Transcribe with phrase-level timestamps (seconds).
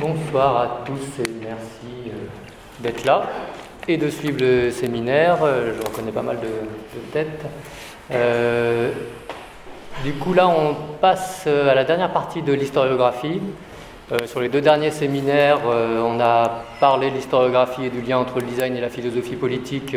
[0.00, 2.12] Bonsoir à tous et merci euh,
[2.78, 3.24] d'être là
[3.86, 5.40] et de suivre le séminaire.
[5.42, 7.44] Euh, je reconnais pas mal de, têtes.
[8.10, 8.92] Euh,
[10.02, 13.42] du coup, là, on passe à la dernière partie de l'historiographie.
[14.24, 18.46] sur les deux derniers séminaires, on a parlé de l'historiographie et du lien entre le
[18.46, 19.94] design et la philosophie politique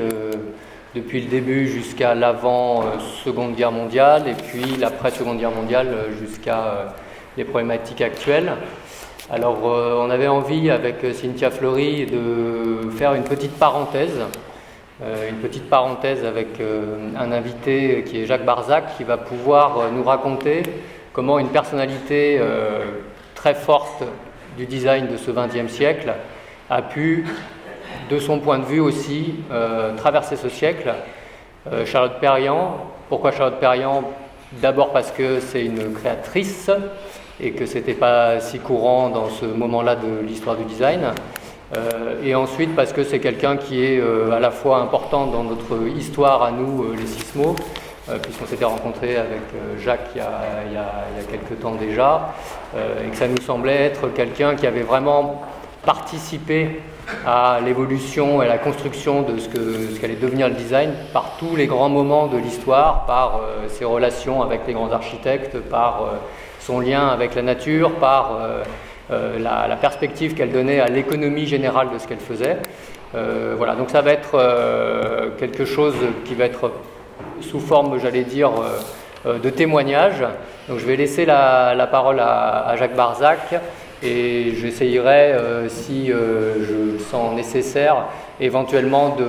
[0.93, 6.93] depuis le début jusqu'à l'avant-seconde guerre mondiale et puis l'après-seconde guerre mondiale jusqu'à
[7.37, 8.51] les problématiques actuelles.
[9.31, 14.19] Alors, euh, on avait envie avec Cynthia Fleury de faire une petite parenthèse,
[15.01, 19.91] euh, une petite parenthèse avec euh, un invité qui est Jacques Barzac, qui va pouvoir
[19.93, 20.63] nous raconter
[21.13, 22.41] comment une personnalité
[23.35, 24.03] très forte
[24.57, 26.13] du design de ce XXe siècle
[26.69, 27.25] a pu,
[28.09, 29.35] de son point de vue aussi,
[29.95, 30.91] traverser ce siècle.
[31.85, 32.77] Charlotte Perriand,
[33.09, 34.03] pourquoi Charlotte Perriand?
[34.53, 36.71] D'abord parce que c'est une créatrice
[37.43, 41.13] et que ce n'était pas si courant dans ce moment-là de l'histoire du design.
[41.75, 45.43] Euh, et ensuite parce que c'est quelqu'un qui est euh, à la fois important dans
[45.43, 47.55] notre histoire à nous, euh, les Sismos,
[48.21, 49.39] puisqu'on s'était rencontré avec
[49.79, 50.27] Jacques il y, a,
[51.17, 52.33] il, quelques temps déjà,
[52.75, 55.41] et que ça nous semblait être quelqu'un qui avait vraiment
[55.85, 56.81] participé
[57.25, 59.47] à l'évolution et à la construction de ce
[60.01, 64.67] qu'allait devenir le design par tous les grands moments de l'histoire, par ses relations avec
[64.67, 66.09] les grands architectes, par
[66.65, 68.63] son lien avec la nature, par euh,
[69.11, 72.57] euh, la, perspective qu'elle donnait à l'économie générale de ce qu'elle faisait.
[73.15, 74.39] Euh, voilà, donc ça va être
[75.37, 76.71] quelque chose qui va être
[77.41, 78.51] sous forme, j'allais dire,
[79.25, 80.23] de témoignage.
[80.67, 83.55] Donc je vais laisser la, parole à, Jacques Barzac
[84.01, 85.35] et j'essayerai,
[85.67, 88.05] si je le sens nécessaire,
[88.39, 89.25] éventuellement de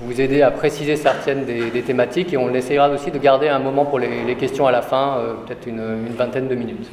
[0.00, 3.84] vous aider à préciser certaines des, thématiques et on essayera aussi de garder un moment
[3.84, 6.90] pour les, questions à la fin, euh, peut-être une, vingtaine de minutes.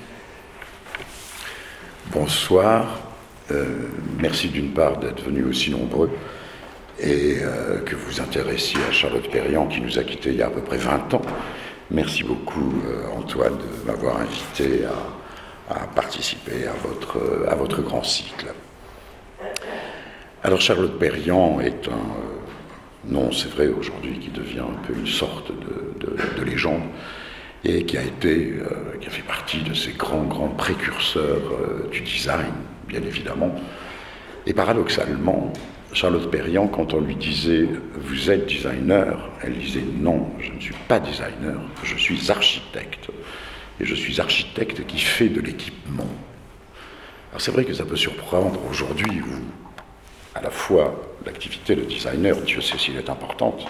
[2.11, 2.99] Bonsoir,
[3.51, 3.65] euh,
[4.19, 6.11] merci d'une part d'être venus aussi nombreux
[6.99, 10.47] et euh, que vous intéressiez à Charlotte Perriand qui nous a quittés il y a
[10.47, 11.21] à peu près 20 ans.
[11.91, 12.81] Merci beaucoup
[13.15, 14.81] Antoine de m'avoir invité
[15.69, 18.47] à, participer à votre grand cycle.
[20.45, 25.07] Alors Charlotte Perriand est un euh, nom, c'est vrai, aujourd'hui qui devient un peu une
[25.07, 26.83] sorte de, légende
[27.63, 31.89] et qui a été, euh, qui a fait partie de ces grands, grands précurseurs euh,
[31.91, 32.53] du design,
[32.87, 33.55] bien évidemment.
[34.45, 35.51] Et paradoxalement,
[35.93, 40.75] Charlotte Perriand, quand on lui disait Vous êtes designer, elle disait Non, je ne suis
[40.87, 43.09] pas designer, je suis architecte.
[43.79, 46.13] Et je suis architecte qui fait de l'équipement.
[47.31, 49.64] Alors c'est vrai que ça peut surprendre aujourd'hui où
[50.35, 50.93] à la fois
[51.25, 53.65] l'activité de designer, Dieu sait s'il est importante,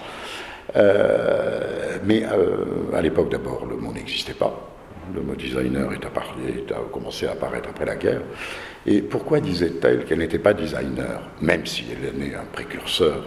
[0.74, 4.68] euh, mais euh, à l'époque d'abord, le mot n'existait pas.
[5.14, 8.22] Le mot designer est, est, a commencé à apparaître après la guerre.
[8.84, 13.22] Et pourquoi disait-elle qu'elle n'était pas designer, même si elle est un précurseur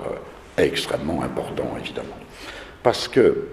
[0.59, 2.17] euh, extrêmement important, évidemment?
[2.83, 3.47] Parce que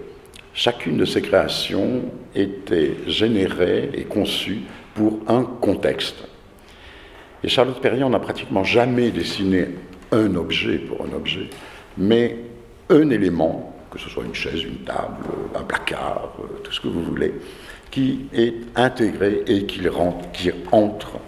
[0.53, 2.03] chacune de ses créations
[2.35, 6.27] était générée et conçue pour un contexte
[7.43, 9.67] et Charlotte Perriand n'a pratiquement jamais dessiné
[10.11, 11.49] un objet pour un objet,
[11.97, 12.37] mais
[12.89, 15.25] un élément, que ce soit une chaise, une table,
[15.55, 16.33] un placard,
[16.63, 17.33] tout ce que vous voulez,
[17.91, 20.27] qui est intégré et qui, rentre,
[20.71, 21.19] entre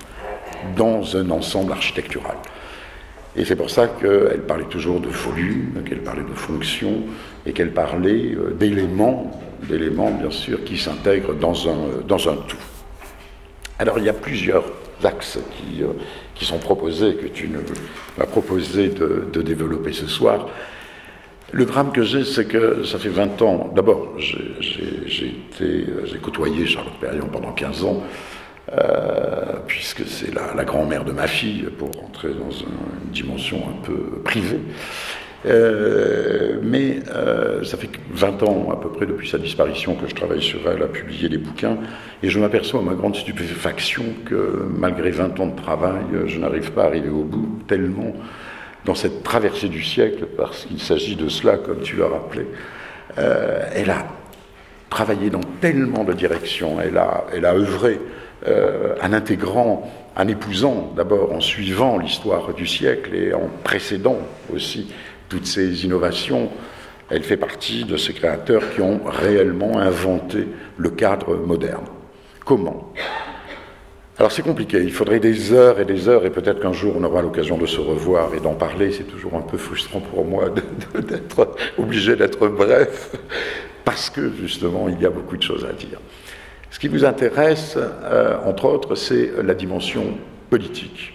[0.76, 2.36] dans un ensemble architectural.
[3.36, 7.04] Et c'est pour ça qu'elle parlait toujours de volume, qu'elle parlait de fonction,
[7.46, 9.32] et qu'elle parlait euh, d'éléments,
[9.64, 12.58] d'éléments bien sûr, qui s'intègrent dans un, euh, dans un tout.
[13.78, 14.66] Alors il y a plusieurs
[15.06, 15.88] axes qui, euh,
[16.36, 17.50] qui sont proposés, que tu
[18.18, 20.48] m'as proposé de, développer ce soir.
[21.52, 23.72] Le drame que j'ai, c'est que ça fait 20 ans.
[23.76, 25.36] D'abord, j'ai
[26.22, 28.04] côtoyé Charlotte Perriand pendant 15 ans,
[28.72, 34.22] euh, puisque c'est la, grand-mère de ma fille, pour rentrer dans une dimension un peu
[34.24, 34.60] privée.
[35.46, 40.14] Euh, mais euh, ça fait 20 ans à peu près depuis sa disparition que je
[40.14, 41.78] travaille sur elle, à publier des bouquins,
[42.22, 46.72] et je m'aperçois à ma grande stupéfaction que malgré 20 ans de travail, je n'arrive
[46.72, 48.14] pas à arriver au bout, tellement
[48.86, 52.46] dans cette traversée du siècle, parce qu'il s'agit de cela, comme tu l'as rappelé,
[53.18, 54.08] euh, elle a
[54.90, 58.00] travaillé dans tellement de directions, elle a, elle a œuvré
[59.04, 64.18] en intégrant, en épousant d'abord, en suivant l'histoire du siècle et en précédant
[64.54, 64.88] aussi
[65.30, 66.50] toutes ces innovations,
[67.10, 70.48] elle fait partie de ces créateurs qui ont réellement inventé
[70.78, 71.86] le cadre moderne.
[72.46, 72.94] Comment?
[74.18, 77.04] Alors c'est compliqué, il faudrait des heures et des heures, et peut-être qu'un jour on
[77.06, 78.92] aura l'occasion de se revoir et d'en parler.
[78.92, 80.50] C'est toujours un peu frustrant pour moi
[80.94, 83.16] d'être obligé d'être bref,
[83.86, 86.00] parce que justement il y a beaucoup de choses à dire.
[86.70, 90.18] Ce qui vous intéresse, euh, entre autres, c'est la dimension
[90.50, 91.14] politique.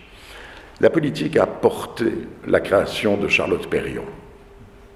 [0.81, 2.07] La politique a porté
[2.47, 4.05] la création de Charlotte Perriand,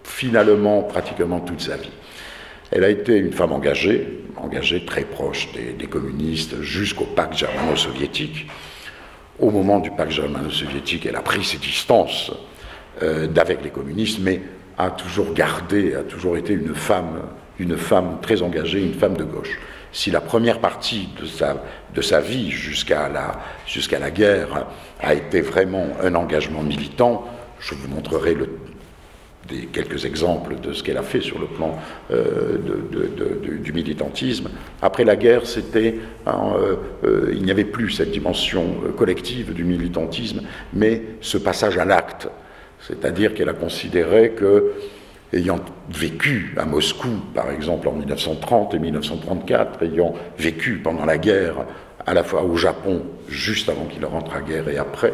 [0.03, 1.93] finalement pratiquement toute sa vie.
[2.71, 8.47] Elle a été une femme engagée, engagée très proche des, communistes jusqu'au pacte germano-soviétique.
[9.39, 12.33] Au moment du pacte germano-soviétique, elle a pris ses distances
[13.03, 14.43] euh, d'avec les communistes, mais
[14.77, 17.23] a toujours gardé, a toujours été une femme,
[17.59, 19.59] une femme très engagée, une femme de gauche.
[19.93, 21.63] Si la première partie de sa,
[21.95, 23.33] de sa vie jusqu'à la,
[23.67, 24.67] jusqu'à la guerre
[25.01, 27.27] a été vraiment un engagement militant,
[27.59, 28.37] je vous montrerai
[29.73, 31.79] quelques exemples de ce qu'elle a fait sur le plan
[32.11, 32.59] euh,
[33.63, 34.51] du militantisme.
[34.83, 35.97] Après la guerre, c'était,
[36.27, 40.43] euh, euh, il n'y avait plus cette dimension collective du militantisme,
[40.73, 42.29] mais ce passage à l'acte,
[42.81, 44.73] c'est-à-dire qu'elle a considéré que
[45.33, 45.61] ayant
[45.91, 51.67] vécu à Moscou, par exemple, en 1930 et 1934, ayant vécu pendant la guerre,
[52.07, 55.13] à la fois au Japon, juste avant qu'il rentre à guerre et après,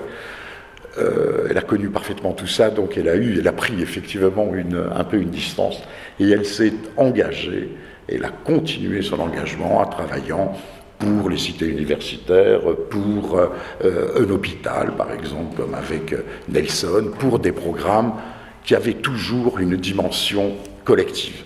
[0.98, 4.46] euh, elle a connu parfaitement tout ça, donc elle a eu, elle a pris effectivement
[4.94, 5.82] un peu une distance,
[6.20, 7.70] et elle s'est engagée,
[8.08, 10.56] elle a continué son engagement en travaillant
[11.00, 16.14] pour les cités universitaires, pour euh, un hôpital, par exemple, comme avec
[16.48, 18.12] Nelson, pour des programmes
[18.64, 21.42] qui avaient toujours une dimension collective.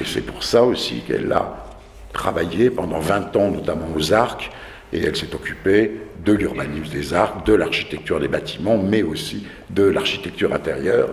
[0.00, 1.66] Et c'est pour ça aussi qu'elle a
[2.12, 4.50] travaillé pendant 20 ans, notamment aux arcs,
[4.92, 5.92] et elle s'est occupée
[6.24, 11.10] de l'urbanisme des arcs, de l'architecture des bâtiments, mais aussi de l'architecture intérieure.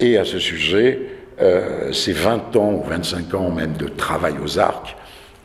[0.00, 1.00] Et à ce sujet,
[1.40, 4.96] euh, ces 20 ans ou 25 ans même de travail aux arcs,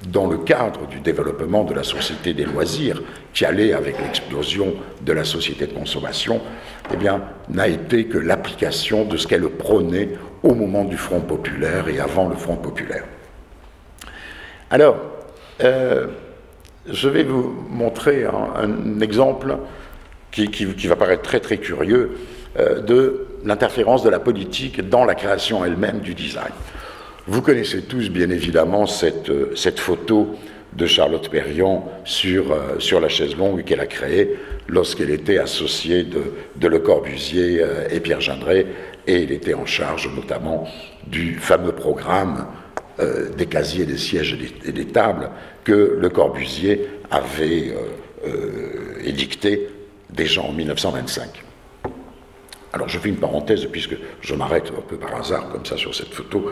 [0.05, 3.01] dans le cadre du développement de la société des loisirs,
[3.33, 6.41] qui allait avec l'explosion de la société de consommation,
[6.93, 10.09] eh bien, n'a été que l'application de ce qu'elle prônait
[10.43, 13.03] au moment du Front populaire et avant le Front populaire.
[14.69, 14.97] Alors,
[15.63, 16.07] euh,
[16.89, 19.57] je vais vous montrer un, exemple
[20.31, 22.17] qui, va paraître très très curieux
[22.59, 26.51] euh, de l'interférence de la politique dans la création elle-même du design.
[27.27, 30.35] Vous connaissez tous bien évidemment cette, euh, photo
[30.73, 34.37] de Charlotte Perriand sur, euh, sur la chaise longue qu'elle a créée
[34.67, 38.67] lorsqu'elle était associée de, Le Corbusier et Pierre Gendré,
[39.07, 40.67] et elle était en charge notamment
[41.05, 42.47] du fameux programme
[42.99, 44.35] euh, des casiers, des sièges
[44.65, 45.29] et des, tables
[45.63, 49.69] que Le Corbusier avait euh, euh, édicté
[50.09, 51.43] déjà en 1925.
[52.77, 55.95] Alors je fais une parenthèse puisque je m'arrête un peu par hasard comme ça sur
[55.95, 56.51] cette photo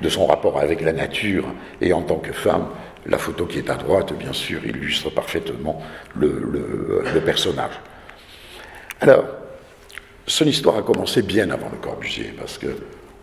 [0.00, 1.44] de son rapport avec la nature
[1.82, 2.68] et en tant que femme.
[3.04, 5.82] La photo qui est à droite, bien sûr, illustre parfaitement
[6.16, 7.72] le, personnage.
[9.02, 9.24] Alors,
[10.26, 12.68] son histoire a commencé bien avant le Corbusier parce que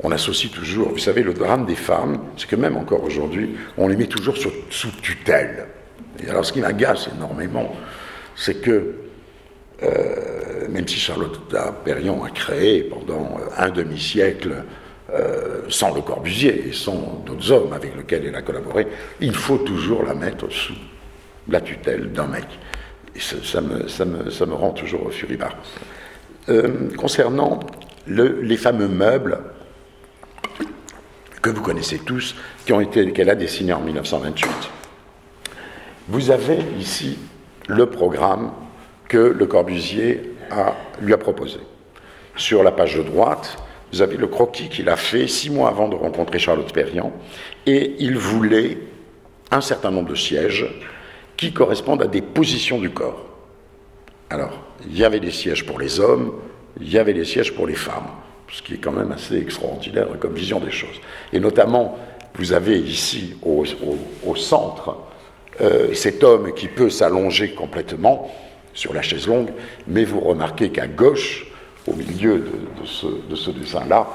[0.04, 3.88] on associe toujours, vous savez, le drame des femmes, c'est que même encore aujourd'hui, on
[3.88, 5.69] les met toujours sous tutelle.
[6.24, 7.75] Et alors ce qui m'agace énormément,
[8.36, 9.06] c'est que
[9.81, 11.39] même si Charlotte
[11.83, 14.63] Perriand a créé pendant euh, un demi-siècle,
[15.13, 18.88] euh, sans Le Corbusier et sans d'autres hommes avec lesquels elle a collaboré,
[19.19, 20.74] il faut toujours la mettre sous
[21.50, 22.45] la tutelle d'un mec.
[23.15, 25.56] Et ça, me, rend toujours furibard.
[26.97, 27.59] concernant
[28.06, 29.39] les fameux meubles,
[31.41, 32.35] que vous connaissez tous,
[32.65, 34.50] qui ont été, qu'elle a dessiné en 1928.
[36.09, 37.18] Vous avez ici
[37.68, 38.51] le programme
[39.07, 40.33] que Le Corbusier
[41.01, 41.60] lui a proposé.
[42.36, 43.58] Sur la page de droite,
[43.91, 47.12] vous avez le croquis qu'il a fait six mois avant de rencontrer Charlotte Perriand,
[47.65, 48.77] et il voulait
[49.51, 50.67] un certain nombre de sièges
[51.38, 53.25] qui correspondent à des positions du corps.
[54.29, 56.34] Alors, il y avait des sièges pour les hommes,
[56.82, 58.08] il y avait des sièges pour les femmes
[58.51, 61.01] ce qui est quand même assez extraordinaire comme vision des choses.
[61.34, 61.98] Et notamment,
[62.36, 63.65] vous avez ici au,
[64.36, 64.98] centre
[65.62, 68.32] euh, cet homme qui peut s'allonger complètement
[68.77, 69.50] sur la chaise longue,
[69.88, 71.48] mais vous remarquez qu'à gauche,
[71.88, 74.07] au milieu de, ce, dessin-là,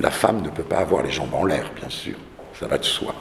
[0.00, 2.16] la femme ne peut pas avoir les jambes en l'air, bien sûr,
[2.52, 3.14] ça va de soi.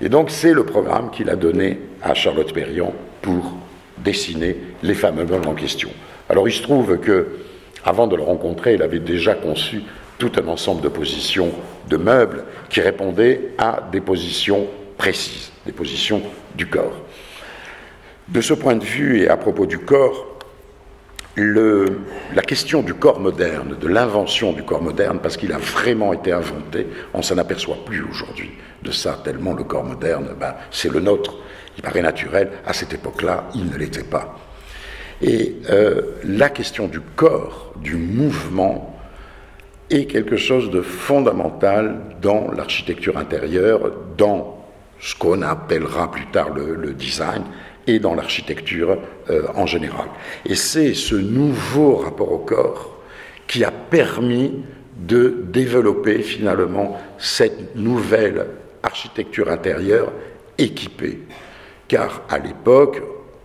[0.00, 3.52] Et donc c'est le programme qu'il a donné à Charlotte Perriand pour
[3.98, 5.90] dessiner les fameux meubles en question.
[6.30, 7.40] Alors il se trouve que,
[7.84, 9.82] avant de le rencontrer, il avait déjà conçu
[10.16, 11.52] tout un ensemble de positions
[11.86, 14.66] de meubles qui répondaient à des positions
[14.96, 16.22] précises, des positions
[16.54, 16.96] du corps.
[18.28, 20.29] De ce point de vue, et à propos du corps,
[21.36, 26.32] la question du corps moderne, de l'invention du corps moderne, parce qu'il a vraiment été
[26.32, 28.50] inventé, on s'en aperçoit plus aujourd'hui
[28.82, 31.36] de ça, tellement le corps moderne, ben, c'est le nôtre,
[31.76, 34.36] il paraît naturel, à cette époque-là, il ne l'était pas.
[35.22, 38.98] Et euh, la question du corps, du mouvement,
[39.90, 44.64] est quelque chose de fondamental dans l'architecture intérieure, dans
[45.00, 47.42] ce qu'on appellera plus tard le, design,
[47.90, 48.98] et dans l'architecture
[49.30, 50.06] euh, en général.
[50.46, 52.96] Et c'est ce nouveau rapport au corps
[53.46, 54.62] qui a permis
[54.96, 58.46] de développer finalement cette nouvelle
[58.82, 60.12] architecture intérieure
[60.56, 61.20] équipée.
[61.88, 63.02] Car à l'époque,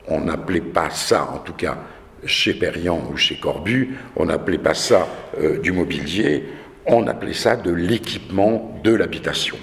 [0.07, 1.77] on n'appelait pas ça, en tout cas
[2.25, 5.07] chez Perriand ou chez Corbu, on n'appelait pas ça
[5.39, 6.43] euh, du mobilier,
[6.85, 9.57] on appelait ça de l'équipement de l'habitation.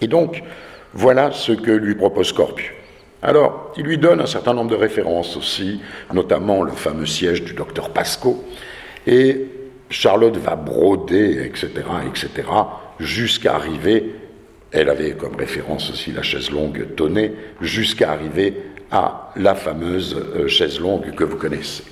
[0.00, 0.42] Et donc,
[0.94, 2.77] voilà ce que lui propose Corbu.
[3.22, 5.80] Alors, il lui donne un certain nombre de références aussi,
[6.12, 8.44] notamment le fameux siège du docteur Pasco,
[9.06, 9.46] et
[9.90, 11.70] Charlotte va broder, etc.,
[12.06, 12.48] etc.,
[13.00, 14.14] jusqu'à arriver,
[14.70, 18.54] elle avait comme référence aussi la chaise longue Tonnet, jusqu'à arriver
[18.90, 21.84] à la fameuse euh, chaise longue que vous connaissez.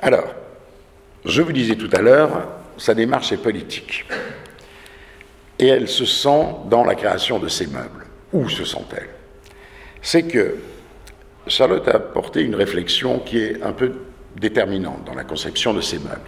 [0.00, 0.34] Alors,
[1.24, 4.04] je vous disais tout à l'heure, sa démarche est politique.
[5.58, 8.06] Et elle se sent dans la création de ces meubles.
[8.32, 9.17] Où se sent-elle?
[10.02, 10.56] C'est que
[11.46, 13.92] Charlotte a porté une réflexion qui est un peu
[14.36, 16.20] déterminante dans la conception de ces meubles.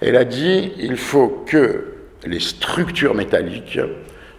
[0.00, 3.80] Elle a dit il faut que les structures métalliques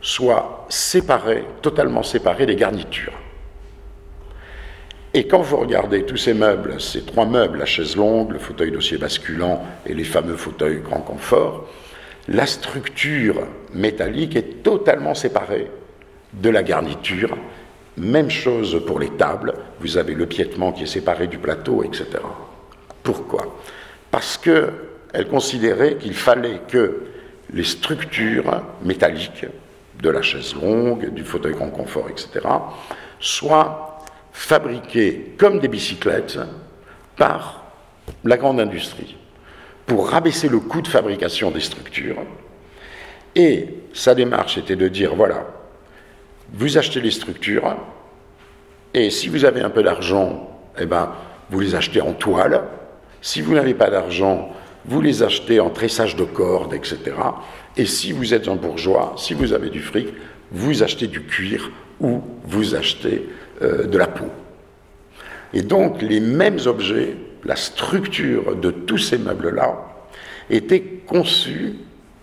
[0.01, 3.13] soient séparées, totalement séparées des garnitures.
[5.13, 8.71] Et quand vous regardez tous ces meubles, ces trois meubles, la chaise longue, le fauteuil
[8.71, 11.67] dossier basculant et les fameux fauteuils grand confort,
[12.29, 13.41] la structure
[13.73, 15.69] métallique est totalement séparée
[16.33, 17.37] de la garniture.
[17.97, 22.05] Même chose pour les tables, vous avez le piétement qui est séparé du plateau, etc.
[23.03, 23.59] Pourquoi?
[24.09, 27.03] Parce qu'elle considérait qu'il fallait que
[27.53, 29.45] les structures métalliques
[30.01, 32.47] de la chaise longue, du fauteuil grand confort, etc.,
[33.19, 33.99] soient
[34.31, 36.39] fabriqués comme des bicyclettes
[37.17, 37.65] par
[38.23, 39.17] la grande industrie
[39.85, 42.23] pour rabaisser le coût de fabrication des structures.
[43.35, 45.45] Et sa démarche était de dire, voilà,
[46.53, 47.75] vous achetez les structures,
[48.93, 51.13] et si vous avez un peu d'argent, eh ben,
[51.49, 52.61] vous les achetez en toile.
[53.21, 54.51] Si vous n'avez pas d'argent,
[54.85, 56.97] vous les achetez en tressage de cordes, etc.
[57.77, 60.07] Et si vous êtes un bourgeois, si vous avez du fric,
[60.51, 63.29] vous achetez du cuir ou vous achetez
[63.61, 64.25] euh, de la peau.
[65.53, 67.15] Et donc les mêmes objets,
[67.45, 69.87] la structure de tous ces meubles-là,
[70.49, 71.75] étaient conçus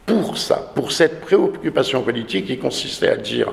[0.05, 3.53] pour ça, pour cette préoccupation politique qui consistait à dire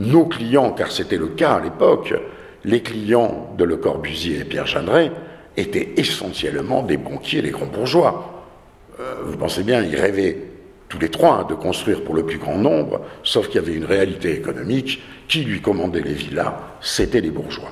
[0.00, 2.14] nos clients, car c'était le cas à l'époque,
[2.64, 5.12] les clients de Le Corbusier et Pierre Jeanneret
[5.56, 8.46] étaient essentiellement des banquiers, des grands bourgeois.
[8.98, 10.36] Euh, vous pensez bien, ils rêvaient
[10.88, 13.84] tous les trois de construire pour le plus grand nombre, sauf qu'il y avait une
[13.84, 17.70] réalité économique qui lui commandait les villas, c'était les bourgeois.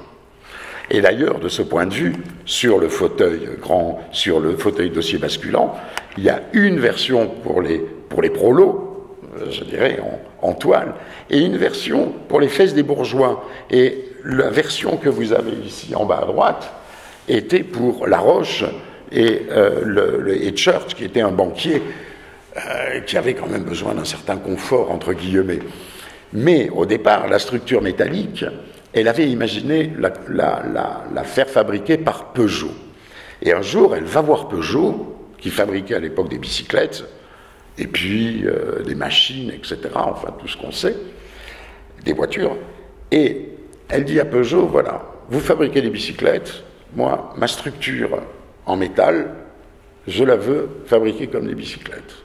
[0.91, 5.19] Et d'ailleurs, de ce point de vue, sur le fauteuil grand, sur le fauteuil dossier
[5.19, 5.75] basculant,
[6.17, 10.28] il y a une version pour les, pour les prolos, euh, je dirais, en,
[10.59, 10.95] toile,
[11.31, 13.45] et une version pour les fesses des bourgeois.
[13.71, 16.73] Et la version que vous avez ici en bas à droite
[17.29, 18.65] était pour La Roche
[19.13, 21.83] et, euh, le, Church, qui était un banquier
[22.57, 25.61] euh, qui avait quand même besoin d'un certain confort, entre guillemets.
[26.33, 28.45] Mais au départ, la structure métallique,
[28.93, 32.73] elle avait imaginé la, faire fabriquer par Peugeot.
[33.43, 37.05] Et un jour, elle va voir Peugeot, qui fabriquait à l'époque des bicyclettes,
[37.79, 40.97] et puis euh, des machines, etc., enfin tout ce qu'on sait,
[42.05, 42.57] des voitures.
[43.11, 43.49] Et
[43.89, 48.21] elle dit à Peugeot, voilà, vous fabriquez des bicyclettes, moi, ma structure
[48.67, 49.31] en métal,
[50.07, 52.25] je la veux fabriquer comme des bicyclettes.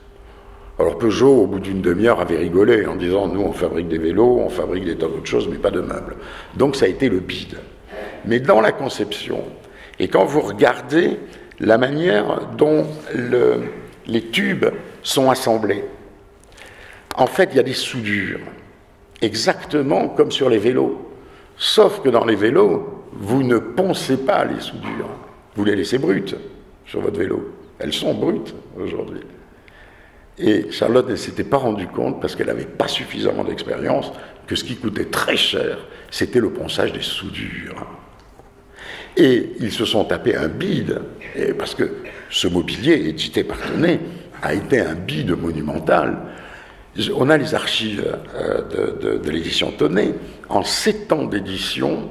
[0.78, 4.40] Alors Peugeot, au bout d'une demi-heure, avait rigolé en disant Nous, on fabrique des vélos,
[4.40, 6.16] on fabrique des tas d'autres choses, mais pas de meubles.
[6.56, 7.58] Donc ça a été le bide.
[8.24, 9.44] Mais dans la conception,
[10.00, 11.18] et quand vous regardez
[11.60, 12.86] la manière dont
[14.06, 14.66] les tubes
[15.04, 15.84] sont assemblés,
[17.16, 18.40] en fait, il y a des soudures,
[19.22, 21.00] exactement comme sur les vélos.
[21.56, 25.08] Sauf que dans les vélos, vous ne poncez pas les soudures,
[25.54, 26.34] vous les laissez brutes
[26.84, 27.54] sur votre vélo.
[27.78, 29.20] Elles sont brutes aujourd'hui.
[30.36, 34.10] Et Charlotte ne s'était pas rendue compte, parce qu'elle n'avait pas suffisamment d'expérience,
[34.48, 35.78] que ce qui coûtait très cher,
[36.10, 37.86] c'était le ponçage des soudures.
[39.16, 41.02] Et ils se sont tapés un bide,
[41.56, 41.88] parce que
[42.30, 44.00] ce mobilier, édité par Tonnet,
[44.44, 46.18] a été un bide monumental.
[47.16, 50.14] On a les archives euh, de, l'édition Tonnet.
[50.48, 52.10] En sept ans d'édition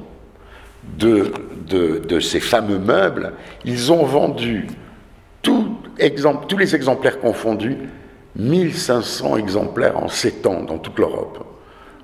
[0.98, 4.68] de, ces fameux meubles, ils ont vendu
[5.42, 5.78] tous
[6.58, 7.78] les exemplaires confondus
[8.36, 11.46] 1500 exemplaires en 7 ans dans toute l'Europe,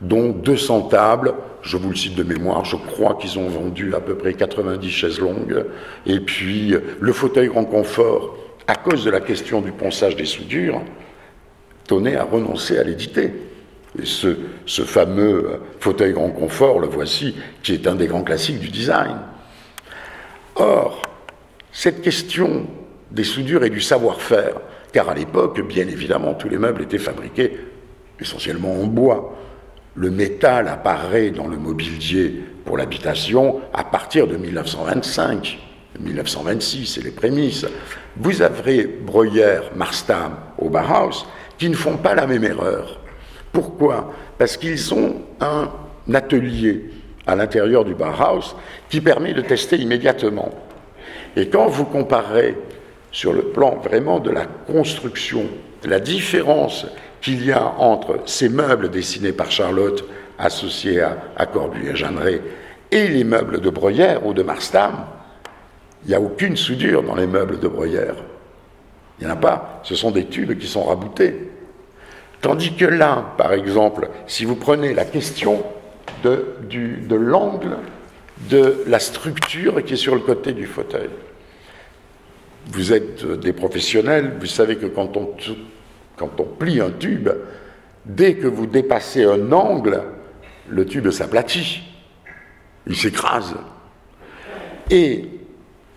[0.02, 1.34] dont 200 tables,
[1.64, 4.90] je vous le cite de mémoire, je crois qu'ils ont vendu à peu près 90
[4.90, 5.66] chaises longues,
[6.06, 8.38] et puis le fauteuil grand confort,
[8.70, 10.84] à cause de la question du ponçage des soudures,
[11.88, 13.34] Tonnet a renoncé à l'éditer.
[14.00, 14.36] Et ce,
[14.84, 19.18] fameux fauteuil grand confort, le voici, qui est un des grands classiques du design.
[20.56, 21.02] Or,
[21.72, 22.68] cette question
[23.10, 24.62] des soudures et du savoir-faire,
[24.94, 27.58] car à l'époque, bien évidemment, tous les meubles étaient fabriqués
[28.20, 29.36] essentiellement en bois.
[29.96, 32.36] Le métal apparaît dans le mobilier
[32.66, 35.58] pour l'habitation à partir de 1925,
[36.00, 37.66] 1926, c'est les prémices.
[38.18, 41.26] Vous avez Breuer, Marstam au Bauhaus
[41.58, 43.00] qui ne font pas la même erreur.
[43.52, 44.14] Pourquoi?
[44.38, 45.70] Parce qu'ils ont un
[46.14, 46.86] atelier
[47.28, 48.56] à l'intérieur du Bauhaus
[48.90, 50.52] qui permet de tester immédiatement.
[51.36, 52.56] Et quand vous comparez
[53.12, 55.46] sur le plan vraiment de la construction,
[55.84, 56.86] la différence
[57.22, 60.06] qu'il y a entre ces meubles dessinés par Charlotte,
[60.38, 62.42] associés à, à et Jeanneret,
[62.92, 65.06] et les meubles de Breuer ou de Marstam,
[66.04, 68.14] il n'y a aucune soudure dans les meubles de Breuer.
[69.20, 69.82] Il n'y en a pas.
[69.84, 71.52] Ce sont des tubes qui sont raboutés.
[72.42, 75.64] Tandis que là, par exemple, si vous prenez la question
[76.24, 77.78] de, de l'angle
[78.50, 81.10] de la structure qui est sur le côté du fauteuil,
[82.68, 85.36] vous êtes des professionnels, vous savez que quand on,
[86.16, 87.30] quand on plie un tube,
[88.06, 90.04] dès que vous dépassez un angle,
[90.70, 91.82] le tube s'aplatit,
[92.88, 93.56] il s'écrase.
[94.90, 95.39] Et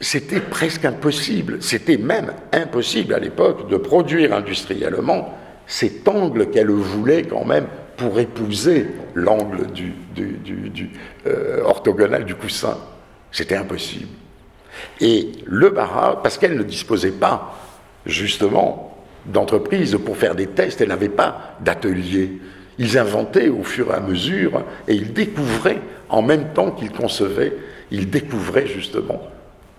[0.02, 7.22] c'était presque impossible, c'était même impossible à l'époque de produire industriellement cet angle qu'elle voulait
[7.22, 7.66] quand même
[7.96, 9.94] pour épouser l'angle du,
[11.26, 12.76] euh, orthogonal du coussin.
[13.30, 14.08] C'était impossible.
[15.00, 17.54] Et le Barra, parce qu'elle ne disposait pas
[18.04, 22.40] justement d'entreprise pour faire des tests, elle n'avait pas d'atelier.
[22.78, 27.52] Ils inventaient au fur et à mesure et ils découvraient en même temps qu'ils concevaient,
[27.92, 29.22] ils découvraient justement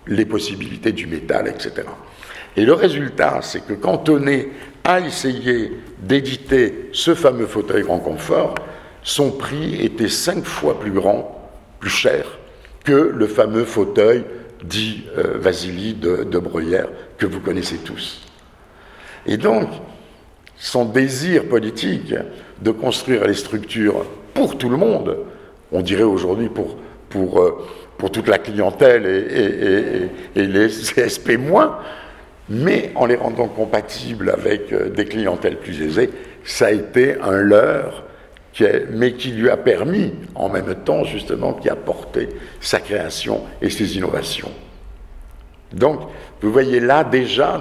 [0.07, 1.87] les possibilités du métal, etc.
[2.55, 4.21] Et le résultat, c'est que quand on
[4.83, 8.55] a essayé d'éditer ce fameux fauteuil grand confort,
[9.01, 12.25] son prix était cinq fois plus grand, plus cher,
[12.83, 14.23] que le fameux fauteuil
[14.63, 16.85] dit euh, Vasily de, Breuer,
[17.17, 18.21] que vous connaissez tous.
[19.25, 19.69] Et donc,
[20.57, 22.13] son désir politique
[22.61, 25.17] de construire les structures pour tout le monde,
[25.71, 26.77] on dirait aujourd'hui pour,
[27.09, 27.65] pour euh,
[27.97, 31.79] pour toute la clientèle et, les CSP moins,
[32.49, 36.09] mais en les rendant compatibles avec euh, des clientèles plus aisées,
[36.43, 38.03] ça a été un leurre,
[38.91, 42.29] mais qui lui a permis, en même temps, justement, qui a porté
[42.59, 44.51] sa création et ses innovations.
[45.71, 46.01] Donc,
[46.41, 47.59] vous voyez là déjà,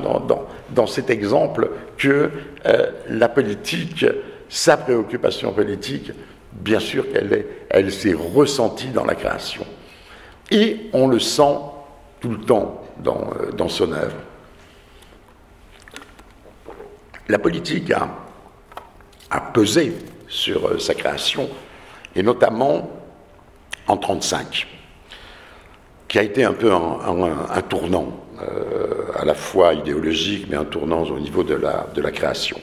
[0.69, 2.31] dans, cet exemple, que
[2.67, 4.05] euh, la politique,
[4.49, 6.13] sa préoccupation politique,
[6.53, 9.65] bien sûr qu'elle elle s'est ressentie dans la création.
[10.51, 11.57] Et on le sent
[12.21, 14.17] tout le temps euh, dans, son œuvre.
[17.29, 19.93] La politique a, pesé
[20.29, 21.49] sur euh, sa création,
[22.15, 22.91] et notamment
[23.89, 24.67] en 1935,
[26.07, 31.03] qui a été un peu un, tournant, euh, à la fois idéologique, mais un tournant
[31.03, 32.61] au niveau de la, création.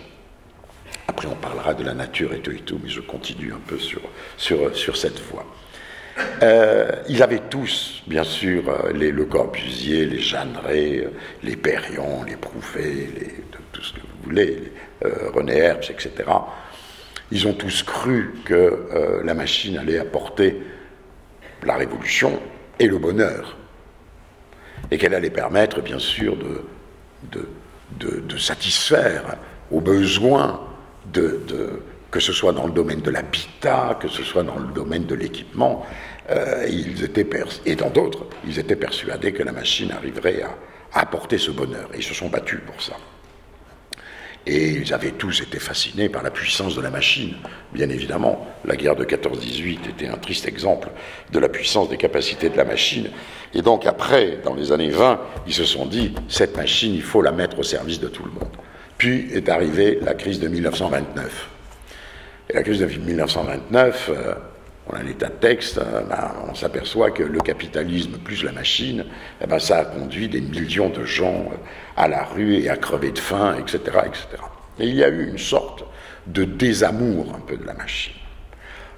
[1.08, 3.78] Après, on parlera de la nature et tout et tout, mais je continue un peu
[4.38, 5.46] sur cette voie.
[6.42, 11.10] Euh, ils avaient tous, bien sûr, euh, les Le Corbusier, les Jeanneret, euh,
[11.44, 16.30] les Perriand, les Prouvé, les, tout ce que vous voulez, René Herbst, etc.
[17.32, 20.62] Ils ont tous cru que la machine allait apporter
[21.64, 22.42] la révolution
[22.80, 23.56] et le bonheur,
[24.92, 26.36] et qu'elle allait permettre, bien sûr,
[27.32, 29.38] de satisfaire
[29.72, 30.60] aux besoins
[31.14, 31.40] de,
[32.12, 35.16] que ce soit dans le domaine de l'habitat, que ce soit dans le domaine de
[35.16, 35.86] l'équipement,
[36.30, 36.68] euh,
[37.66, 40.56] et dans d'autres, ils étaient persuadés que la machine arriverait à,
[41.00, 41.90] apporter ce bonheur.
[41.94, 42.94] Et ils se sont battus pour ça.
[44.48, 47.36] Et ils avaient tous été fascinés par la puissance de la machine.
[47.74, 50.90] Bien évidemment, la guerre de 14-18 était un triste exemple
[51.32, 53.10] de la puissance des capacités de la machine.
[53.54, 57.22] Et donc après, dans les années 20, ils se sont dit, cette machine, il faut
[57.22, 58.56] la mettre au service de tout le monde.
[58.98, 61.50] Puis est arrivée la crise de 1929.
[62.52, 64.34] Et la crise de 1929, euh,
[64.88, 68.52] on a un état de texte, euh, ben, on s'aperçoit que le capitalisme plus la
[68.52, 69.06] machine,
[69.40, 71.56] eh ben, ça a conduit des millions de gens euh,
[71.96, 74.42] à la rue et à crever de faim, etc., etc.
[74.80, 75.86] Et il y a eu une sorte
[76.26, 78.14] de désamour un peu de la machine.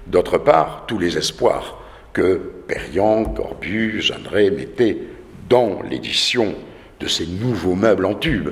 [0.06, 1.78] D'autre part, tous les espoirs
[2.14, 4.96] que Perriand, Corbu, Jeanneret mettaient
[5.50, 6.54] dans l'édition
[7.00, 8.48] de ces nouveaux meubles en tube,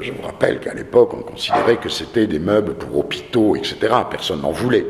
[0.00, 3.76] je vous rappelle qu'à l'époque, on considérait que c'était des meubles pour hôpitaux, etc.
[4.10, 4.86] Personne n'en voulait.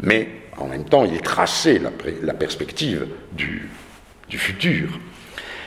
[0.00, 1.90] Mais en même temps, il traçait la,
[2.22, 3.68] la perspective du,
[4.30, 4.88] futur.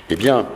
[0.09, 0.47] Eh bien,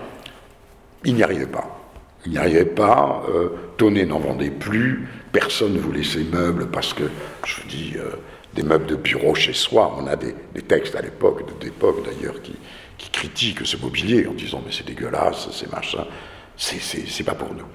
[1.03, 1.91] il n'y arrivait pas.
[2.25, 6.93] Il n'y arrivait pas, euh, Tonnet n'en vendait plus, personne ne voulait ses meubles parce
[6.93, 7.03] que,
[7.45, 8.09] je vous dis, euh,
[8.53, 10.33] des meubles de bureau chez soi, on a des,
[10.67, 12.55] textes à l'époque, d'époque d'ailleurs, qui,
[12.97, 16.05] qui critiquent ce mobilier en disant mais c'est dégueulasse, c'est machin,
[16.57, 17.65] c'est pas pour nous.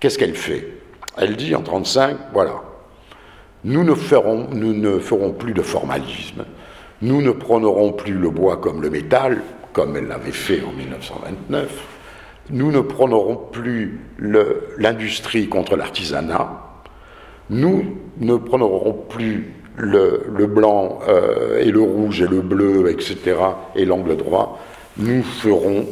[0.00, 0.66] Qu'est-ce qu'elle fait?
[1.18, 2.62] Elle dit en 35, voilà,
[3.64, 6.46] nous ne, ferons, nous ne ferons plus de formalisme,
[7.02, 9.42] nous ne prônerons plus le bois comme le métal,
[9.74, 11.68] comme elle l'avait fait en 1929,
[12.48, 14.00] nous ne prônerons plus
[14.78, 16.62] l'industrie contre l'artisanat,
[17.50, 23.36] nous ne prônerons plus le, blanc euh, et le rouge et le bleu, etc.,
[23.76, 24.58] et l'angle droit,
[24.96, 25.86] nous ferons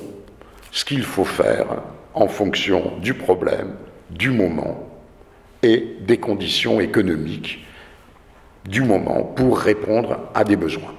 [0.70, 1.66] ce qu'il faut faire
[2.14, 3.74] en fonction du problème,
[4.10, 4.88] du moment
[5.62, 7.64] et des conditions économiques
[8.68, 10.94] du moment pour répondre à des besoins.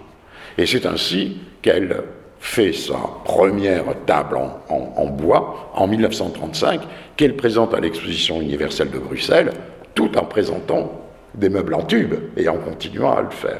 [0.57, 2.03] Et c'est ainsi qu'elle
[2.39, 4.37] fait sa première table
[4.69, 6.81] en, bois en 1935,
[7.15, 9.51] qu'elle présente à l'exposition universelle de Bruxelles,
[9.93, 11.01] tout en présentant
[11.35, 13.59] des meubles en tube et en continuant à le faire.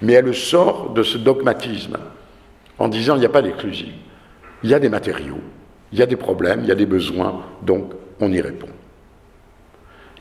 [0.00, 1.98] Mais elle sort de ce dogmatisme
[2.78, 3.94] en disant il n'y a pas d'exclusive,
[4.62, 5.40] il y a des matériaux,
[5.92, 8.68] il y a des problèmes, il y a des besoins, donc on y répond.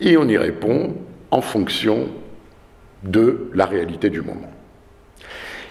[0.02, 0.96] Et on y répond
[1.30, 2.10] en fonction
[3.04, 4.52] de la réalité du moment.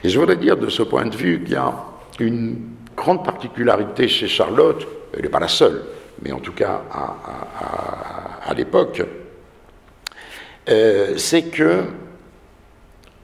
[0.02, 1.74] Et je voudrais dire de ce point de vue qu'il y a
[2.18, 2.58] une
[2.96, 5.82] grande particularité chez Charlotte, elle n'est pas la seule,
[6.22, 9.02] mais en tout cas à, l'époque,
[10.68, 11.84] euh, c'est que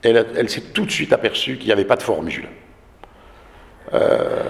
[0.03, 2.49] elle, s'est tout de suite aperçue qu'il n'y avait pas de formule,
[3.93, 4.43] euh,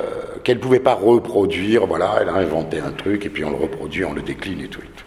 [0.44, 3.56] qu'elle ne pouvait pas reproduire, voilà, elle a inventé un truc et puis on le
[3.56, 4.80] reproduit, on le décline et tout.
[4.80, 5.05] Et, tout.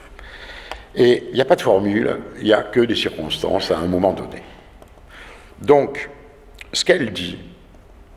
[0.95, 3.87] Et il n'y a pas de formule, il n'y a que des circonstances à un
[3.87, 4.41] moment donné.
[5.61, 6.09] Donc,
[6.73, 7.37] ce qu'elle dit,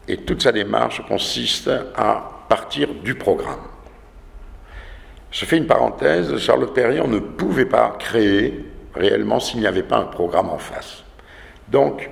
[0.08, 3.60] et toute sa démarche consiste à partir du programme.
[5.30, 9.96] Je fais une parenthèse, Charlotte Perriand ne pouvait pas créer réellement s'il n'y avait pas
[9.96, 11.04] un programme en face.
[11.68, 12.10] Donc,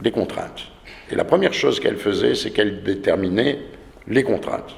[0.00, 0.62] des contraintes.
[1.10, 3.58] Et la première chose qu'elle faisait, c'est qu'elle déterminait
[4.06, 4.76] les contraintes.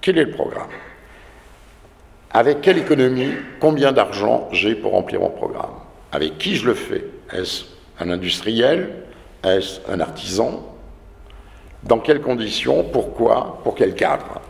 [0.00, 0.68] Quel est le programme?
[2.34, 5.74] Avec quelle économie, combien d'argent j'ai pour remplir mon programme?
[6.12, 7.04] Avec qui je le fais?
[7.32, 7.64] Est-ce
[8.00, 8.90] un industriel?
[9.44, 10.64] Est-ce un artisan?
[11.82, 12.84] Dans quelles conditions?
[12.84, 13.60] Pourquoi?
[13.62, 14.40] Pour quel cadre?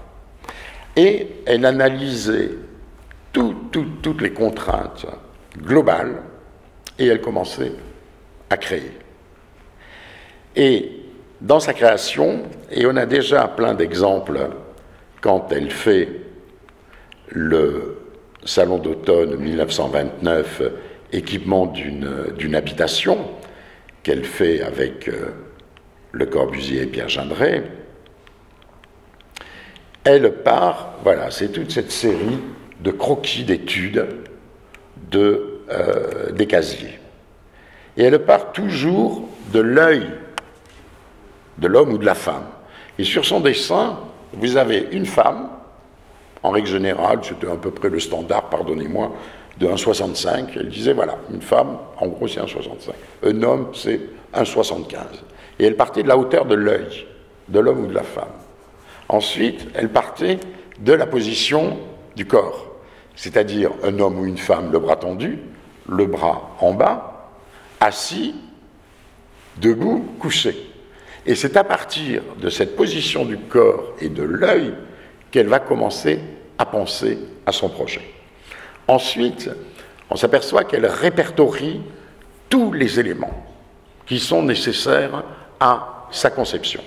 [0.95, 2.51] Et elle analysait
[3.33, 5.07] toutes les contraintes
[5.59, 6.23] globales
[6.99, 7.73] et elle commençait
[8.51, 8.92] à créer.
[10.55, 10.92] Et
[11.40, 14.51] dans sa création, et on a déjà plein d'exemples
[15.21, 16.09] quand elle fait
[17.33, 17.99] le
[18.45, 20.62] Salon d'automne 1929,
[21.12, 23.18] équipement d'une habitation,
[24.03, 25.31] qu'elle fait avec euh,
[26.11, 27.62] le Corbusier et Pierre Gendré,
[30.05, 32.40] elle part, voilà, c'est toute cette série
[32.81, 34.07] de croquis d'études
[35.11, 36.99] de, euh, des casiers.
[37.97, 40.11] Et elle part toujours de l'œil
[41.59, 42.47] de l'homme ou de la femme.
[42.99, 44.01] Et sur son dessin,
[44.33, 45.49] vous avez une femme,
[46.42, 49.12] en règle générale, c'était à peu près le standard, pardonnez-moi,
[49.59, 50.48] de 1,65.
[50.57, 52.92] Elle disait, voilà, une femme, en gros, c'est 1,65.
[53.24, 54.00] Un homme, c'est
[54.35, 54.96] 1,75.
[55.59, 57.07] Et elle partait de la hauteur de l'œil,
[57.48, 58.33] de l'homme ou de la femme.
[59.09, 60.38] Ensuite, elle partait
[60.81, 61.78] de la position
[62.16, 62.66] du corps,
[63.14, 65.38] c'est-à-dire un homme ou une femme, le bras tendu,
[65.88, 67.31] le bras en bas,
[67.81, 68.35] assis,
[69.59, 70.57] debout, couché.
[71.26, 74.74] Et c'est à partir de cette position du corps et de l'œil
[75.33, 76.21] qu'elle va commencer
[76.59, 78.03] à penser à son projet.
[78.87, 79.51] Ensuite,
[80.11, 81.81] on s'aperçoit qu'elle répertorie
[82.49, 83.47] tous les éléments
[84.07, 85.25] qui sont nécessaires
[85.59, 86.83] à sa conception.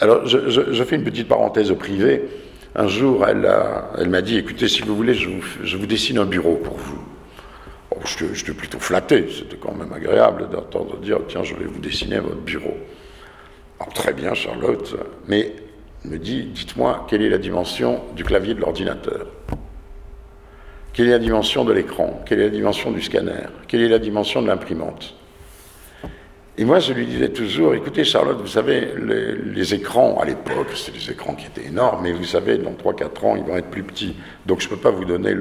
[0.00, 2.22] Alors, je, fais une petite parenthèse au privé.
[2.74, 6.76] Un jour, elle, m'a dit, écoutez, si vous voulez, je vous, dessine un bureau pour
[6.76, 6.98] vous.
[7.90, 12.18] Oh, j'étais plutôt flatté, c'était quand même agréable d'entendre dire, tiens, je vais vous dessiner
[12.20, 12.76] votre bureau.
[13.94, 14.96] très bien, Charlotte,
[15.28, 15.52] mais
[16.04, 19.26] me dit, dites-moi, quelle est la dimension du clavier de l'ordinateur?
[20.92, 22.22] Quelle est la dimension de l'écran?
[22.26, 23.46] Quelle est la dimension du scanner?
[23.66, 25.14] Quelle est la dimension de l'imprimante?
[26.58, 30.98] Et moi, je lui disais toujours, écoutez Charlotte, vous savez, les, écrans, à l'époque, c'était
[30.98, 33.82] des écrans qui étaient énormes, mais vous savez, dans 3-4 ans, ils vont être plus
[33.82, 34.16] petits.
[34.44, 35.34] Donc je ne peux pas vous donner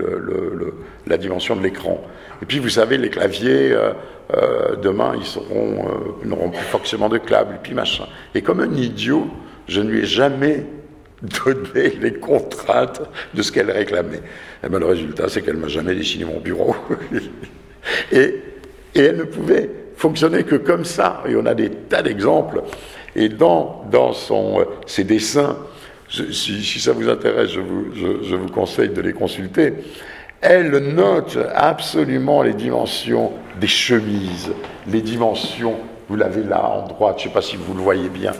[1.06, 2.00] la dimension de l'écran.
[2.42, 3.92] Et puis, vous savez, les claviers, euh,
[4.34, 8.06] euh, demain, ils euh, n'auront plus forcément de câbles, et puis machin.
[8.34, 9.28] Et comme un idiot,
[9.72, 10.66] je ne lui ai jamais
[11.46, 13.02] donné les contraintes
[13.34, 14.18] de ce qu'elle réclamait.
[14.18, 16.76] Et eh ben, le résultat, c'est qu'elle ne m'a jamais dessiné mon bureau.
[18.12, 18.36] et,
[18.94, 21.24] elle ne pouvait fonctionner que comme ça.
[21.28, 22.64] Et on a des tas d'exemples.
[23.16, 25.58] Et dans, dans son, euh, ses dessins
[26.10, 29.74] si, ça vous intéresse, je vous, je vous conseille de les consulter.
[30.42, 33.32] Elle note absolument les dimensions
[33.62, 34.52] des chemises,
[34.92, 35.78] les dimensions,
[36.12, 38.34] vous l'avez là en droite, je ne sais pas si vous le voyez bien,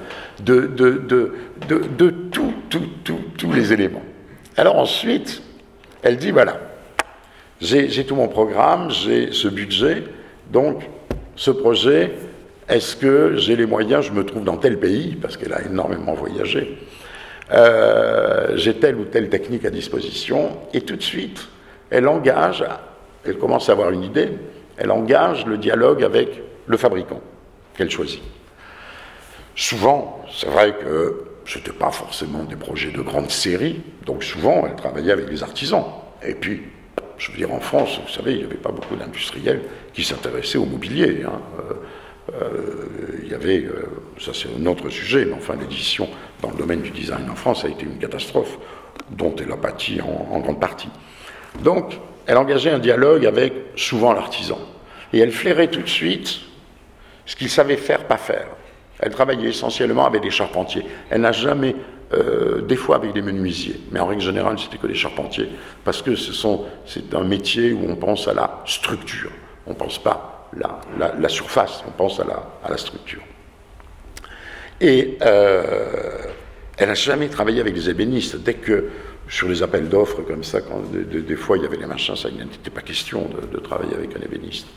[0.44, 1.32] de, de, de,
[1.70, 4.02] de tout, tout, tout, tous les éléments.
[4.58, 5.42] Alors ensuite,
[6.04, 6.60] elle dit, voilà,
[7.62, 10.04] j'ai tout mon programme, j'ai ce budget,
[10.52, 10.84] donc
[11.38, 12.12] ce projet,
[12.68, 16.14] est-ce que j'ai les moyens, je me trouve dans tel pays, parce qu'elle a énormément
[16.14, 16.78] voyagé,
[17.54, 21.48] euh, j'ai telle ou telle technique à disposition, et tout de suite,
[21.90, 22.66] elle engage,
[23.26, 24.28] elle commence à avoir une idée,
[24.76, 27.22] elle engage le dialogue avec le fabricant
[27.76, 28.22] qu'elle choisit.
[29.56, 34.66] Souvent, c'est vrai que ce n'était pas forcément des projets de grande série, donc souvent
[34.66, 35.86] elle travaillait avec des artisans.
[36.26, 36.62] Et puis,
[37.18, 39.62] je veux dire, en France, vous savez, il n'y avait pas beaucoup d'industriels
[39.94, 41.24] qui s'intéressaient au mobilier.
[41.26, 41.40] Hein.
[41.60, 41.74] Euh,
[42.34, 43.88] euh, il y avait, euh,
[44.20, 46.08] ça c'est un autre sujet, mais enfin l'édition
[46.42, 48.58] dans le domaine du design en France a été une catastrophe
[49.10, 50.90] dont elle a pâti en, grande partie.
[51.64, 54.60] Donc, elle engageait un dialogue avec souvent l'artisan.
[55.14, 56.40] Et elle flairait tout de suite
[57.26, 58.48] ce qu'il savait faire, pas faire.
[59.00, 60.86] Elle travaillait essentiellement avec des charpentiers.
[61.10, 61.76] Elle n'a jamais
[62.14, 65.50] euh, des fois avec des menuisiers, mais en règle générale, c'était que des charpentiers,
[65.84, 69.32] parce que c'est un métier où on pense à la structure,
[69.66, 70.82] on ne pense pas la,
[71.18, 73.22] la, surface, on pense à la, à la structure.
[74.82, 76.24] Et euh,
[76.78, 78.38] elle n'a jamais travaillé avec des ébénistes.
[78.38, 78.90] Dès que,
[79.30, 82.30] sur les appels d'offres comme ça, quand des, fois il y avait les machins, ça
[82.30, 84.68] n'était pas question de, travailler avec un ébéniste.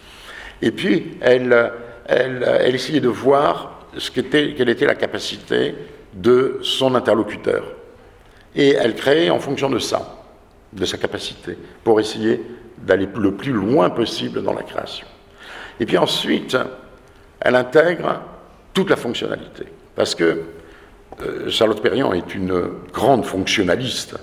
[0.63, 1.73] Et puis, elle,
[2.07, 5.75] elle, essayait de voir ce qu'était, quelle était la capacité
[6.13, 7.65] de son interlocuteur.
[8.55, 10.25] Et elle crée en fonction de ça,
[10.73, 12.41] de sa capacité, pour essayer
[12.79, 15.07] d'aller le plus loin possible dans la création.
[15.81, 16.57] Et puis ensuite,
[17.41, 18.21] elle intègre
[18.73, 19.65] toute la fonctionnalité.
[19.95, 20.43] Parce que
[21.23, 24.17] euh, Charlotte Perriand est une grande fonctionnaliste,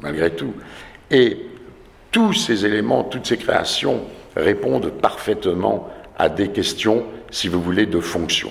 [0.00, 0.54] malgré tout.
[1.10, 1.38] Et
[2.10, 4.02] tous ces éléments, toutes ces créations
[4.34, 8.50] répondent parfaitement à des questions, si vous voulez, de fonction.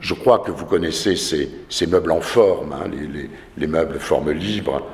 [0.00, 2.90] Je crois que vous connaissez ces, meubles en forme, hein,
[3.56, 4.86] les, meubles forme libre.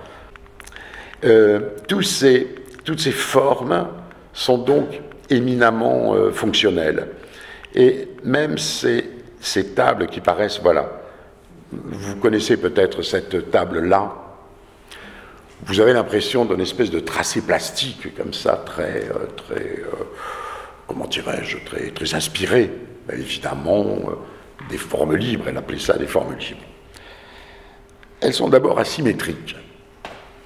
[1.25, 3.89] Euh, toutes ces formes
[4.33, 7.09] sont donc éminemment euh, fonctionnelles.
[7.75, 9.05] Et même ces,
[9.75, 11.01] tables qui paraissent, voilà,
[11.73, 14.15] vous connaissez peut-être cette table-là,
[15.65, 19.83] vous avez l'impression d'une espèce de tracé plastique comme ça, très, euh, très
[20.89, 22.17] comment dirais-je, très, très
[23.13, 23.99] évidemment
[24.69, 26.61] des formes libres, elle appelait ça des formes libres.
[28.21, 29.55] Elles sont d'abord asymétriques.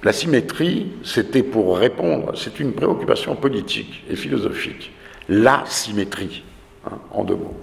[0.03, 4.91] La symétrie, c'était pour répondre, c'est une préoccupation politique et philosophique.
[5.29, 6.43] La symétrie,
[6.85, 7.57] hein, en deux mots.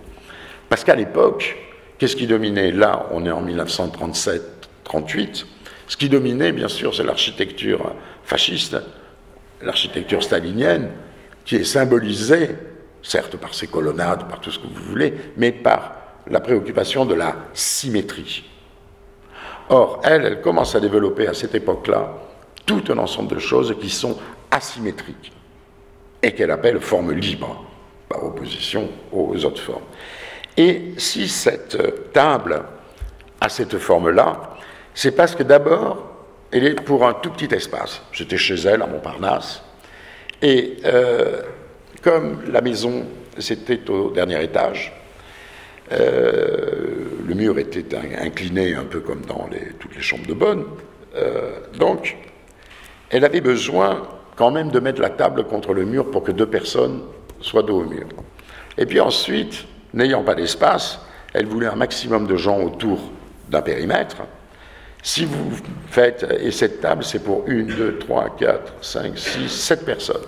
[0.70, 1.56] Parce qu'à l'époque,
[1.98, 2.72] qu'est-ce qui dominait?
[2.72, 5.44] Là, on est en 1937-38.
[5.86, 7.92] Ce qui dominait, bien sûr, c'est l'architecture
[8.24, 8.76] fasciste,
[9.60, 10.90] l'architecture stalinienne,
[11.44, 12.56] qui est symbolisée,
[13.02, 15.92] certes par ses colonnades, par tout ce que vous voulez, mais par
[16.26, 18.44] la préoccupation de la symétrie.
[19.68, 22.12] Or, elle, elle commence à développer à cette époque-là
[22.66, 24.16] tout un ensemble de choses qui sont
[24.50, 25.32] asymétriques
[26.22, 27.64] et qu'elle appelle forme libre,
[28.08, 29.84] par opposition aux autres formes.
[30.56, 32.62] Et si cette table
[33.40, 34.56] a cette forme-là,
[34.92, 36.10] c'est parce que d'abord,
[36.50, 38.02] elle est pour un tout petit espace.
[38.12, 39.62] J'étais chez elle à Montparnasse,
[40.42, 41.42] et euh,
[42.02, 43.04] comme la maison,
[43.38, 44.92] c'était au dernier étage,
[45.92, 46.94] euh,
[47.26, 47.84] le mur était
[48.20, 50.64] incliné un peu comme dans toutes les chambres de bonne.
[51.16, 52.16] Euh, donc,
[53.10, 56.46] elle avait besoin quand même de mettre la table contre le mur pour que deux
[56.46, 57.02] personnes
[57.40, 58.06] soient dos au mur.
[58.78, 61.00] Et puis ensuite, n'ayant pas d'espace,
[61.34, 63.00] elle voulait un maximum de gens autour
[63.48, 64.18] d'un périmètre.
[65.02, 65.50] Si vous
[65.88, 70.22] faites, et cette table c'est pour une, deux, trois, quatre, cinq, six, sept personnes.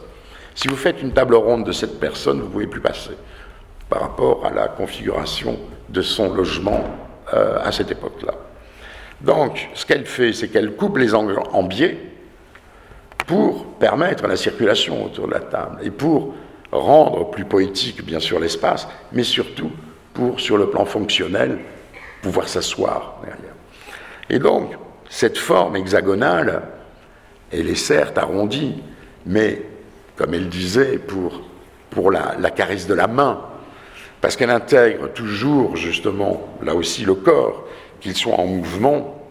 [0.54, 3.12] Si vous faites une table ronde de sept personnes, vous ne pouvez plus passer
[3.88, 6.84] par rapport à la configuration de son logement
[7.34, 8.34] euh, à cette époque-là.
[9.20, 11.98] Donc, ce qu'elle fait, c'est qu'elle coupe les angles en biais
[13.26, 16.34] pour permettre la circulation autour de la table et pour
[16.72, 19.70] rendre plus poétique, bien sûr, l'espace, mais surtout
[20.14, 21.58] pour, sur le plan fonctionnel,
[22.22, 23.54] pouvoir s'asseoir derrière.
[24.30, 24.72] Et donc,
[25.08, 26.62] cette forme hexagonale,
[27.52, 28.82] elle est certes arrondie,
[29.26, 29.62] mais,
[30.16, 31.42] comme elle disait, pour,
[31.90, 33.40] pour la, la caresse de la main,
[34.20, 37.64] parce qu'elle intègre toujours justement là aussi le corps,
[38.00, 39.28] qu'il soit en mouvement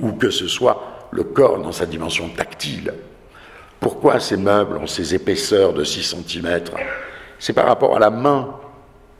[0.00, 2.94] ou que ce soit le corps dans sa dimension tactile.
[3.78, 6.60] Pourquoi ces meubles ont ces épaisseurs de 6 cm
[7.38, 8.54] C'est par rapport à la main.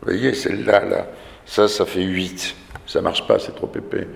[0.03, 1.07] Vous voyez, celle-là, là,
[1.47, 2.55] ça, ça fait 8.
[2.87, 4.09] Ça marche pas, c'est trop épais.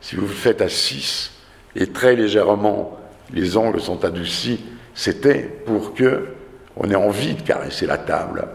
[0.00, 1.32] Si vous le faites à 6
[1.76, 2.98] et très légèrement,
[3.32, 4.60] les angles sont adoucis,
[4.94, 6.28] c'était pour que
[6.76, 8.46] on ait envie de caresser la table.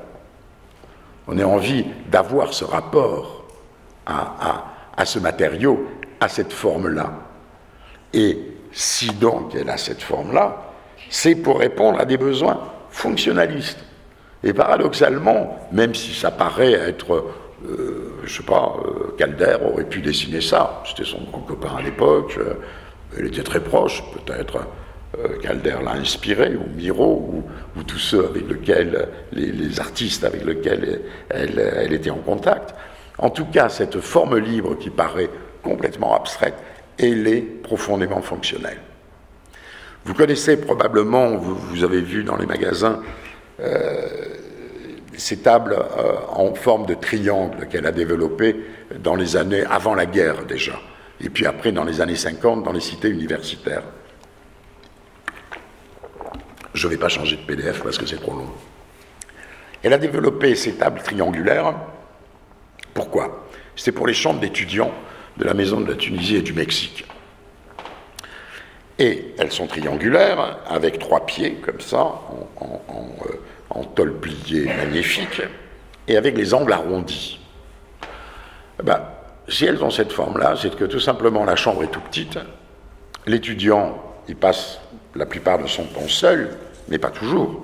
[1.27, 3.45] On ait envie d'avoir ce rapport
[4.05, 5.87] à, à ce matériau,
[6.19, 7.11] à cette forme-là.
[8.13, 8.39] Et
[8.71, 10.73] si donc elle a cette forme-là,
[11.09, 13.83] c'est pour répondre à des besoins fonctionnalistes.
[14.43, 17.25] Et paradoxalement, même si ça paraît être,
[17.65, 21.81] euh, je sais pas, euh, Calder aurait pu dessiner ça, c'était son grand copain à
[21.81, 22.53] l'époque, euh,
[23.17, 24.59] elle était très proche, peut-être
[25.41, 27.43] Calder l'a inspiré, ou Miro,
[27.75, 32.73] ou, tous ceux avec lesquels, les, artistes avec lesquels elle, était en contact.
[33.17, 35.29] En tout cas, cette forme libre qui paraît
[35.63, 36.55] complètement abstraite,
[36.97, 38.79] elle est profondément fonctionnelle.
[40.05, 43.01] Vous connaissez probablement, vous, avez vu dans les magasins,
[43.59, 44.07] euh,
[45.17, 48.55] ces tables euh, en forme de triangle qu'elle a développées
[48.99, 50.73] dans les années avant la guerre déjà,
[51.21, 53.83] et puis après dans les années 50 dans les cités universitaires.
[56.75, 58.49] Je ne vais pas changer de PDF parce que c'est trop long.
[59.81, 61.73] Elle a développé ces tables triangulaires.
[62.93, 63.47] Pourquoi?
[63.77, 64.91] C'est pour les chambres d'étudiants
[65.37, 67.05] de la Maison de la Tunisie et du Mexique.
[68.99, 75.41] Et elles sont triangulaires, avec trois pieds, comme ça, en, en, euh, tôle pliée magnifique,
[76.07, 77.39] et avec les angles arrondis.
[78.83, 79.01] Ben,
[79.47, 82.37] si elles ont cette forme-là, c'est que tout simplement la chambre est tout petite,
[83.25, 84.79] l'étudiant, il passe
[85.15, 86.57] la plupart de son temps seul,
[86.89, 87.63] mais pas toujours.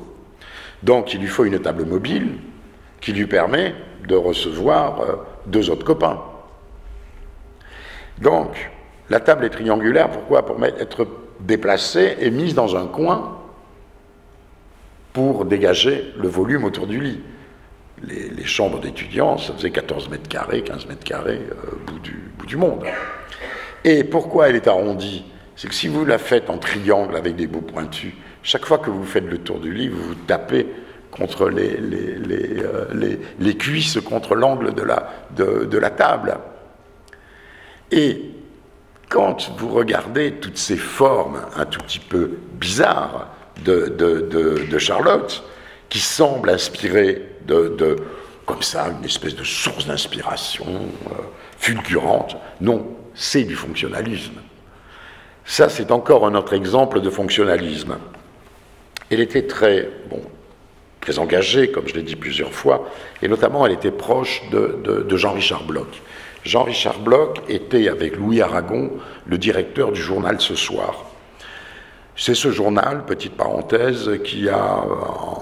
[0.84, 2.38] Donc il lui faut une table mobile
[3.00, 3.76] qui lui permet
[4.08, 5.16] de recevoir euh,
[5.48, 6.22] deux autres copains.
[8.20, 8.72] Donc,
[9.10, 10.46] la table est triangulaire, pourquoi?
[10.46, 11.08] Pour être
[11.40, 13.40] déplacée et mise dans un coin
[15.12, 17.20] pour dégager le volume autour du lit.
[18.04, 22.48] Les, chambres d'étudiants, ça faisait 14 mètres carrés, 15 mètres carrés euh, bout du, bout
[22.48, 22.84] du monde.
[23.84, 25.24] Et pourquoi elle est arrondie?
[25.56, 28.90] C'est que si vous la faites en triangle avec des bouts pointus, chaque fois que
[28.90, 30.68] vous faites le tour du lit, vous vous tapez
[31.12, 36.38] contre les, les, euh, cuisses, contre l'angle de la, de, de la table.
[37.92, 38.32] Et
[39.10, 43.28] quand vous regardez toutes ces formes un tout petit peu bizarres
[43.66, 45.44] de, Charlotte,
[45.90, 47.98] qui semblent inspirées de,
[48.46, 51.16] comme ça, une espèce de source d'inspiration euh,
[51.58, 54.42] fulgurante, non, c'est du fonctionnalisme.
[55.44, 57.98] Ça, c'est encore un autre exemple de fonctionnalisme.
[59.12, 59.90] Elle était très,
[61.18, 62.90] engagée, comme je l'ai dit plusieurs fois,
[63.22, 66.02] et notamment elle était proche de Jean-Richard Bloch.
[66.44, 68.92] Jean-Richard Bloch était, avec Louis Aragon,
[69.28, 71.06] le directeur du journal Ce Soir.
[72.16, 74.94] C'est ce journal, petite parenthèse, qui a euh,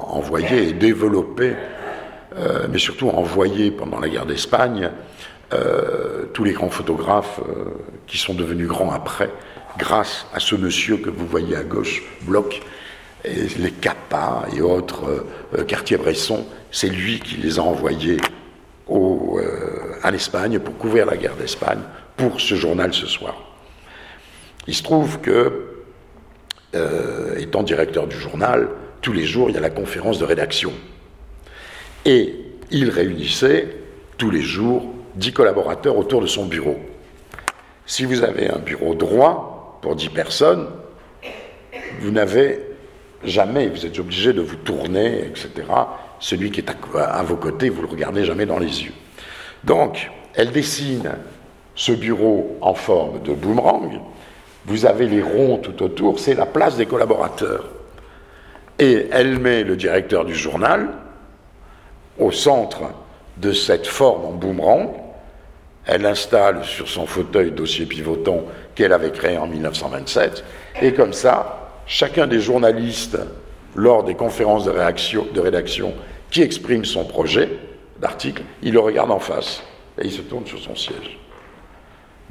[0.09, 1.55] envoyé et développé,
[2.37, 4.91] euh, mais surtout envoyé pendant la guerre d'Espagne,
[5.53, 7.39] euh, tous les grands photographes
[8.05, 9.31] qui sont devenus grands après,
[9.77, 12.61] grâce à ce monsieur que vous voyez à gauche, Bloch,
[13.25, 15.25] les Capa et autres,
[15.67, 18.17] Cartier-Bresson, c'est lui qui les a envoyés
[18.87, 19.39] au,
[20.03, 21.81] en Espagne pour couvrir la guerre d'Espagne
[22.15, 23.35] pour ce journal ce soir.
[24.67, 25.67] Il se trouve que,
[26.75, 28.69] euh, étant directeur du journal,
[29.01, 30.71] tous les jours, il y a la conférence de rédaction.
[32.05, 32.35] Et
[32.71, 33.69] il réunissait
[34.17, 36.77] tous les jours dix collaborateurs autour de son bureau.
[37.85, 40.67] Si vous avez un bureau droit pour dix personnes,
[42.01, 42.59] vous n'avez
[43.23, 45.49] jamais, vous êtes obligé de vous tourner, etc.
[46.19, 48.93] Celui qui est à, vos côtés, vous ne le regardez jamais dans les yeux.
[49.63, 51.11] Donc, elle dessine
[51.75, 53.99] ce bureau en forme de boomerang.
[54.65, 57.69] Vous avez les ronds tout autour, c'est la place des collaborateurs.
[58.77, 60.89] Et elle met le directeur du journal
[62.17, 62.81] au centre
[63.37, 64.91] de cette forme en boomerang.
[65.85, 68.43] Elle l'installe sur son fauteuil dossier pivotant
[68.75, 70.43] qu'elle avait créé en 1927.
[70.81, 71.58] Et comme ça,
[71.89, 73.17] chacun des journalistes,
[73.75, 75.93] lors des conférences de, rédaction
[76.31, 77.49] qui expriment son projet,
[77.99, 79.61] d'article, il le regarde en face
[79.99, 81.17] et il se tourne sur son siège.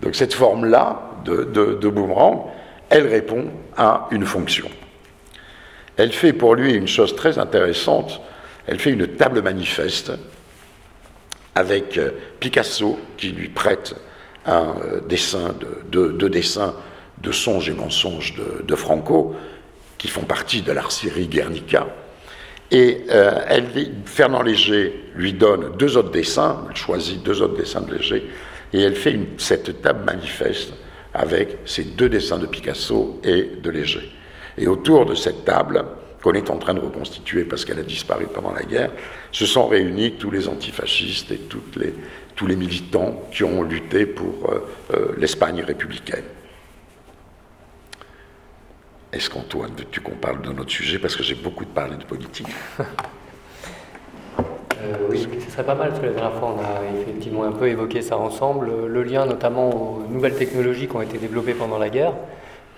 [0.01, 2.45] Donc cette forme-là de, de, boomerang,
[2.89, 4.69] elle répond à une fonction.
[5.97, 8.21] Elle fait pour lui une chose très intéressante,
[8.67, 10.13] elle fait une table manifeste
[11.55, 13.97] avec euh, Picasso qui lui prête
[14.47, 15.55] un euh, dessin
[15.91, 16.75] de, de dessins
[17.23, 19.35] de songes et mensonges de, Franco,
[19.97, 21.87] qui font partie de l'arcierie Guernica,
[22.71, 23.61] et euh,
[24.05, 28.29] Fernand Léger lui donne deux autres dessins, elle choisit deux autres dessins de Léger,
[28.73, 30.75] et elle fait cette table manifeste
[31.15, 34.13] avec ces deux dessins de Picasso et de Léger.
[34.59, 35.85] Et autour de cette table,
[36.23, 38.91] qu'on est en train de reconstituer parce qu'elle a disparu pendant la guerre,
[39.33, 41.41] se sont réunis tous les antifascistes et
[42.37, 44.59] tous les militants qui ont lutté pour euh,
[44.95, 46.25] euh, l'Espagne républicaine.
[49.13, 52.05] Est-ce qu'Antoine, veux-tu qu'on parle de notre sujet Parce que j'ai beaucoup de parler de
[52.05, 52.49] politique?
[54.81, 57.51] Euh, oui, ce serait pas mal, parce que la dernière fois, on a effectivement un
[57.51, 58.71] peu évoqué ça ensemble.
[58.87, 62.13] Le lien notamment aux nouvelles technologies qui ont été développées pendant la guerre.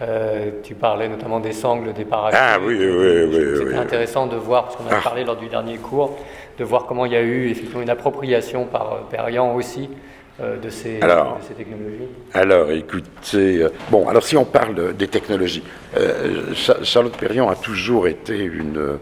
[0.01, 2.41] Euh, tu parlais notamment des sangles, des parachutes.
[2.41, 3.59] Ah oui, oui, oui.
[3.59, 5.01] C'était intéressant de voir, parce qu'on a ah.
[5.03, 6.17] parlé lors du dernier cours,
[6.59, 9.91] de voir comment il y a eu effectivement une appropriation par euh, Perriand aussi
[10.41, 11.01] de ces,
[11.57, 15.63] technologies Alors, écoutez, bon, alors si on parle des technologies,
[16.83, 18.99] Charlotte Perriand a toujours été une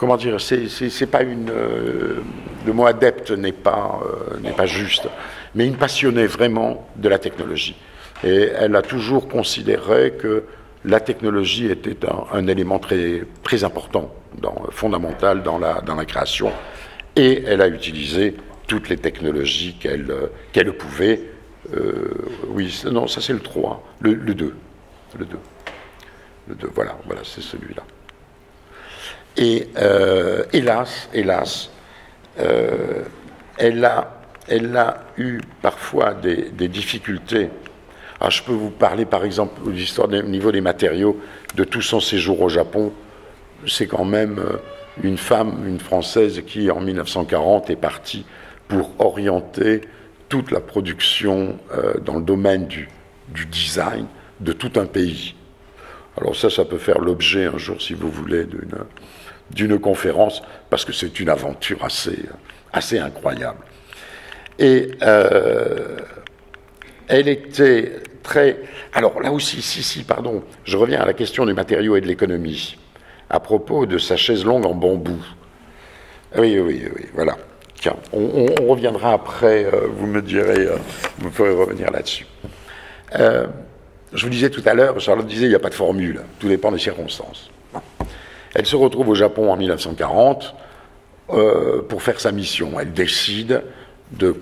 [0.00, 1.50] comment dire, c'est pas une.
[1.50, 2.22] Euh,
[2.66, 5.06] le mot adepte n'est pas, euh, n'est pas juste,
[5.54, 7.76] mais une passionnée vraiment de la technologie.
[8.24, 10.44] Et elle a toujours considéré que
[10.86, 11.98] la technologie était
[12.32, 14.10] un, élément très, très important,
[14.40, 16.50] dans, fondamental dans la, dans la création,
[17.14, 18.36] et elle a utilisé
[18.70, 20.14] toutes les technologies qu'elle
[20.52, 21.20] qu'elle pouvait.
[21.74, 22.14] Euh,
[22.50, 24.54] oui, non, ça c'est le 3, le, le 2.
[25.18, 25.36] Le 2.
[26.46, 27.82] Le 2, voilà, voilà c'est celui-là.
[29.36, 31.70] Et euh, hélas, hélas,
[32.38, 33.02] euh,
[33.58, 37.50] elle, a, elle a eu parfois des, difficultés.
[38.20, 41.18] Alors, ah, je peux vous parler par exemple de l'histoire au niveau des matériaux
[41.56, 42.92] de tout son séjour au Japon.
[43.66, 44.58] C'est quand même euh,
[45.02, 48.24] une femme, une Française, qui en 1940 est partie
[48.70, 49.82] pour orienter
[50.30, 51.58] toute la production
[52.02, 52.88] dans le domaine du,
[53.50, 54.06] design
[54.38, 55.34] de tout un pays.
[56.16, 58.46] Alors ça, ça peut faire l'objet un jour, si vous voulez,
[59.50, 60.40] d'une conférence,
[60.70, 62.16] parce que c'est une aventure assez,
[62.72, 63.58] assez incroyable.
[64.58, 65.96] Et euh,
[67.08, 68.58] elle était très...
[68.92, 72.06] Alors là aussi, si, si, pardon, je reviens à la question du matériau et de
[72.06, 72.78] l'économie,
[73.30, 75.18] à propos de sa chaise longue en bambou.
[76.36, 77.36] Oui, oui, oui, voilà.
[78.12, 80.76] On, reviendra après, euh, vous me direz, euh,
[81.18, 82.26] vous pourrez revenir là-dessus.
[83.14, 86.48] je vous disais tout à l'heure, Charlotte disait, il n'y a pas de formule, tout
[86.48, 87.50] dépend des circonstances.
[88.54, 90.54] Elle se retrouve au Japon en 1940
[91.30, 92.80] euh, pour faire sa mission.
[92.80, 93.62] Elle décide
[94.10, 94.36] de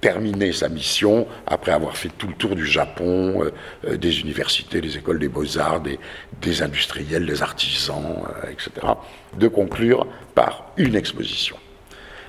[0.00, 3.52] terminer sa mission après avoir fait tout le tour du Japon, euh,
[3.86, 8.70] euh, des universités, des écoles des beaux-arts, des, industriels, des artisans, etc.,
[9.36, 11.56] de conclure par une exposition.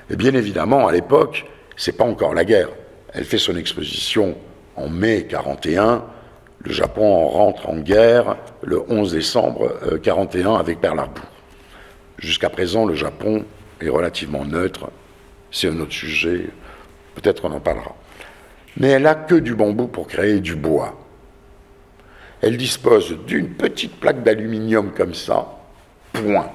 [0.09, 1.45] Et bien évidemment, à l'époque,
[1.75, 2.69] c'est pas encore la guerre.
[3.13, 4.35] Elle fait son exposition
[4.75, 6.03] en mai 41
[6.61, 10.99] le Japon rentre en guerre le 11 décembre 1941 euh, avec Pearl.
[12.17, 13.45] Jusqu'à présent, le Japon
[13.79, 14.89] est relativement neutre.
[15.51, 16.49] C'est un autre sujet.
[17.15, 17.95] Peut-être qu'on en parlera.
[18.75, 20.99] Mais elle n'a que du bambou pour créer du bois.
[22.41, 25.47] Elle dispose d'une petite plaque d'aluminium comme ça,
[26.11, 26.51] point.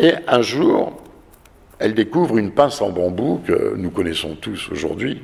[0.00, 1.00] Et un jour,
[1.78, 5.20] elle découvre une pince en bambou que nous connaissons tous aujourd'hui,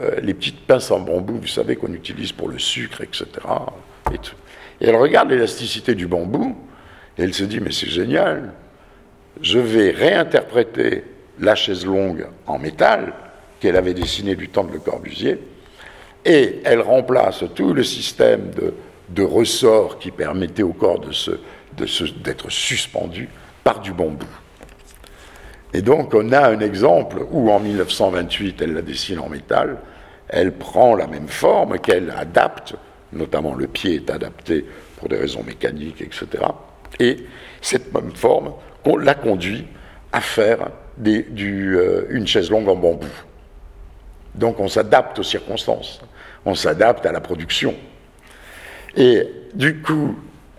[0.00, 3.26] euh, les petites pinces en bambou, vous savez, qu'on utilise pour le sucre, etc.
[4.12, 6.56] Et, elle regarde l'élasticité du bambou,
[7.18, 8.52] et elle se dit, mais c'est génial,
[9.42, 11.04] je vais réinterpréter
[11.38, 13.12] la chaise longue en métal
[13.58, 15.38] qu'elle avait dessinée du temps de Le Corbusier,
[16.24, 18.50] et elle remplace tout le système
[19.08, 23.28] de, ressorts qui permettait au corps d'être suspendu
[23.64, 24.26] par du bambou.
[25.72, 29.78] Et donc on a un exemple où en 1928 elle la dessine en métal,
[30.28, 32.74] elle prend la même forme qu'elle adapte,
[33.12, 34.64] notamment le pied est adapté
[34.96, 36.26] pour des raisons mécaniques, etc.
[36.98, 37.24] Et
[37.60, 38.52] cette même forme
[38.84, 39.66] on l'a conduit
[40.12, 40.70] à faire
[41.06, 43.06] euh, une chaise longue en bambou.
[44.34, 46.00] Donc on s'adapte aux circonstances,
[46.44, 47.74] on s'adapte à la production.
[48.96, 50.16] Et du coup,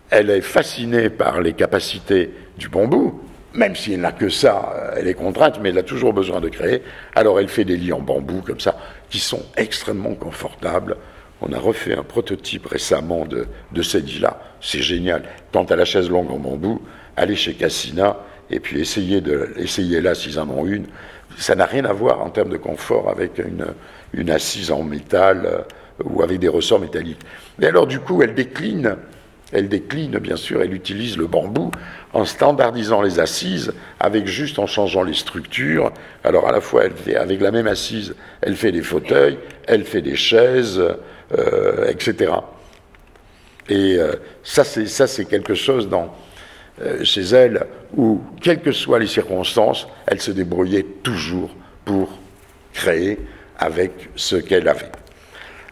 [0.09, 3.21] elle est fascinée par les capacités du bambou,
[3.53, 6.39] même si elle n'a que ça, euh, elle est contrainte, mais elle a toujours besoin
[6.39, 6.83] de créer.
[7.15, 8.77] Alors elle fait des lits en bambou comme ça,
[9.09, 10.97] qui sont extrêmement confortables.
[11.41, 14.39] On a refait un prototype récemment de, de ces lits-là.
[14.61, 15.23] C'est génial.
[15.51, 16.81] Quant à la chaise longue en bambou,
[17.17, 18.17] allez chez Cassina
[18.49, 20.85] et puis essayez, de, essayez là s'ils en ont une.
[21.37, 23.65] Ça n'a rien à voir en termes de confort avec une,
[24.13, 25.61] une assise en métal euh,
[26.03, 27.21] ou avec des ressorts métalliques.
[27.57, 28.97] Mais alors du coup, elle décline
[29.51, 31.71] elle décline, bien sûr, elle utilise le bambou
[32.13, 35.91] en standardisant les assises, avec juste en changeant les structures.
[36.23, 36.83] Alors à la fois,
[37.15, 39.37] avec la même assise, elle fait des fauteuils,
[39.67, 40.81] elle fait des chaises,
[41.37, 42.33] euh, etc.
[43.69, 46.13] Et euh, ça, c'est quelque chose dans,
[46.81, 51.51] euh, chez elle où, quelles que soient les circonstances, elle se débrouillait toujours
[51.85, 52.17] pour
[52.73, 53.19] créer
[53.57, 54.91] avec ce qu'elle avait.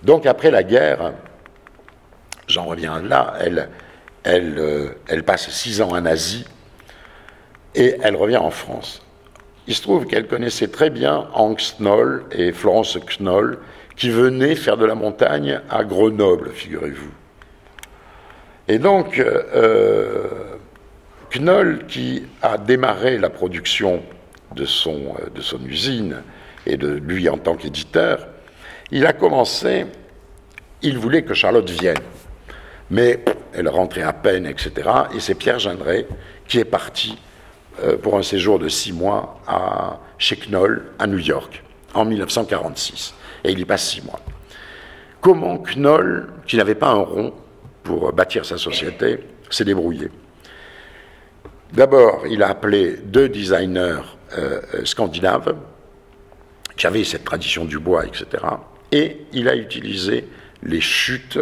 [0.03, 1.13] Donc après la guerre,
[2.47, 3.69] j'en reviens là, elle,
[4.23, 6.45] elle, elle passe six ans en Asie
[7.75, 9.01] et elle revient en France.
[9.67, 13.59] Il se trouve qu'elle connaissait très bien Hank Knoll et Florence Knoll,
[13.95, 17.11] qui venaient faire de la montagne à Grenoble, figurez-vous.
[18.67, 20.27] Et donc, euh,
[21.35, 24.01] Knoll, qui a démarré la production
[24.55, 26.23] de son, euh, de son usine
[26.65, 28.27] et de lui en tant qu'éditeur,
[28.89, 29.85] il a commencé,
[30.81, 31.97] il voulait que Charlotte vienne.
[32.89, 33.23] Mais
[33.53, 34.71] elle rentrait à peine, etc.
[35.15, 36.07] Et c'est Pierre Gendret
[36.47, 37.17] qui est parti
[37.83, 39.39] euh, pour un séjour de six mois
[40.17, 43.13] chez Knoll, à New York, en 1946.
[43.43, 44.19] Et il y passe six mois.
[45.21, 47.33] Comment Knoll, qui n'avait pas un rond
[47.83, 49.19] pour bâtir sa société,
[49.49, 50.09] s'est débrouillé?
[51.73, 54.01] D'abord, il a appelé deux designers
[54.37, 55.55] euh, scandinaves
[56.75, 58.25] qui avaient cette tradition du bois, etc.
[58.91, 60.27] Et il a utilisé
[60.63, 61.39] les chutes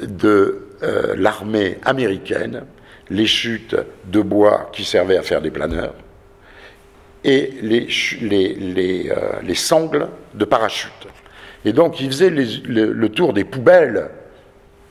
[0.00, 2.64] de euh, l'armée américaine
[3.10, 3.76] les chutes
[4.06, 5.94] de bois qui servaient à faire des planeurs
[7.24, 7.88] et les,
[8.20, 11.06] les, euh, les, sangles de parachute.
[11.64, 14.08] Et donc, il faisait le, tour des poubelles.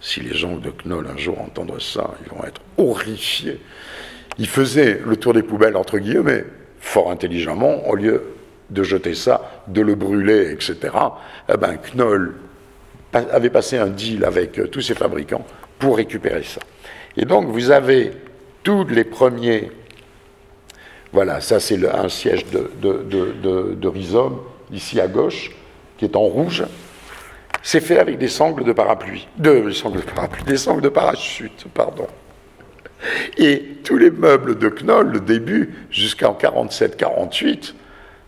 [0.01, 3.59] Si les gens de Knoll un jour entendent ça, ils vont être horrifiés.
[4.37, 6.45] Il faisait le tour des poubelles, entre guillemets,
[6.79, 8.23] fort intelligemment, au lieu
[8.69, 10.77] de jeter ça, de le brûler, etc.
[11.51, 12.35] Eh ben, Knoll
[13.11, 15.45] avait passé un deal avec euh, tous ses fabricants
[15.79, 16.61] pour récupérer ça.
[17.17, 18.11] Et donc vous avez
[18.63, 19.71] tous les premiers.
[21.11, 25.51] Voilà, ça c'est un siège de, rhizome, ici à gauche,
[25.97, 26.63] qui est en rouge.
[27.63, 29.27] C'est fait avec des sangles de parapluie.
[29.37, 32.07] De, des sangles de parapluie, des sangles de parachute, pardon.
[33.37, 37.73] Et tous les meubles de Knoll, le début, jusqu'en 47-48,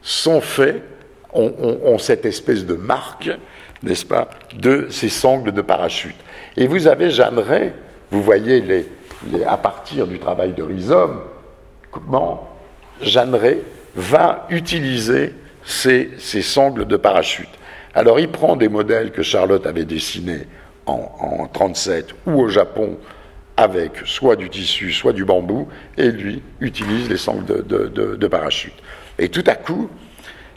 [0.02, 0.82] sont faits,
[1.34, 3.30] ont, cette espèce de marque,
[3.84, 6.16] n'est-ce pas, de ces sangles de parachute.
[6.58, 7.74] Et vous avez Jeanneret,
[8.12, 8.86] vous voyez les,
[9.45, 11.22] à partir du travail de rhizome,
[11.91, 12.49] comment
[13.02, 13.62] Jeanneret
[13.95, 15.34] va utiliser
[15.64, 16.10] ces,
[16.41, 17.49] sangles de parachute.
[17.93, 20.47] Alors il prend des modèles que Charlotte avait dessinés
[20.86, 22.97] en, 1937 ou au Japon
[23.58, 28.74] avec soit du tissu, soit du bambou, et lui utilise les sangles de, de parachute.
[29.20, 29.89] Et tout à coup,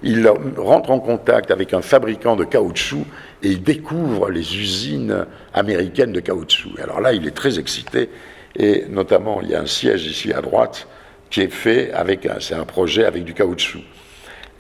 [0.05, 3.05] il rentre en contact avec un fabricant de caoutchouc
[3.45, 6.71] et il découvre les usines américaines de caoutchouc.
[6.83, 8.09] Alors là, il est très excité
[8.57, 10.89] et notamment, il y a un siège ici à droite
[11.31, 13.83] qui est fait avec, c'est un projet avec du caoutchouc.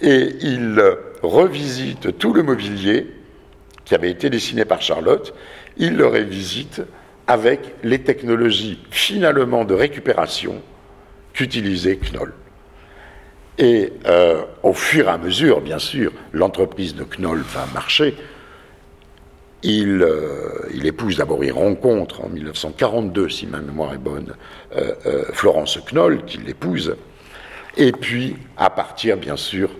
[0.02, 0.80] Et il
[1.22, 3.06] revisite tout le mobilier
[3.84, 5.34] qui avait été dessiné par Charlotte,
[5.76, 6.82] il le révisite
[7.26, 10.60] avec les technologies finalement de récupération
[11.32, 12.32] qu'utilisait Knoll.
[13.58, 18.14] Et euh, au fur et à mesure, bien sûr, l'entreprise de Knoll va marcher.
[19.66, 24.34] Il, euh, il épouse d'abord, il rencontre en 1942, si ma mémoire est bonne,
[24.76, 26.94] euh, Florence Knoll, qui l'épouse.
[27.78, 29.70] Et puis, à partir, bien sûr,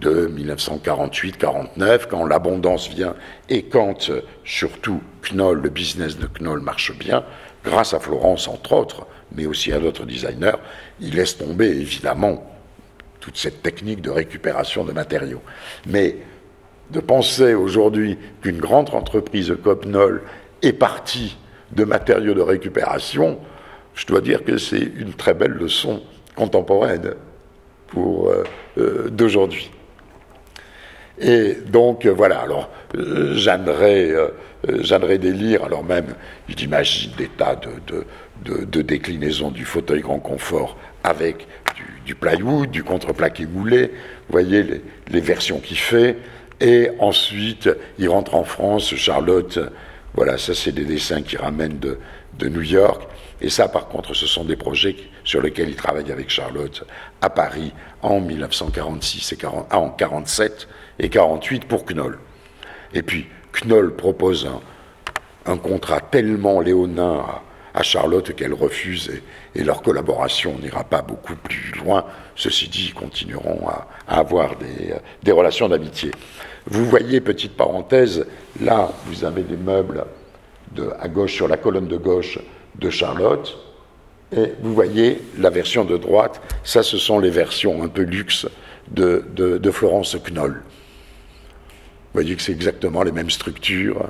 [0.00, 3.14] de 1948-49, quand l'abondance vient
[3.48, 4.10] et quand,
[4.44, 5.00] surtout,
[5.30, 7.24] Knoll, le business de Knoll marche bien,
[7.64, 10.56] grâce à Florence, entre autres, mais aussi à d'autres designers,
[11.00, 12.44] il laisse tomber, évidemment,
[13.20, 15.40] toute cette technique de récupération de matériaux.
[15.86, 16.16] Mais
[16.90, 20.22] de penser aujourd'hui qu'une grande entreprise comme Knoll
[20.62, 21.36] est partie
[21.72, 23.38] de matériaux de récupération,
[23.94, 26.02] je dois dire que c'est une très belle leçon
[26.34, 27.14] contemporaine
[27.88, 28.44] pour euh,
[28.78, 29.70] euh, d'aujourd'hui.
[31.18, 36.14] Et donc voilà, alors euh, j'aimerais délire, alors même
[36.48, 41.46] j'imagine des tas de, déclinaisons du fauteuil grand confort avec
[42.04, 43.92] du, plywood, du contreplaqué moulé,
[44.28, 46.16] vous voyez les, versions qu'il fait,
[46.64, 49.58] et ensuite il rentre en France, Charlotte,
[50.14, 51.98] voilà, ça c'est des dessins qui ramènent de,
[52.48, 53.06] New York,
[53.42, 56.84] et ça par contre ce sont des projets sur lesquels il travaille avec Charlotte
[57.20, 60.66] à Paris en 1946 et 40, ah, en 47
[60.98, 62.18] et 48 pour Knoll.
[62.94, 64.48] Et puis Knoll propose
[65.46, 67.24] un, contrat tellement léonin
[67.74, 69.20] à Charlotte qu'elle refuse
[69.54, 72.04] et, leur collaboration n'ira pas beaucoup plus loin.
[72.34, 74.56] Ceci dit, ils continueront à, avoir
[75.22, 76.10] des, relations d'amitié.
[76.66, 78.26] Vous voyez, petite parenthèse,
[78.60, 80.04] là, vous avez des meubles
[80.98, 82.38] à gauche, sur la colonne de gauche
[82.76, 83.58] de Charlotte,
[84.34, 88.46] et vous voyez la version de droite, ça, ce sont les versions un peu luxe
[88.90, 90.54] de, de, Florence Knoll.
[90.54, 94.08] Vous voyez que c'est exactement les mêmes structures,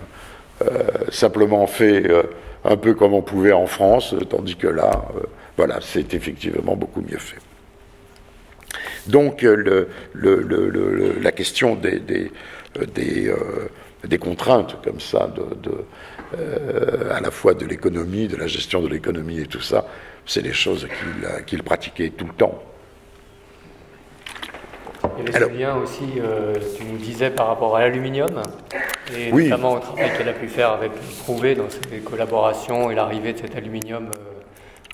[0.62, 2.22] euh, simplement fait euh,
[2.64, 5.20] un peu comme on pouvait en France, tandis que là, euh,
[5.56, 7.38] voilà, c'est effectivement beaucoup mieux fait.
[9.06, 12.30] Donc euh, le, la question des, des,
[13.28, 13.36] euh,
[14.04, 15.84] des contraintes comme ça, de,
[17.10, 19.86] à la fois de l'économie, de la gestion de l'économie et tout ça,
[20.26, 20.88] c'est des choses
[21.46, 22.62] qu'il pratiquait tout le temps.
[25.18, 28.42] Il y avait ce lien aussi, euh, tu nous disais, par rapport à l'aluminium,
[29.16, 30.92] et notamment au travail qu'elle a pu faire avec
[31.22, 34.33] Prouvé dans ses collaborations et l'arrivée de cet aluminium euh,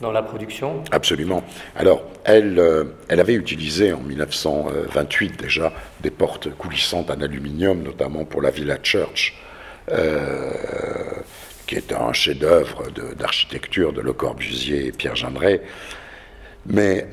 [0.01, 0.83] dans la production.
[0.91, 1.45] Absolument.
[1.77, 8.25] Alors, elle, euh, elle avait utilisé en 1928 déjà des portes coulissantes en aluminium, notamment
[8.25, 9.35] pour la Villa Church,
[11.67, 12.85] qui est un chef-d'œuvre
[13.19, 15.63] d'architecture de, Le Corbusier et Pierre Gendret.
[16.67, 17.09] Mais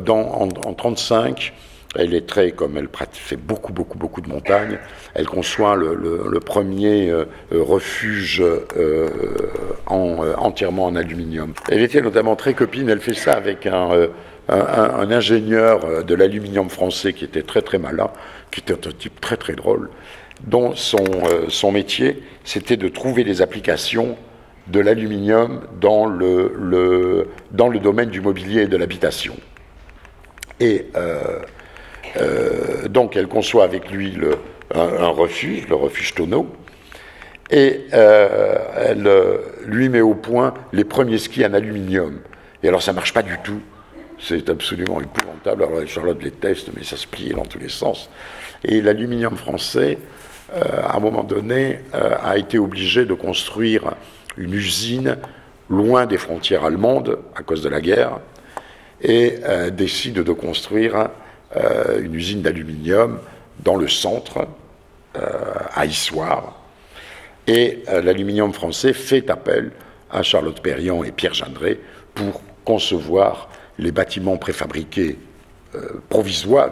[0.00, 1.52] dans, en 1935,
[1.94, 4.78] elle est très, comme elle fait beaucoup, beaucoup, beaucoup de montagnes,
[5.14, 9.08] elle conçoit le, premier euh, refuge euh,
[9.86, 11.52] en, euh, entièrement en aluminium.
[11.68, 14.08] Elle était notamment très copine, elle fait ça avec un,
[14.48, 18.10] ingénieur de l'aluminium français qui était très, très malin,
[18.50, 19.88] qui était un type très, très drôle,
[20.42, 21.04] dont son,
[21.48, 24.16] son métier, c'était de trouver des applications
[24.66, 29.36] de l'aluminium dans le, le, dans le domaine du mobilier et de l'habitation.
[30.60, 30.86] Et
[32.88, 34.18] donc elle conçoit avec lui
[34.74, 36.46] un, refuge, le refuge Tonneau,
[37.50, 39.36] et euh, elle euh,
[39.66, 42.20] lui met au point les premiers skis en aluminium.
[42.62, 43.60] Et alors ça marche pas du tout,
[44.18, 45.64] c'est absolument épouvantable.
[45.64, 48.08] Alors Charlotte les teste, mais ça se plie dans tous les sens.
[48.64, 49.98] Et l'aluminium français,
[50.54, 53.94] à un moment donné, a été obligé de construire
[54.36, 55.16] une usine
[55.68, 58.20] loin des frontières allemandes à cause de la guerre,
[59.02, 59.38] et
[59.72, 61.08] décide de construire
[61.56, 63.18] euh, une usine d'aluminium
[63.62, 64.48] dans le centre,
[65.16, 65.20] euh,
[65.74, 66.62] à Issoire.
[67.46, 69.70] Et euh, l'aluminium français fait appel
[70.10, 71.78] à Charlotte Perriand et Pierre Gendré
[72.14, 75.18] pour concevoir les bâtiments préfabriqués
[76.10, 76.70] provisoires,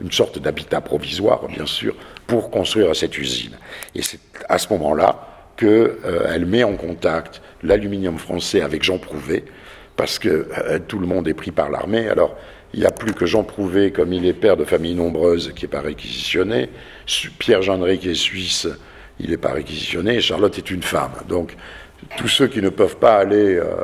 [0.00, 1.94] une sorte d'habitat provisoire, bien sûr,
[2.26, 3.56] pour construire cette usine.
[3.94, 9.44] Et c'est à ce moment-là qu'elle met en contact l'aluminium français avec Jean Prouvé,
[9.96, 10.48] parce que
[10.88, 12.08] tout le monde est pris par l'armée.
[12.08, 12.36] Alors,
[12.74, 15.64] il n'y a plus que Jean Prouvé, comme il est père de famille nombreuse, qui
[15.64, 16.70] n'est pas réquisitionné.
[17.38, 18.66] Pierre Gendré, qui est suisse,
[19.20, 20.20] il n'est pas réquisitionné.
[20.20, 21.12] Charlotte est une femme.
[21.28, 21.56] Donc,
[22.16, 23.76] tous ceux qui ne peuvent pas aller euh,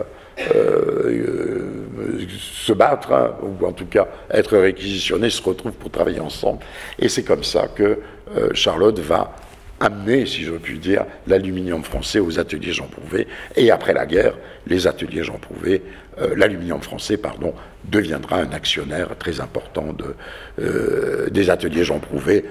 [0.56, 6.58] euh, se battre, hein, ou en tout cas être réquisitionnés, se retrouvent pour travailler ensemble.
[6.98, 8.00] Et c'est comme ça que
[8.36, 9.36] euh, Charlotte va
[9.80, 13.26] amener, si je puis dire, l'aluminium français aux ateliers Jean Prouvé.
[13.56, 14.34] Et après la guerre,
[14.66, 15.82] les ateliers Jean Prouvé
[16.20, 17.54] euh, l'aluminium français pardon,
[17.84, 20.14] deviendra un actionnaire très important de,
[20.60, 22.44] euh, des ateliers Jean Prouvé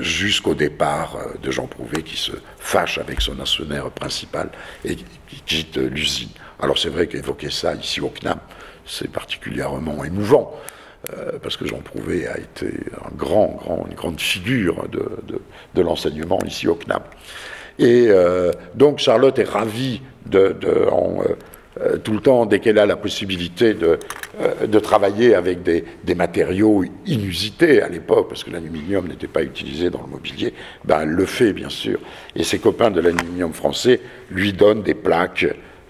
[0.00, 4.50] jusqu'au départ euh, de Jean Prouvé qui se fâche avec son actionnaire principal
[4.84, 6.30] et qui quitte l'usine.
[6.58, 8.38] Alors c'est vrai qu'évoquer ça ici au CNAM,
[8.86, 10.58] c'est particulièrement émouvant.
[11.42, 12.68] Parce que Jean Prouvé a été
[13.04, 15.02] un grand, grand, une grande figure de,
[15.74, 17.02] de, l'enseignement ici au CNAM.
[17.78, 18.08] Et
[18.74, 20.54] donc Charlotte est ravie de,
[21.80, 23.98] euh, tout le temps, dès qu'elle a la possibilité de,
[24.40, 29.42] euh, de travailler avec des, des, matériaux inusités à l'époque, parce que l'aluminium n'était pas
[29.42, 30.52] utilisé dans le mobilier,
[30.84, 31.98] ben elle le fait bien sûr.
[32.36, 34.00] Et ses copains de l'aluminium français
[34.30, 35.46] lui donnent des plaques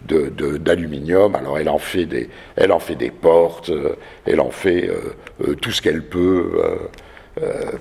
[0.06, 1.34] d'aluminium.
[1.34, 3.96] Alors elle en fait des, elle en fait portes, euh,
[4.26, 4.90] elle en fait
[5.60, 6.52] tout ce qu'elle peut,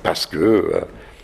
[0.04, 0.72] parce que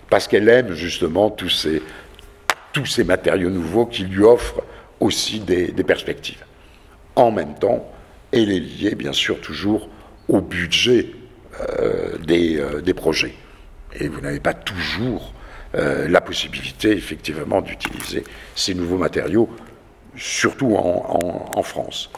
[0.10, 4.64] parce qu'elle aime justement tous ces, matériaux nouveaux qui lui offrent
[5.00, 6.44] aussi des, perspectives
[7.18, 7.92] en même temps,
[8.32, 9.90] elle est liée bien sûr toujours
[10.28, 11.12] au budget
[11.70, 13.34] euh, euh, des, projets.
[14.00, 15.34] Et vous n'avez pas toujours
[15.76, 18.24] euh, la possibilité effectivement d'utiliser
[18.56, 19.50] ces nouveaux matériaux,
[20.18, 22.10] surtout en, France.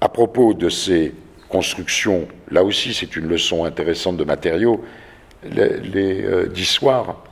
[0.00, 1.14] À propos de ces
[1.48, 4.84] constructions, là aussi c'est une leçon intéressante de matériaux,
[5.44, 7.22] les, d'histoire,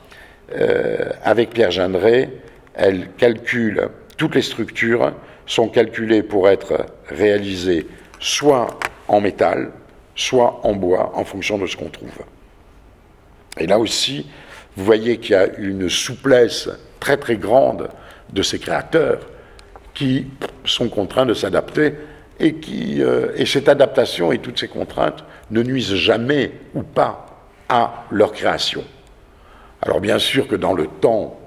[1.23, 2.29] avec Pierre Gendré,
[2.73, 5.13] elle calcule toutes les structures
[5.45, 7.87] sont calculés pour être réalisés
[8.19, 9.71] soit en métal,
[10.15, 12.19] soit en bois, en fonction de ce qu'on trouve.
[13.57, 14.27] Et là aussi,
[14.75, 16.69] vous voyez qu'il y a une souplesse
[16.99, 17.89] très très grande
[18.31, 19.21] de ces créateurs
[19.99, 20.27] qui
[20.63, 21.93] sont contraints de s'adapter
[22.39, 27.43] et, qui, euh, et cette adaptation et toutes ces contraintes ne nuisent jamais ou pas
[27.67, 28.85] à leur création.
[29.81, 31.37] Alors bien sûr que dans le temps,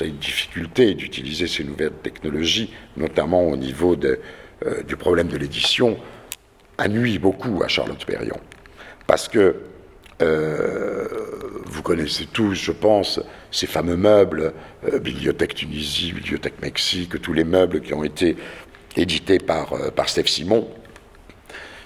[0.00, 5.98] une difficulté d'utiliser ces nouvelles technologies, notamment au niveau euh, du problème de l'édition,
[6.78, 8.40] a nuit beaucoup à Charlotte Perriand.
[9.08, 9.56] Parce que
[10.22, 11.08] euh,
[11.64, 13.20] vous connaissez tous, je pense,
[13.50, 14.52] ces fameux meubles,
[14.92, 18.36] euh, Bibliothèque Tunisie, Bibliothèque Mexique, tous les meubles qui ont été
[18.96, 20.68] édités par, par Steph Simon.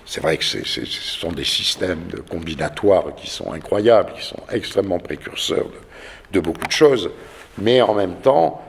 [0.06, 5.66] C'est vrai que ce sont des systèmes combinatoires qui sont incroyables, qui sont extrêmement précurseurs
[6.32, 7.10] de beaucoup de choses,
[7.58, 8.60] mais en même temps,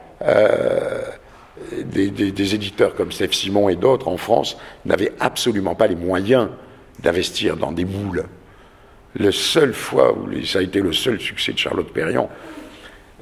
[1.72, 6.50] des, éditeurs comme Steph Simon et d'autres en France n'avaient absolument pas les moyens
[7.00, 8.26] d'investir dans des moules.
[9.16, 12.30] La seule fois où ça a été le seul succès de Charlotte Perriand,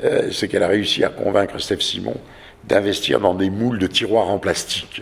[0.03, 2.15] euh, c'est qu'elle a réussi à convaincre Steph Simon
[2.63, 5.01] d'investir dans des moules de tiroirs en plastique.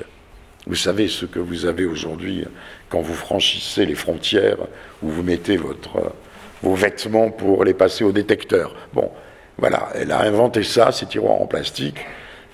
[0.65, 2.45] Vous savez ce que vous avez aujourd'hui
[2.89, 4.57] quand vous franchissez les frontières
[5.01, 6.13] où vous mettez votre,
[6.61, 8.75] vos vêtements pour les passer au détecteur.
[8.93, 9.09] Bon,
[9.57, 11.97] voilà, elle a inventé ça, ces tiroirs en plastique.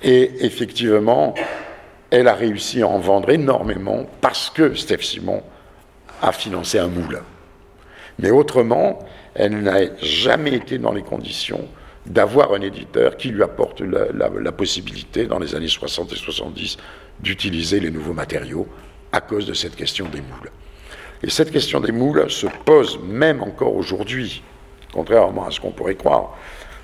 [0.03, 1.33] Et effectivement,
[2.11, 5.41] elle a réussi à en vendre énormément parce que Steph Simon
[6.21, 7.21] a financé un moule.
[8.19, 8.99] Mais autrement,
[9.33, 11.67] elle n'a jamais été dans les conditions
[12.05, 16.77] d'avoir un éditeur qui lui apporte la, possibilité, dans les années 60 et 70,
[17.19, 18.67] d'utiliser les nouveaux matériaux
[19.11, 20.51] à cause de cette question des moules.
[21.21, 24.43] Et cette question des moules se pose même encore aujourd'hui,
[24.91, 26.37] contrairement à ce qu'on pourrait croire.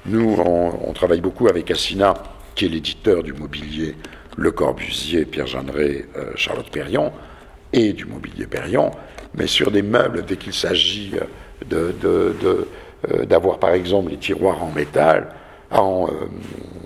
[0.06, 2.14] Nous, on, travaille beaucoup avec Assina
[2.56, 3.96] qui est l'éditeur du mobilier
[4.38, 7.14] Le Corbusier, Pierre Jeanneret, euh, Charlotte Perriand,
[7.74, 8.92] et du mobilier Perriand,
[9.34, 11.14] mais sur des meubles, dès qu'il s'agit
[11.70, 11.94] de,
[13.12, 15.30] euh, d'avoir par exemple les tiroirs en métal,
[15.72, 16.28] en, euh,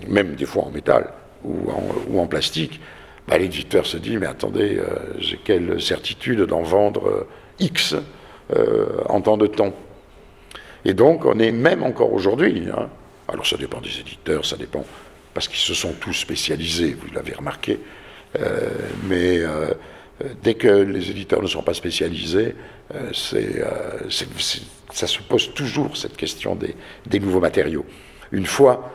[0.08, 1.10] même des fois en métal
[1.44, 2.80] ou en, plastique,
[3.28, 4.80] bah, l'éditeur se dit mais attendez,
[5.18, 7.26] j'ai quelle certitude d'en vendre
[7.58, 7.94] X
[9.10, 9.74] en temps de temps?
[10.86, 12.88] Et donc on est même encore aujourd'hui, hein,
[13.28, 14.84] alors ça dépend des éditeurs, ça dépend
[15.34, 17.78] parce qu'ils se sont tous spécialisés, vous l'avez remarqué.
[18.40, 18.68] Euh,
[19.04, 19.72] mais euh,
[20.42, 22.54] dès que les éditeurs ne sont pas spécialisés,
[22.94, 23.10] euh,
[24.92, 27.84] ça se pose toujours cette question des, nouveaux matériaux.
[28.32, 28.92] Une fois,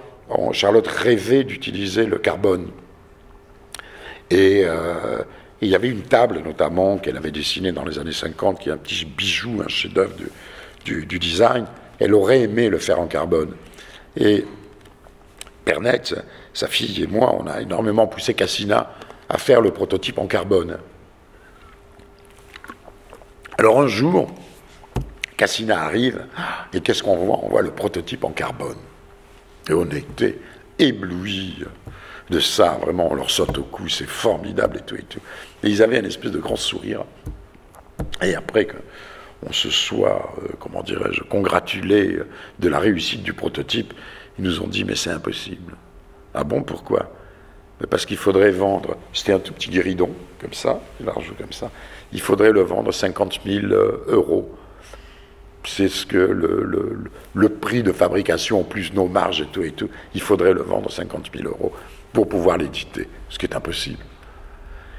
[0.53, 2.67] Charlotte rêvait d'utiliser le carbone.
[4.29, 4.65] Et
[5.61, 8.71] il y avait une table notamment qu'elle avait dessinée dans les années 50, qui est
[8.71, 10.13] un petit bijou, un chef-d'œuvre
[10.85, 11.65] du, du, design.
[11.99, 13.55] Elle aurait aimé le faire en carbone.
[14.15, 14.45] Et
[15.65, 16.15] Pernette,
[16.53, 18.93] sa fille et moi, on a énormément poussé Cassina
[19.27, 20.77] à faire le prototype en carbone.
[23.59, 24.31] Alors un jour,
[25.35, 26.25] Cassina arrive,
[26.71, 27.41] et qu'est-ce qu'on voit?
[27.43, 28.77] On voit le prototype en carbone.
[29.69, 30.39] Et on était
[30.79, 31.65] éblouis
[32.29, 35.19] de ça, vraiment, on leur saute au cou, c'est formidable et tout et tout.
[35.61, 37.03] Et ils avaient un espèce de grand sourire.
[38.21, 42.17] Et après qu'on se soit, euh, comment dirais-je, congratulé
[42.59, 43.93] de la réussite du prototype,
[44.37, 45.75] ils nous ont dit, mais c'est impossible.
[46.33, 47.11] Ah bon, pourquoi?
[47.89, 51.71] Parce qu'il faudrait vendre, c'était un tout petit guéridon, comme ça, large comme ça,
[52.11, 54.55] il faudrait le vendre 50 000 euh, euros.
[55.65, 60.21] C'est ce que le, prix de fabrication, plus nos marges et tout et tout, il
[60.21, 61.73] faudrait le vendre 50 000 euros
[62.13, 64.03] pour pouvoir l'éditer, ce qui est impossible.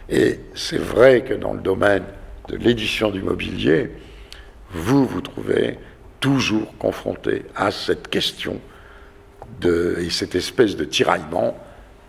[0.08, 2.04] Et c'est vrai que dans le domaine
[2.48, 3.90] de l'édition du mobilier,
[4.72, 5.78] vous vous trouvez
[6.20, 8.60] toujours confronté à cette question
[9.66, 11.56] et cette espèce de tiraillement,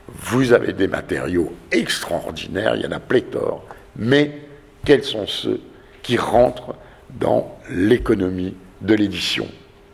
[0.08, 4.32] vous avez des matériaux extraordinaires, il y en a pléthore, mais
[4.86, 5.62] quels sont ceux
[6.04, 6.76] qui rentrent
[7.10, 9.48] dans l'économie de l'édition,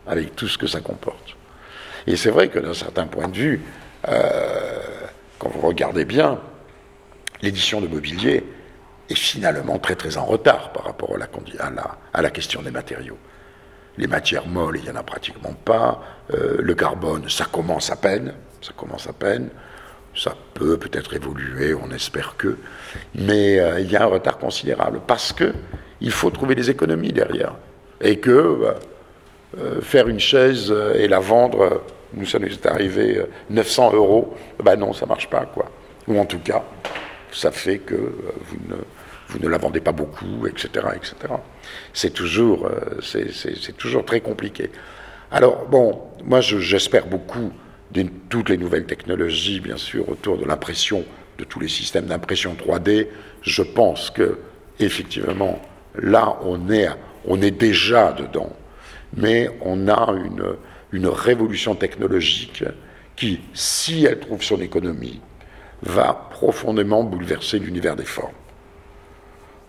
[0.06, 1.36] avec tout ce que ça comporte?
[2.06, 3.62] Et c'est vrai que d'un certain point de vue,
[4.08, 4.80] euh,
[5.38, 6.40] quand vous regardez bien,
[7.42, 8.44] l'édition de mobilier
[9.10, 13.18] est finalement très très en retard par rapport à la, question des matériaux.
[13.96, 16.02] Les matières molles, il n'y en a pratiquement pas.
[16.32, 18.34] Euh, le carbone, ça commence à peine.
[18.60, 19.50] Ça commence à peine.
[20.18, 22.56] Ça peut peut-être évoluer, on espère que.
[23.14, 25.54] Mais euh, il y a un retard considérable parce que
[26.00, 27.54] il faut trouver des économies derrière.
[28.00, 28.30] Et que
[29.58, 31.82] euh, faire une chaise et la vendre,
[32.14, 35.70] nous, ça nous est arrivé 900 euros, ben non, ça marche pas, quoi.
[36.06, 36.62] Ou en tout cas,
[37.32, 38.76] ça fait que vous ne
[39.28, 40.86] vous ne la vendez pas beaucoup, etc.
[40.96, 41.14] etc.
[41.92, 44.70] C'est toujours, euh, c'est toujours très compliqué.
[45.30, 47.52] Alors, bon, moi j'espère beaucoup
[48.28, 51.04] toutes les nouvelles technologies, bien sûr, autour de l'impression,
[51.38, 53.08] de tous les systèmes d'impression 3D.
[53.42, 54.38] Je pense que,
[54.78, 55.60] effectivement,
[55.94, 56.88] là, on est,
[57.24, 58.52] on est déjà dedans.
[59.16, 60.56] Mais on a une,
[60.92, 62.64] une révolution technologique
[63.16, 65.20] qui, si elle trouve son économie,
[65.82, 68.32] va profondément bouleverser l'univers des formes.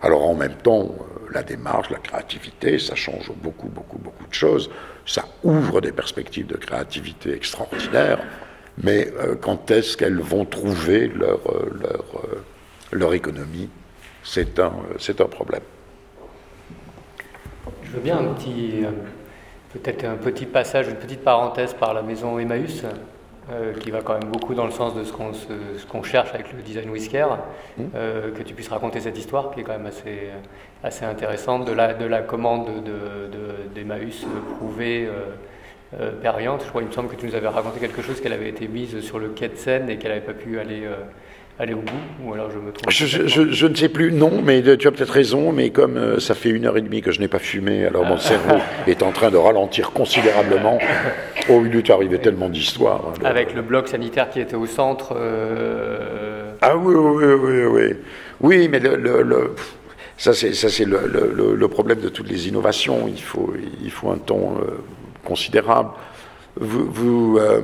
[0.02, 4.32] Alors en même temps, euh, la démarche, la créativité, ça change beaucoup, beaucoup, beaucoup de
[4.32, 4.70] choses.
[5.10, 8.20] Ça ouvre des perspectives de créativité extraordinaires,
[8.80, 12.04] mais euh, quand est-ce qu'elles vont trouver leur, euh, leur,
[12.92, 13.68] leur économie?
[14.22, 15.62] C'est un, un problème.
[17.82, 18.84] Je veux bien un petit,
[19.72, 22.84] peut-être un petit passage, une petite parenthèse par la maison Emmaüs.
[23.52, 25.32] Euh, qui va quand même beaucoup dans le sens de ce qu'on,
[25.90, 27.26] qu'on cherche avec le design whisker,
[27.76, 27.82] mmh.
[27.96, 30.30] euh, que tu puisses raconter cette histoire qui est quand même assez,
[30.84, 34.24] assez intéressante, de la, de la commande de, d'Emmaüs
[34.58, 35.08] prouver
[35.98, 38.50] euh, Je crois, il me semble que tu nous avais raconté quelque chose qu'elle avait
[38.50, 40.94] été mise sur le quai de Seine et qu'elle n'avait pas pu aller, euh,
[41.60, 42.24] aller au bout.
[42.24, 42.90] Ou alors je me trompe.
[42.90, 45.52] Je, ne sais plus, non, mais tu as peut-être raison.
[45.52, 48.04] Mais comme euh, ça fait une heure et demie que je n'ai pas fumé, alors
[48.04, 48.56] mon cerveau
[48.86, 50.78] est en train de ralentir considérablement.
[51.48, 53.02] Oh, il est arrivé tellement d'histoires.
[53.08, 55.14] Hein, Avec le bloc sanitaire qui était au centre.
[55.16, 57.96] Euh, ah oui, oui, oui, oui.
[58.40, 59.54] Oui, mais le,
[60.16, 63.06] ça, c'est le, le, problème de toutes les innovations.
[63.06, 63.52] Il faut,
[63.82, 64.56] il faut un ton
[65.24, 65.90] considérable.
[66.56, 67.60] Vous, euh,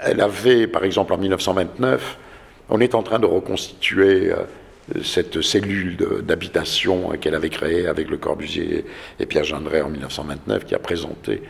[0.00, 2.18] elle avait, par exemple, en 1929,
[2.68, 4.44] on est en train de reconstituer euh,
[5.02, 8.86] cette cellule d'habitation qu'elle avait créée avec le Corbusier
[9.20, 11.42] et Pierre Gendret en 1929, qui a présenté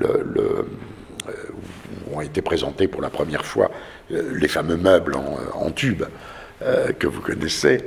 [0.00, 0.62] euh,
[2.12, 3.70] ont été présentés pour la première fois
[4.10, 6.04] les fameux meubles en, tube
[7.00, 7.78] que vous connaissez,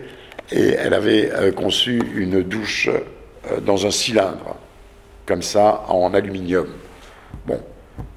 [0.51, 2.89] et elle avait conçu une douche
[3.65, 4.57] dans un cylindre
[5.25, 6.67] comme ça en aluminium.
[7.45, 7.61] Bon,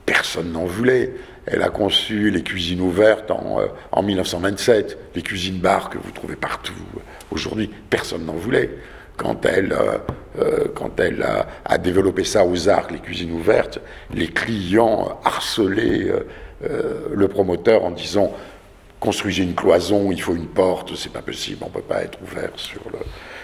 [0.06, 1.12] personne n'en voulait.
[1.46, 6.10] Elle a conçu les cuisines ouvertes en, euh, en 1927, les cuisines bars que vous
[6.10, 6.72] trouvez partout
[7.30, 7.70] aujourd'hui.
[7.90, 8.70] Personne n'en voulait.
[9.16, 9.98] Quand elle, euh,
[10.38, 13.80] euh, quand elle a, développé ça aux arcs, les cuisines ouvertes,
[14.14, 16.12] les clients harcelaient
[17.12, 18.32] le promoteur en disant
[19.02, 22.50] construisez une cloison, il faut une porte, c'est pas possible, on peut pas être ouvert
[22.54, 23.00] sur le,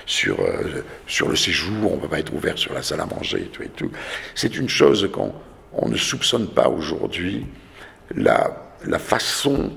[0.06, 3.38] sur, euh, sur le séjour, on peut pas être ouvert sur la salle à manger
[3.38, 3.90] et tout et tout.
[4.36, 5.32] C'est une chose qu'on
[5.72, 7.44] on ne soupçonne pas aujourd'hui,
[8.14, 9.72] la, façon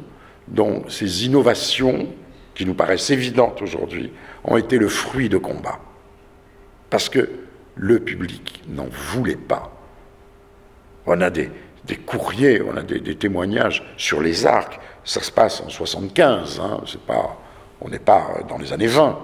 [0.47, 2.07] dont ces innovations,
[2.55, 4.11] qui nous paraissent évidentes aujourd'hui,
[4.43, 5.79] ont été le fruit de combats.
[6.89, 7.29] Parce que
[7.75, 9.71] le public n'en voulait pas.
[11.05, 11.49] On a des,
[11.85, 14.79] des courriers, on a des, témoignages sur les arcs.
[15.03, 17.37] Ça se passe en 75, hein, pas,
[17.79, 19.19] on n'est pas dans les années 20.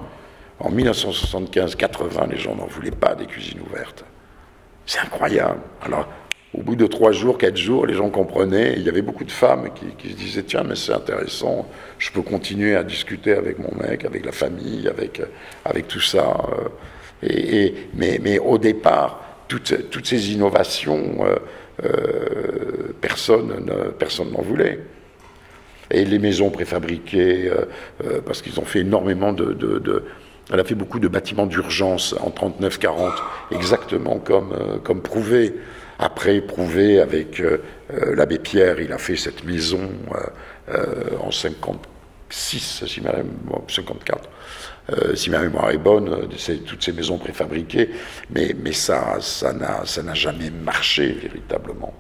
[0.59, 4.03] En 1975-80, les gens n'en voulaient pas des cuisines ouvertes.
[4.85, 5.59] C'est incroyable.
[5.83, 6.07] Alors,
[6.57, 8.73] au bout de trois jours, quatre jours, les gens comprenaient.
[8.77, 11.67] Il y avait beaucoup de femmes qui, se disaient Tiens, mais c'est intéressant,
[11.99, 15.21] je peux continuer à discuter avec mon mec, avec la famille, avec,
[15.65, 16.37] avec tout ça.
[17.23, 21.35] Et, mais, au départ, toutes, ces innovations, euh,
[21.85, 24.79] euh, personne n'en voulait
[25.89, 29.55] et les maisons préfabriquées, euh, parce qu'ils ont fait énormément de,
[30.51, 33.11] elle a fait beaucoup de bâtiments d'urgence en 39-40,
[33.51, 35.53] exactement euh, comme Prouvé.
[35.99, 37.57] Après Prouvé, avec euh,
[37.93, 39.89] euh, l'abbé Pierre, il a fait cette maison
[41.21, 43.13] en 56, si ma,
[43.67, 44.29] 54.
[45.15, 46.27] si ma mémoire est bonne,
[46.65, 47.89] toutes ces maisons préfabriquées,
[48.29, 49.17] mais, ça
[49.53, 51.93] n'a jamais marché véritablement.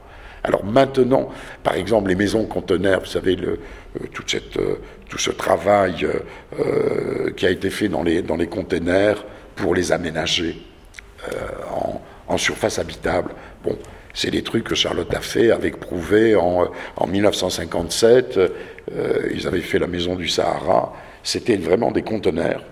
[0.47, 1.29] Alors maintenant,
[1.61, 3.57] par exemple, les maisons conteneurs, vous savez, euh,
[4.13, 4.75] toute cette, euh,
[5.09, 6.07] tout ce travail
[6.59, 9.25] euh, qui a été fait dans les, dans les conteneurs
[9.55, 10.61] pour les aménager
[12.27, 13.31] en, surface habitable.
[14.13, 18.39] C'est des trucs que Charlotte a fait avec Prouvé en, en 1957.
[19.31, 20.93] ils avaient fait la maison du Sahara.
[21.23, 22.63] C'était vraiment des conteneurs.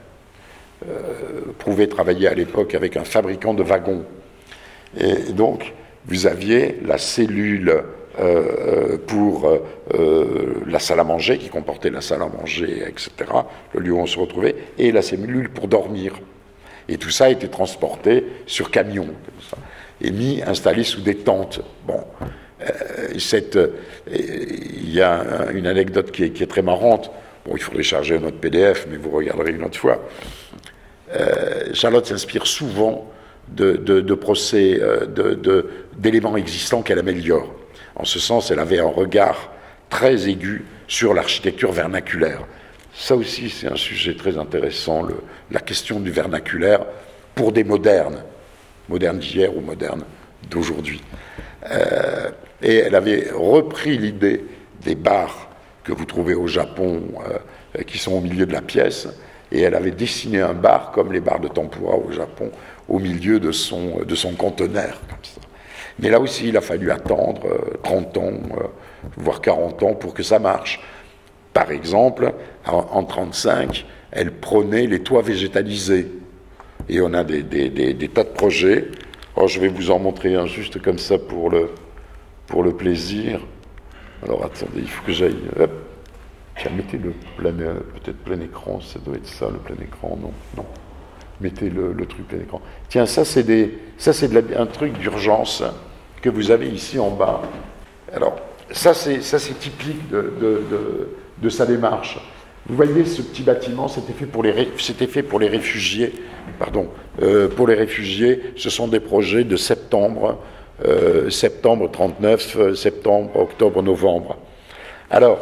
[1.60, 4.06] Prouvé travaillait à l'époque avec un fabricant de wagons.
[4.98, 5.74] Et donc,
[6.08, 7.84] vous aviez la cellule
[8.18, 9.46] euh, euh, pour
[9.94, 13.12] euh, la salle à manger, qui comportait la salle à manger, etc.,
[13.74, 16.14] le lieu où on se retrouvait, et la cellule pour dormir.
[16.88, 19.08] Et tout ça été transporté sur camion,
[20.02, 21.62] et mis, installé sous des tentes.
[21.86, 22.04] Bon,
[23.18, 23.58] cette,
[24.12, 27.12] il y a une anecdote qui est, très marrante.
[27.46, 30.02] Bon, il faudrait charger notre PDF, mais vous regarderez une autre fois.
[31.74, 33.12] Charlotte s'inspire souvent
[33.50, 35.06] de, procès, euh,
[35.98, 37.54] d'éléments existants qu'elle améliore.
[37.96, 39.52] En ce sens, elle avait un regard
[39.90, 42.42] très aigu sur l'architecture vernaculaire.
[42.94, 45.08] Ça aussi, c'est un sujet très intéressant,
[45.52, 46.86] la question du vernaculaire
[47.36, 48.24] pour des modernes,
[48.90, 50.04] modernes d'hier ou modernes
[50.50, 51.02] d'aujourd'hui.
[51.72, 52.30] Euh,
[52.62, 54.46] et elle avait repris l'idée
[54.84, 55.50] des bars
[55.84, 59.08] que vous trouvez au Japon, euh, qui sont au milieu de la pièce,
[59.52, 62.52] et elle avait dessiné un bar comme les bars de tempura au Japon,
[62.90, 65.00] au milieu de son, de son conteneur.
[66.00, 67.48] Mais là aussi, il a fallu attendre
[67.84, 68.68] 30 euh, ans, euh,
[69.16, 70.82] voire 40 ans pour que ça marche.
[71.54, 72.34] Par exemple,
[72.66, 76.12] en 1935, elle prenait les toits végétalisés.
[76.90, 77.44] Et on a des,
[78.14, 78.88] tas de projets.
[79.36, 81.70] Oh, je vais vous en montrer un juste comme ça pour le,
[82.78, 83.42] plaisir.
[84.24, 85.38] Alors attendez, il faut que j'aille.
[86.58, 90.32] Tiens, mettez le plein, peut-être plein écran, ça doit être ça, le plein écran, non,
[90.56, 90.66] non
[91.42, 92.62] mettez le, truc plein écran.
[92.90, 93.76] Tiens, ça c'est
[94.56, 95.64] un truc d'urgence
[96.22, 97.42] que vous avez ici en bas.
[98.14, 98.36] Alors,
[98.72, 99.20] ça c'est,
[99.60, 102.20] typique de, sa démarche.
[102.68, 106.14] Vous voyez ce petit bâtiment, c'était fait pour les, réfugiés.
[106.58, 106.88] Pardon,
[107.22, 110.40] euh, pour les réfugiés, ce sont des projets de septembre
[111.30, 114.38] septembre 39, septembre, octobre, novembre.
[115.10, 115.40] Alors,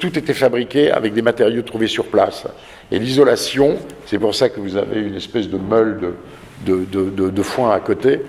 [0.00, 2.44] tout était fabriqué avec des matériaux trouvés sur place.
[2.90, 3.76] Et l'isolation,
[4.06, 6.14] c'est pour ça que vous avez une espèce de meule
[6.66, 8.20] de, de foin à côté,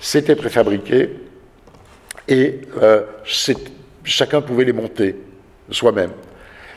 [0.00, 1.10] c'était préfabriqué
[2.26, 2.62] et
[4.04, 5.16] chacun pouvait les monter
[5.70, 6.10] soi-même.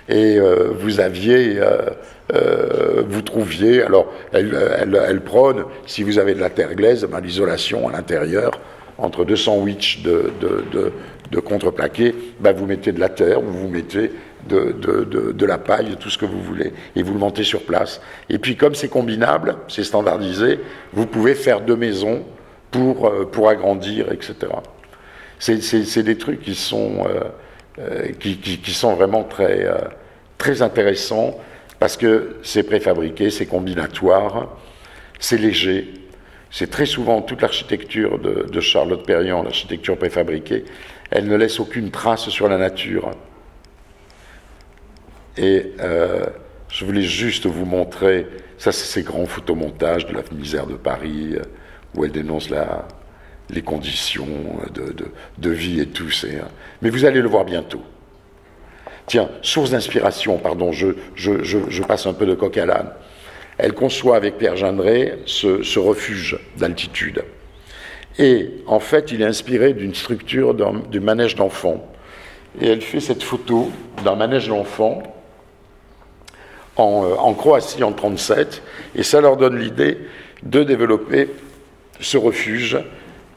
[0.09, 1.89] Et euh, vous aviez, euh,
[2.33, 7.87] euh, vous trouviez, alors elle, prône, si vous avez de la terre glaise, ben, l'isolation
[7.87, 8.59] à l'intérieur,
[8.97, 14.11] entre deux sandwichs de, contreplaqué, ben, vous mettez de la terre ou vous mettez
[14.47, 18.01] de, de, la paille, tout ce que vous voulez, et vous le montez sur place.
[18.29, 20.59] Et puis comme c'est combinable, c'est standardisé,
[20.91, 22.25] vous pouvez faire deux maisons
[22.71, 24.51] pour agrandir, etc.
[25.43, 27.05] C'est des trucs qui sont
[27.79, 29.79] euh, qui, qui, sont vraiment très, euh,
[30.37, 31.39] très intéressants
[31.79, 34.55] parce que c'est préfabriqué, c'est combinatoire,
[35.19, 35.91] c'est léger.
[36.51, 40.65] C'est très souvent toute l'architecture de, Charlotte Perriand, l'architecture préfabriquée,
[41.09, 43.09] elle ne laisse aucune trace sur la nature.
[45.35, 46.27] Et euh,
[46.69, 48.27] je voulais juste vous montrer,
[48.59, 51.37] ça c'est ces grands photomontages de la misère de Paris,
[51.95, 52.87] où elle dénonce la,
[53.53, 54.27] les conditions
[55.37, 56.09] de, vie et tout.
[56.25, 56.47] Hein.
[56.81, 57.81] Mais vous allez le voir bientôt.
[59.05, 62.89] Tiens, source d'inspiration, pardon, je, je, passe un peu de coq à l'âne.
[63.57, 67.23] Elle conçoit avec Pierre Gendré ce, refuge d'altitude.
[68.17, 71.85] Et en fait, il est inspiré d'une structure du manège d'enfants.
[72.61, 73.71] Et elle fait cette photo
[74.03, 75.03] d'un manège d'enfants
[76.75, 78.61] en, euh, en, Croatie en 1937,
[78.95, 79.97] et ça leur donne l'idée
[80.43, 81.29] de développer
[81.99, 82.77] ce refuge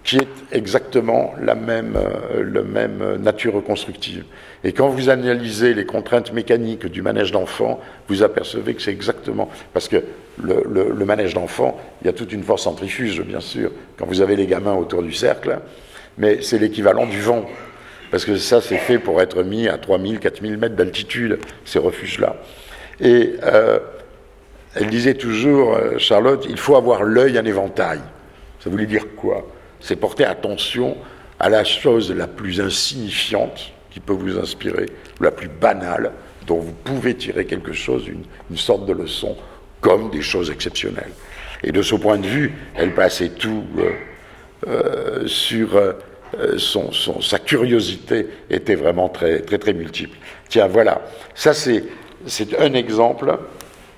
[0.07, 4.25] qui est exactement la même, euh, même nature reconstructive.
[4.63, 9.51] Et quand vous analysez les contraintes mécaniques du manège d'enfant, vous apercevez que c'est exactement...
[9.75, 10.05] Parce que
[10.41, 14.37] le, manège d'enfant, il y a toute une force centrifuge, bien sûr, quand vous avez
[14.37, 15.59] les gamins autour du cercle,
[16.19, 17.45] mais c'est l'équivalent du vent.
[18.13, 22.37] Parce que ça, c'est fait pour être mis à 3000, 4000 mètres d'altitude, ces refuges-là.
[23.01, 23.81] Et euh,
[24.77, 27.99] elle disait toujours, euh, Charlotte, il faut avoir l'œil en éventail.
[28.61, 29.45] Ça voulait dire quoi?
[29.81, 30.97] C'est porter attention
[31.39, 34.87] à la chose la plus insignifiante qui peut vous inspirer,
[35.21, 36.13] la plus banale,
[36.47, 39.37] dont vous pouvez tirer quelque chose, une, sorte de leçon,
[39.81, 41.13] comme des choses exceptionnelles.
[41.63, 43.91] Et de ce point de vue, elle passait tout euh,
[44.67, 45.93] euh, sur euh,
[46.59, 50.17] son, sa curiosité était vraiment très très très multiple.
[50.49, 51.03] Tiens, voilà,
[51.35, 51.85] ça c'est
[52.27, 53.39] c'est un exemple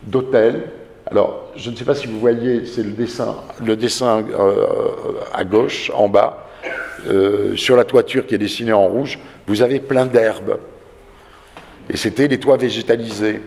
[0.03, 0.63] d'hôtel
[1.11, 4.67] alors, je ne sais pas si vous voyez, c'est le dessin, le dessin euh,
[5.33, 6.51] à gauche, en bas,
[7.09, 10.59] euh, sur la toiture qui est dessinée en rouge, vous avez plein d'herbes.
[11.89, 13.41] Et c'était les toits végétalisés.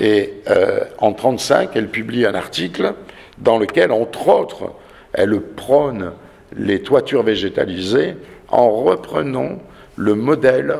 [0.00, 2.94] Et euh, en 1935, elle publie un article
[3.36, 4.72] dans lequel, entre autres,
[5.12, 6.12] elle prône
[6.56, 8.16] les toitures végétalisées
[8.48, 9.58] en reprenant
[9.96, 10.76] le modèle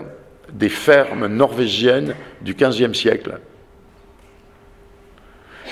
[0.55, 3.41] des fermes norvégiennes du XVe siècle.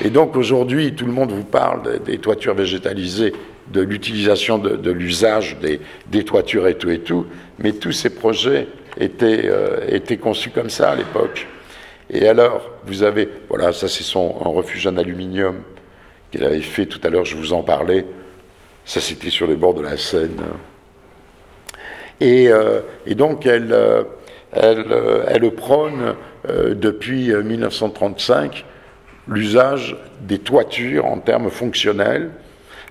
[0.04, 3.32] Et donc aujourd'hui, tout le monde vous parle des toitures végétalisées,
[3.72, 7.26] de l'utilisation de, l'usage des, toitures et tout et tout,
[7.58, 8.68] mais tous ces projets
[8.98, 11.46] étaient, euh, étaient conçus comme ça à l'époque.
[12.10, 15.56] Et alors, vous avez, voilà, ça c'est son refuge en aluminium
[16.30, 18.04] qu'il avait fait tout à l'heure, je vous en parlais.
[18.84, 20.40] Ça c'était sur les bords de la Seine.
[22.20, 22.80] Et, euh,
[23.16, 24.04] donc elle, euh,
[24.52, 24.86] elle,
[25.26, 26.14] elle prône
[26.48, 28.64] depuis 1935
[29.28, 32.30] l'usage des toitures en termes fonctionnels,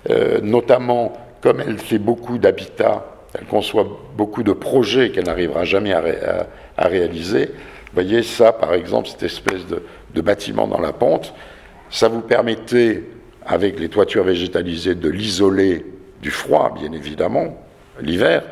[0.09, 3.05] euh, notamment comme elle fait beaucoup d'habitats,
[3.37, 7.45] elle conçoit beaucoup de projets qu'elle n'arrivera jamais à, réaliser.
[7.45, 11.33] Vous voyez ça, par exemple, cette espèce de, bâtiment dans la pente,
[11.89, 13.03] ça vous permettait,
[13.45, 15.85] avec les toitures végétalisées, de l'isoler
[16.21, 17.63] du froid, bien évidemment,
[18.01, 18.43] l'hiver,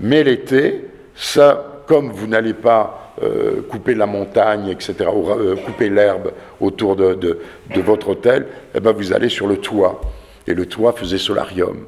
[0.00, 0.84] mais l'été,
[1.14, 6.32] ça, comme vous n'allez pas euh, couper la montagne, etc., ou, euh, couper l'herbe
[6.62, 7.38] autour de,
[7.76, 10.00] votre hôtel, eh ben vous allez sur le toit.
[10.46, 11.84] Et le toit faisait solarium.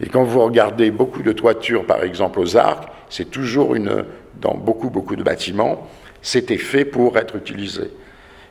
[0.00, 4.04] Et quand vous regardez beaucoup de toitures, par exemple aux arcs, c'est toujours une,
[4.40, 5.88] dans beaucoup, beaucoup de bâtiments,
[6.22, 7.90] c'était fait pour être utilisé.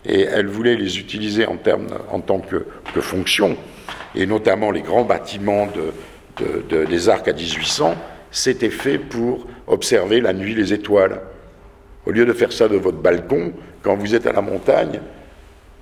[0.05, 2.65] Et elle voulait les utiliser en, termes, en tant que,
[3.01, 3.57] fonction,
[4.15, 5.67] et notamment les grands bâtiments
[6.37, 7.95] de, des arcs à 1800,
[8.31, 11.21] c'était fait pour observer la nuit les étoiles.
[12.05, 14.99] Au lieu de faire ça de votre balcon, quand vous êtes à la montagne,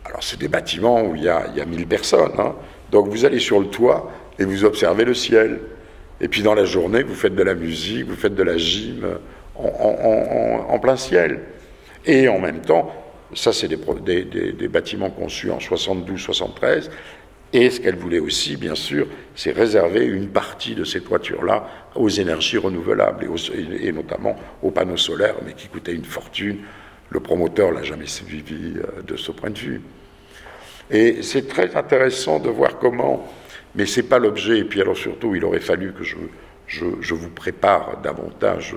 [0.07, 2.55] alors c'est des bâtiments où il y a, il 1000 personnes, hein.
[2.91, 5.59] donc vous allez sur le toit et vous observez le ciel.
[6.21, 9.05] Et puis dans la journée, vous faites de la musique, vous faites de la gym
[9.55, 11.41] en, plein ciel.
[12.05, 12.93] Et en même temps,
[13.33, 16.89] ça c'est des, bâtiments conçus en 72-73,
[17.53, 22.09] Et ce qu'elle voulait aussi, bien sûr, c'est réserver une partie de ces toitures-là aux
[22.09, 23.27] énergies renouvelables,
[23.81, 26.59] et, notamment aux panneaux solaires, mais qui coûtaient une fortune.
[27.09, 29.81] Le promoteur l'a jamais suivi euh, de ce point de vue.
[30.89, 33.27] Et c'est très intéressant de voir comment,
[33.75, 36.15] mais ce n'est pas l'objet, et puis alors surtout, il aurait fallu que je,
[36.67, 38.75] je, vous prépare davantage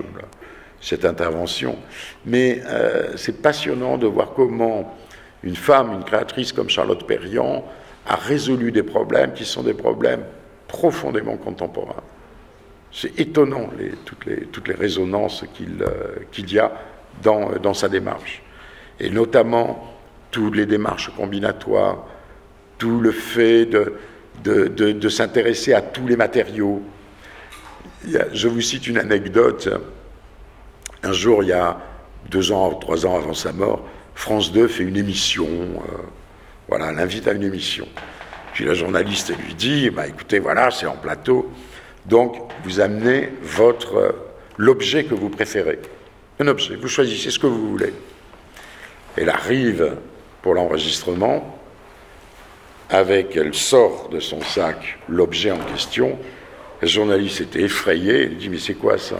[0.81, 1.77] cette intervention,
[2.25, 4.97] mais euh, c'est passionnant de voir comment
[5.43, 7.65] une femme, une créatrice comme Charlotte Perriand,
[8.07, 10.23] a résolu des problèmes qui sont des problèmes
[10.67, 12.03] profondément contemporains.
[12.91, 13.69] C'est étonnant
[14.05, 16.71] toutes, les, toutes, les, résonances qu'il euh, y a
[17.23, 18.43] dans, dans, sa démarche.
[18.99, 19.90] Et notamment
[20.31, 22.05] toutes les démarches combinatoires,
[22.77, 23.67] tout le fait
[24.43, 26.81] de, s'intéresser à tous les matériaux.
[28.05, 29.69] je vous cite une anecdote.
[31.03, 31.79] Un jour, il y a
[32.29, 33.83] deux ans trois ans avant sa mort,
[34.15, 35.47] France 2 fait une émission.
[35.47, 35.97] Euh,
[36.67, 37.87] voilà, l'invite à une émission.
[38.53, 41.51] Puis la journaliste lui dit, bah, écoutez, voilà, c'est en plateau,
[42.05, 44.11] donc vous amenez votre euh,
[44.57, 45.79] l'objet que vous préférez.
[46.39, 47.93] Un objet, vous choisissez ce que vous voulez.
[49.17, 49.95] Elle arrive
[50.41, 51.57] pour l'enregistrement,
[52.89, 56.17] avec, elle sort de son sac l'objet en question.
[56.81, 59.17] La journaliste était effrayée, elle dit, mais c'est quoi ça?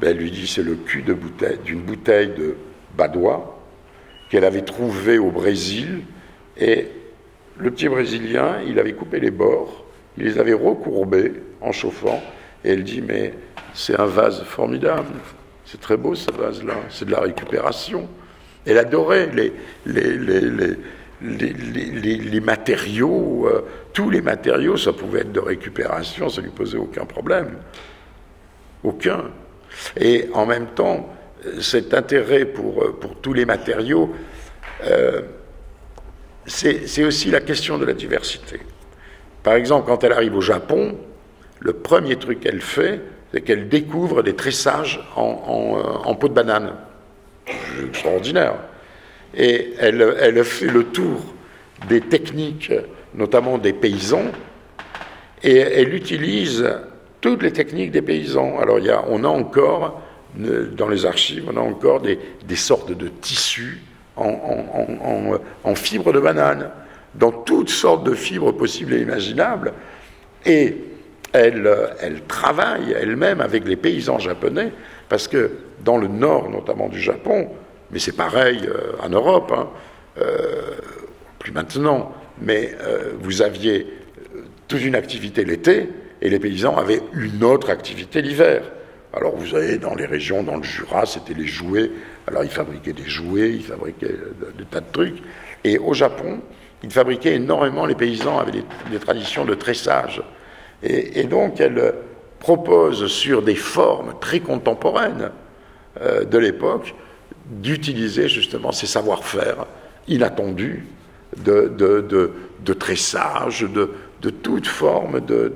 [0.00, 2.56] Ben, Elle lui dit, c'est le cul de bouteille, d'une bouteille de
[2.96, 3.58] badois
[4.30, 6.02] qu'elle avait trouvé au Brésil.
[6.56, 6.88] Et
[7.58, 9.84] le petit Brésilien, il avait coupé les bords,
[10.16, 12.22] il les avait recourbés en chauffant,
[12.64, 13.34] et elle dit, mais
[13.74, 15.14] c'est un vase formidable,
[15.64, 18.08] c'est très beau ce vase-là, c'est de la récupération.
[18.66, 19.52] Elle adorait les,
[22.40, 27.58] matériaux, euh, tous les matériaux, ça pouvait être de récupération, ça lui posait aucun problème.
[28.84, 29.24] Aucun.
[29.98, 31.08] Et en même temps,
[31.60, 34.14] cet intérêt pour, euh, tous les matériaux,
[34.84, 35.22] euh,
[36.46, 38.60] c'est aussi la question de la diversité.
[39.42, 40.98] Par exemple, quand elle arrive au Japon,
[41.60, 43.00] le premier truc qu'elle fait,
[43.32, 46.74] c'est qu'elle découvre des tressages en, en, peau de banane.
[47.88, 48.54] Extraordinaire.
[49.34, 51.20] Et elle, elle, fait le tour
[51.88, 52.72] des techniques,
[53.14, 54.32] notamment des paysans,
[55.42, 56.68] et elle utilise
[57.20, 58.58] toutes les techniques des paysans.
[58.58, 60.02] Alors, il y a, on a encore,
[60.34, 63.82] dans les archives, on a encore des, des sortes de tissus
[64.16, 66.70] en, fibres de banane,
[67.14, 69.72] dans toutes sortes de fibres possibles et imaginables.
[70.44, 70.76] Et
[71.32, 71.70] elle,
[72.00, 74.72] elle travaille elle-même avec les paysans japonais,
[75.10, 75.50] parce que
[75.84, 77.50] dans le nord notamment du Japon,
[77.90, 79.68] mais c'est pareil euh, en Europe, hein,
[80.18, 80.76] euh,
[81.38, 83.86] plus maintenant, mais euh, vous aviez
[84.68, 85.88] toute une activité l'été,
[86.22, 88.62] et les paysans avaient une autre activité l'hiver.
[89.12, 91.90] Alors vous avez dans les régions, dans le Jura, c'était les jouets.
[92.28, 94.14] Alors ils fabriquaient des jouets, ils fabriquaient
[94.56, 95.22] des tas de trucs.
[95.64, 96.40] Et au Japon,
[96.84, 100.22] ils fabriquaient énormément, les paysans avaient des, traditions de tressage.
[100.82, 101.94] Et, donc elle
[102.40, 105.30] propose sur des formes très contemporaines
[106.00, 106.94] euh, de l'époque
[107.44, 109.66] d'utiliser justement ces savoir-faire
[110.08, 110.86] inattendus
[111.36, 112.32] de, de,
[112.64, 113.90] de, tressage, de,
[114.22, 115.52] de toute forme de,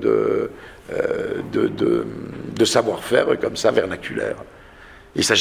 [0.91, 4.37] euh, de, de, savoir-faire comme ça, vernaculaire.
[5.15, 5.33] Et ça,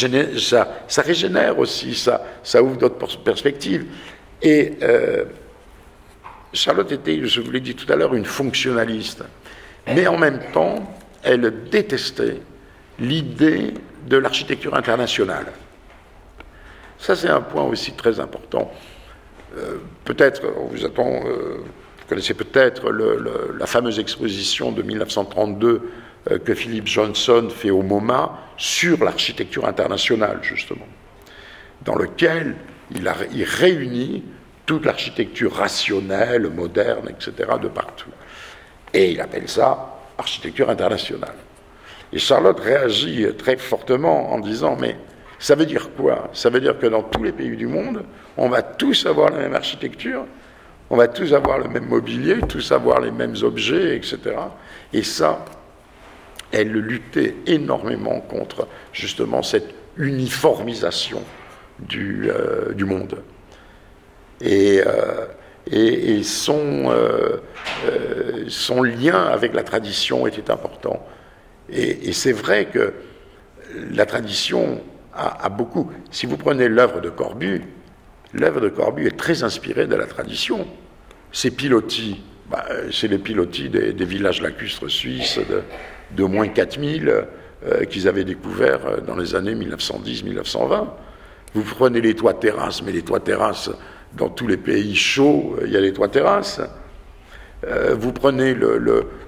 [1.03, 3.87] régénère aussi, ça, ça ouvre d'autres perspectives.
[4.41, 5.25] Et euh,
[6.53, 9.25] Charlotte était, je vous l'ai dit tout à l'heure, une fonctionnaliste.
[9.87, 12.41] Mais en même temps, elle détestait
[12.99, 13.75] l'idée
[14.07, 15.47] de l'architecture internationale.
[16.99, 18.71] Ça, c'est un point aussi très important.
[19.57, 25.83] Euh, peut-être, on vous attend, vous connaissez peut-être la fameuse exposition de 1932
[26.31, 30.87] euh, que Philippe Johnson fait au MoMA sur l'architecture internationale, justement,
[31.85, 32.57] dans lequel
[32.95, 34.25] il, il réunit
[34.67, 38.11] toute l'architecture rationnelle, moderne, etc., de partout.
[38.93, 41.35] Et il appelle ça architecture internationale.
[42.13, 44.97] Et Charlotte réagit très fortement en disant, mais
[45.39, 46.31] ça veut dire quoi?
[46.33, 48.05] Ça veut dire que dans tous les pays du monde,
[48.37, 50.25] on va tous avoir la même architecture,
[50.91, 54.19] on va tous avoir le même mobilier, tous avoir les mêmes objets, etc.
[54.93, 55.45] Et ça,
[56.53, 61.23] elle luttait énormément contre justement cette uniformisation
[61.81, 63.23] du, euh, monde.
[64.41, 65.27] Et, euh,
[65.71, 67.39] et, son, euh,
[68.49, 71.05] son, lien avec la tradition était important.
[71.71, 72.93] Et, c'est vrai que
[73.91, 74.83] la tradition
[75.15, 75.91] a, a beaucoup.
[76.11, 77.63] Si vous prenez l'œuvre de Corbu,
[78.35, 80.67] l'œuvre de Corbu est très inspirée de la tradition.
[81.33, 85.41] Ces pilotis, bah, c'est les pilotis des, villages lacustres suisses
[86.11, 87.09] de, moins 4000
[87.67, 90.87] euh, qu'ils avaient découverts euh, dans les années 1910-1920.
[91.55, 93.71] Vous prenez les toits terrasses, mais les toits terrasses,
[94.17, 96.61] dans tous les pays chauds, euh, il y a les toits terrasses.
[97.67, 98.55] Euh, vous prenez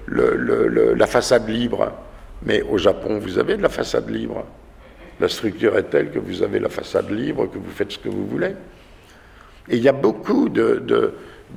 [0.07, 1.91] la façade libre,
[2.43, 4.45] mais au Japon, vous avez de la façade libre.
[5.19, 8.09] La structure est telle que vous avez la façade libre, que vous faites ce que
[8.09, 8.53] vous voulez.
[9.69, 10.83] Et il y a beaucoup de,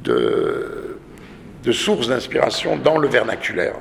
[0.02, 3.76] de, sources d'inspiration dans le vernaculaire,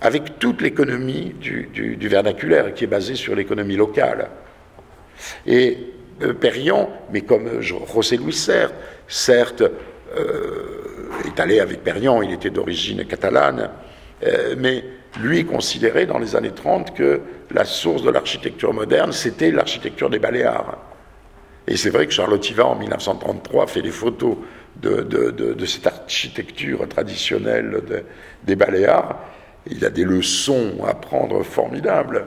[0.00, 4.28] avec toute l'économie du, vernaculaire qui est basée sur l'économie locale.
[5.46, 5.78] Et
[6.22, 6.34] euh,
[7.12, 8.72] mais comme José Louis Serre,
[9.06, 9.62] certes,
[10.16, 10.88] euh,
[11.26, 13.70] est allé avec Perriand, il était d'origine catalane,
[14.26, 14.84] euh, mais
[15.20, 17.20] lui considérait dans les années 30 que
[17.50, 20.78] la source de l'architecture moderne, c'était l'architecture des Baléares.
[21.66, 24.36] Et c'est vrai que Charlotte Iva, en 1933, fait des photos
[24.76, 27.82] de, cette architecture traditionnelle
[28.44, 29.18] des Baléares.
[29.70, 32.26] Il a des leçons à prendre formidables.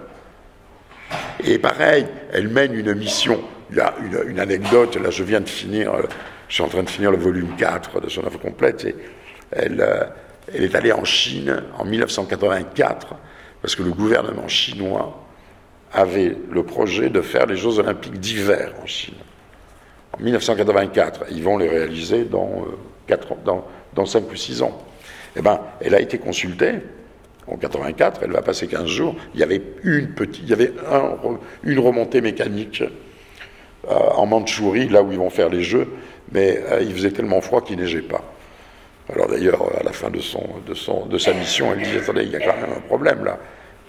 [1.43, 3.41] Et pareil, elle mène une mission.
[3.71, 3.93] Il a
[4.27, 6.01] une, anecdote, là je viens de finir, euh,
[6.49, 8.85] je suis en train de finir le volume 4 de son œuvre complète.
[8.85, 8.95] Et
[9.51, 10.03] elle, euh,
[10.53, 13.15] est allée en Chine en 1984
[13.61, 15.23] parce que le gouvernement chinois
[15.93, 19.15] avait le projet de faire les Jeux olympiques d'hiver en Chine.
[20.13, 22.65] En 1984, ils vont les réaliser dans,
[23.09, 24.77] euh, dans, dans 5 ou 6 ans.
[25.37, 26.79] Eh ben, elle a été consultée
[27.47, 29.15] en 84, elle va passer 15 jours.
[29.33, 30.73] Il y avait une petite, il y avait
[31.63, 32.83] une remontée mécanique
[33.87, 35.87] en Mandchourie, là où ils vont faire les Jeux,
[36.31, 38.21] mais euh, il faisait tellement froid qu'il neigeait pas.
[39.13, 42.55] Alors d'ailleurs, à la fin de sa mission, elle dit Attendez, il y a quand
[42.55, 43.37] même un problème là.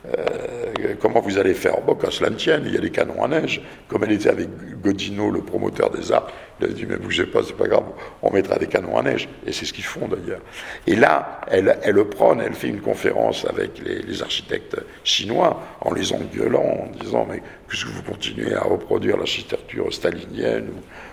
[0.04, 1.80] Euh, comment vous allez faire?
[1.80, 3.62] Bon, qu'à cela ne tienne, il y a des canons à neige.
[3.88, 4.48] Comme elle était avec
[4.80, 6.26] Godino, le promoteur des arts,
[6.60, 7.84] elle a dit Mais bougez pas, c'est pas grave,
[8.20, 9.28] on mettra des canons à neige.
[9.46, 10.40] Et c'est ce qu'ils font d'ailleurs.
[10.86, 16.12] Et là, elle, le prône, elle fait une conférence avec les, architectes chinois en les
[16.12, 20.68] engueulant, en disant Mais puisque vous continuez à reproduire l'architecture stalinienne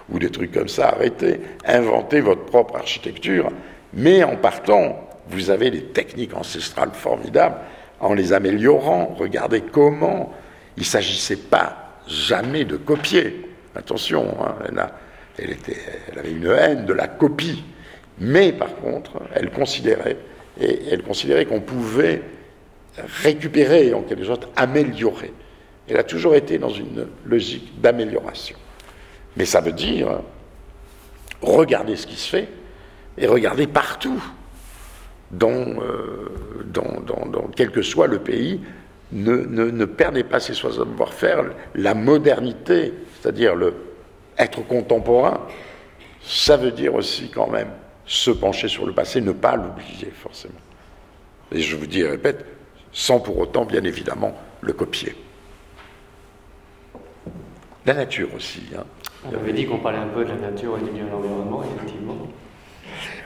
[0.09, 0.89] ou des trucs comme ça?
[0.89, 3.51] Arrêtez, inventez votre propre architecture.
[3.93, 7.57] Mais en partant, vous avez des techniques ancestrales formidables
[7.99, 9.15] en les améliorant.
[9.17, 10.33] Regardez comment
[10.77, 13.45] il ne s'agissait pas jamais de copier.
[13.75, 14.55] Attention, hein,
[15.37, 15.55] elle,
[16.11, 17.63] elle, avait une haine de la copie.
[18.19, 20.17] Mais par contre, elle considérait,
[20.59, 22.21] et elle considérait qu'on pouvait
[23.23, 25.31] récupérer, en quelque sorte, améliorer.
[25.87, 28.57] Elle a toujours été dans une logique d'amélioration.
[29.37, 30.21] Mais ça veut dire,
[31.41, 32.47] regardez ce qui se fait,
[33.17, 34.21] et regardez partout
[35.33, 36.29] euh,
[36.65, 38.61] dans, quel que soit le pays,
[39.11, 41.43] ne, perdez pas ses savoir-faire,
[41.75, 43.73] la modernité, c'est-à-dire le
[44.37, 45.41] être contemporain,
[46.21, 47.69] ça veut dire aussi quand même
[48.05, 50.53] se pencher sur le passé, ne pas l'oublier forcément.
[51.51, 52.45] Et je vous dis et répète,
[52.91, 55.15] sans pour autant, bien évidemment, le copier.
[57.85, 58.61] La nature aussi.
[58.77, 58.83] Hein.
[59.25, 61.63] On avait dit qu'on parlait un peu de la nature et du milieu de l'environnement,
[61.63, 62.17] effectivement.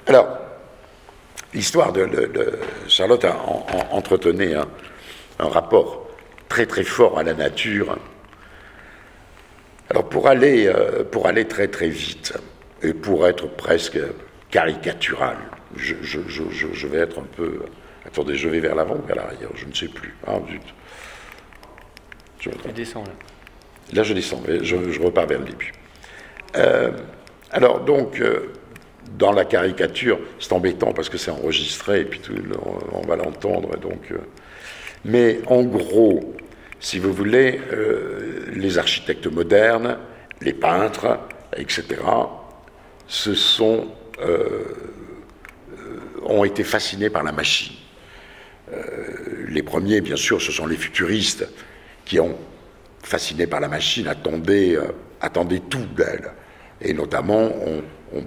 [0.08, 0.28] Alors,
[1.64, 2.10] l'histoire de,
[2.90, 3.38] Charlotte a
[3.91, 4.68] entretenait un,
[5.40, 6.10] rapport
[6.49, 7.98] très très fort à la nature.
[9.90, 12.34] Alors pour aller, euh, pour aller très très vite
[12.81, 13.98] et pour être presque
[14.52, 15.38] caricatural,
[15.77, 17.61] je, vais être un peu...
[18.06, 20.14] Attendez, je vais vers l'avant ou vers l'arrière, je ne sais plus.
[20.27, 20.61] Ah, zut.
[22.41, 23.14] Je descends là.
[23.94, 25.72] Là, je descends, je, repars vers le début.
[26.57, 26.91] Euh,
[27.52, 28.52] alors, donc, euh,
[29.18, 32.22] dans la caricature, c'est embêtant parce que c'est enregistré et puis
[32.92, 33.78] on va l'entendre.
[33.78, 34.18] Donc, euh.
[35.06, 36.36] mais en gros,
[36.80, 39.98] si vous voulez, euh, les architectes modernes,
[40.42, 41.20] les peintres,
[41.56, 42.02] etc.,
[43.08, 43.88] se sont,
[44.22, 44.64] euh,
[46.24, 47.76] ont été fascinés par la machine.
[49.48, 51.48] les premiers, bien sûr, ce sont les futuristes
[52.06, 52.36] qui ont
[53.04, 54.76] fasciné par la machine, attendaient,
[55.22, 56.32] attendaient tout d'elle.
[56.82, 57.84] Et notamment, on,
[58.16, 58.24] on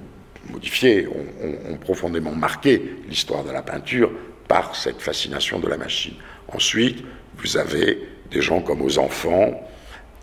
[0.51, 4.11] modifiés, ont, profondément marqué l'histoire de la peinture
[4.49, 6.15] par cette fascination de la machine.
[6.49, 7.05] Ensuite,
[7.39, 7.99] vous avez
[8.31, 9.69] des gens comme aux enfants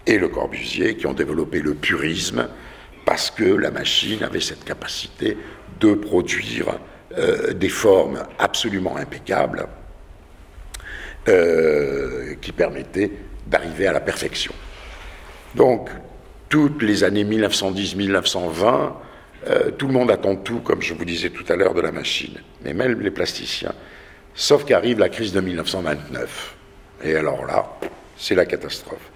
[0.06, 2.48] et Le Corbusier qui ont développé le purisme
[3.06, 5.38] parce que la machine avait cette capacité
[5.80, 6.80] de produire
[7.18, 9.68] euh, des formes absolument impeccables
[11.28, 13.12] euh, qui permettaient
[13.48, 14.54] d'arriver à la perfection.
[15.56, 15.90] Donc,
[16.50, 18.94] toutes les années 1910-1920,
[19.48, 21.92] euh, tout le monde attend tout, comme je vous disais tout à l'heure, de la
[21.92, 23.74] machine, mais même les plasticiens.
[24.36, 26.56] Sauf qu'arrive la crise de 1929.
[27.04, 27.70] Et alors là,
[28.18, 29.12] c'est la catastrophe.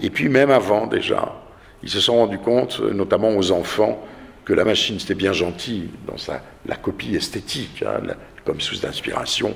[0.00, 1.42] Et puis même avant déjà,
[1.82, 4.04] ils se sont rendus compte, notamment aux enfants,
[4.44, 8.00] que la machine c'était bien gentil dans sa, la copie esthétique, hein,
[8.44, 9.54] comme source d'inspiration,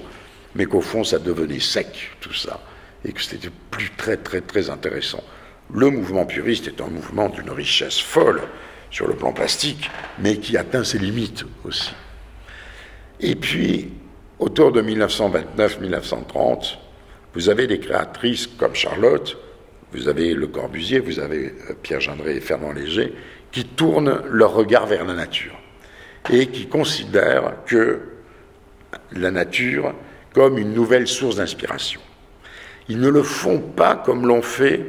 [0.54, 2.60] mais qu'au fond ça devenait sec tout ça,
[3.04, 5.22] et que c'était plus très très très intéressant.
[5.72, 8.42] Le mouvement puriste est un mouvement d'une richesse folle
[8.90, 11.92] sur le plan plastique, mais qui atteint ses limites aussi.
[13.20, 13.92] Et puis,
[14.38, 16.78] autour de 1929-1930,
[17.34, 19.38] vous avez des créatrices comme Charlotte,
[19.92, 23.12] vous avez Le Corbusier, vous avez euh, Pierre Gendré et Fernand Léger,
[23.52, 25.58] qui tournent leur regard vers la nature
[26.30, 28.00] et qui considèrent que
[29.12, 29.94] la nature
[30.32, 32.00] comme une nouvelle source d'inspiration.
[32.88, 34.86] Ils ne le font pas comme l'ont fait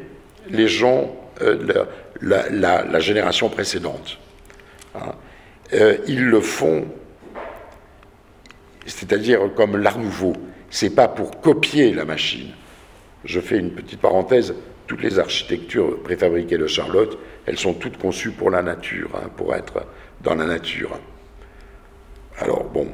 [0.50, 1.86] les gens, euh,
[2.22, 4.18] la, génération précédente.
[4.96, 5.14] Hein.
[5.74, 6.86] Euh, ils le font,
[8.86, 10.34] c'est-à-dire comme l'art nouveau.
[10.70, 12.52] C'est pas pour copier la machine.
[13.26, 14.54] Je fais une petite parenthèse.
[14.88, 19.56] Toutes les architectures préfabriquées de Charlotte, elles sont toutes conçues pour la nature, hein, pour
[19.56, 19.86] être
[20.22, 21.00] dans la nature.
[22.40, 22.90] Alors bon,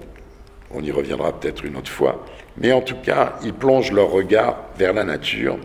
[0.72, 2.26] on y reviendra peut-être une autre fois,
[2.58, 5.58] mais en tout cas, ils plongent leur regard vers la nature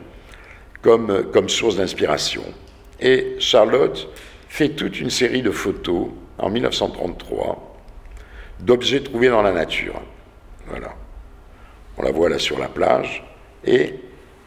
[0.81, 2.45] comme, comme source d'inspiration.
[3.03, 4.09] Et Charlotte
[4.49, 6.09] fait toute une série de photos
[6.39, 7.69] en 1933
[8.61, 10.01] d'objets trouvés dans la nature.
[10.69, 10.95] Voilà.
[11.99, 13.25] On la voit là sur la plage,
[13.65, 13.95] et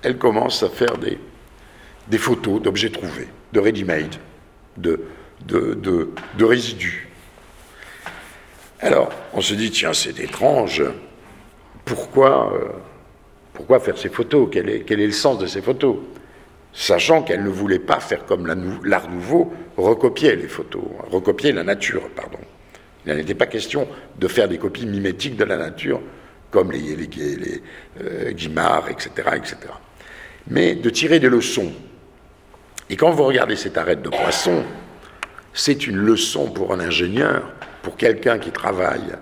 [0.01, 1.19] elle commence à faire des,
[2.07, 4.15] des photos d'objets trouvés, de ready-made,
[4.77, 5.01] de,
[5.45, 5.75] de,
[6.37, 7.09] de résidus.
[8.79, 10.83] Alors, on se dit, tiens, c'est étrange,
[11.83, 12.69] pourquoi, euh,
[13.53, 14.49] pourquoi faire ces photos?
[14.51, 15.97] Quel est, quel est, le sens de ces photos?
[16.77, 18.45] Sachant qu'elle ne voulait pas faire comme
[18.83, 22.37] l'art nouveau, recopier les photos, recopier la nature, pardon.
[23.07, 23.87] Il n'était pas question
[24.19, 26.01] de faire des copies mimétiques de la nature,
[26.51, 27.61] comme les, les, les
[28.01, 29.57] euh, Guimard, etc., etc.
[30.47, 31.71] Mais de tirer des leçons.
[32.89, 34.63] Et quand vous regardez cette arête de poisson,
[35.53, 37.53] c'est une leçon pour un ingénieur
[37.83, 39.15] pour quelqu'un qui travaille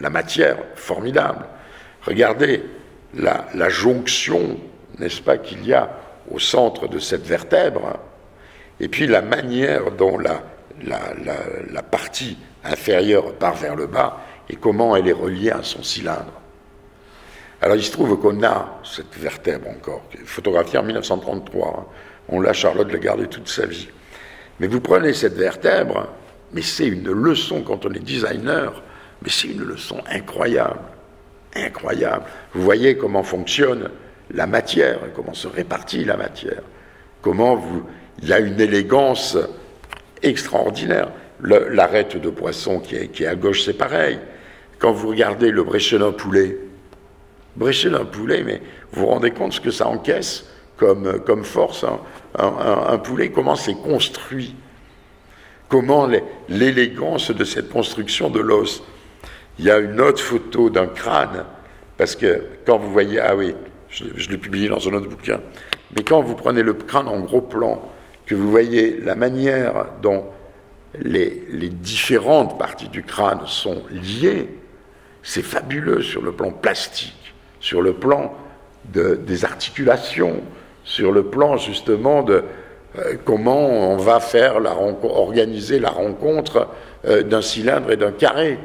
[0.00, 1.46] la matière, formidable.
[2.02, 2.62] Regardez
[3.14, 4.58] la, jonction,
[4.98, 5.90] n'est-ce pas, qu'il y a
[6.30, 7.98] au centre de cette vertèbre,
[8.80, 10.42] et puis la manière dont la,
[10.84, 16.32] la, partie inférieure part vers le bas et comment elle est reliée à son cylindre.
[17.60, 21.68] Alors il se trouve qu'on a cette vertèbre encore, photographiée en 1933.
[21.68, 21.84] Hein.
[22.28, 23.88] On l'a, Charlotte l'a gardée toute sa vie.
[24.60, 26.08] Mais vous prenez cette vertèbre,
[26.52, 28.82] mais c'est une leçon quand on est designer,
[29.22, 30.80] mais c'est une leçon incroyable,
[31.56, 32.24] incroyable.
[32.54, 33.90] Vous voyez comment fonctionne
[34.30, 36.62] la matière, comment se répartit la matière,
[37.22, 37.82] comment vous,
[38.22, 39.38] il y a une élégance
[40.22, 41.10] extraordinaire.
[41.40, 44.18] L'arête de poisson qui est, qui est à gauche, c'est pareil.
[44.80, 45.62] Quand vous regardez le
[45.98, 46.58] d'un poulet,
[47.56, 48.60] d'un poulet, mais
[48.92, 50.46] vous vous rendez compte ce que ça encaisse
[50.76, 52.00] comme, comme force, hein.
[52.36, 54.56] un, un poulet, comment c'est construit
[55.68, 56.08] comment
[56.48, 58.82] l'élégance de cette construction de l'os.
[59.58, 61.44] Il y a une autre photo d'un crâne,
[61.96, 63.54] parce que quand vous voyez, ah oui,
[63.90, 65.40] je, l'ai publié dans un autre bouquin,
[65.96, 67.82] mais quand vous prenez le crâne en gros plan,
[68.26, 70.24] que vous voyez la manière dont
[71.00, 74.48] les, différentes parties du crâne sont liées,
[75.22, 78.34] c'est fabuleux sur le plan plastique, sur le plan
[78.84, 80.42] des articulations,
[80.84, 82.44] sur le plan justement de,
[82.96, 86.68] euh, comment on va faire la organiser la rencontre
[87.04, 88.58] euh, d'un cylindre et d'un carré.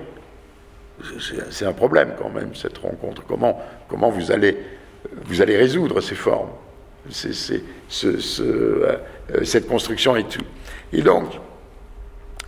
[1.49, 3.23] C'est un problème quand même, cette rencontre.
[3.27, 3.59] Comment,
[3.89, 4.57] comment vous, allez,
[5.25, 6.49] vous allez résoudre ces formes,
[8.03, 8.97] euh,
[9.43, 10.45] cette construction et tout.
[10.91, 11.31] Et donc,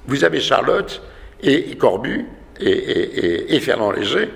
[0.07, 1.01] vous avez Charlotte
[1.41, 2.25] et, Corbu
[2.59, 4.29] et, Fernand Léger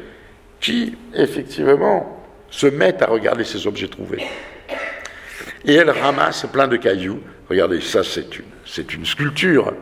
[0.59, 4.25] qui, effectivement, se mettent à regarder ces objets trouvés.
[5.65, 7.21] Et elle ramasse plein de cailloux.
[7.49, 9.73] Regardez, ça c'est une, sculpture.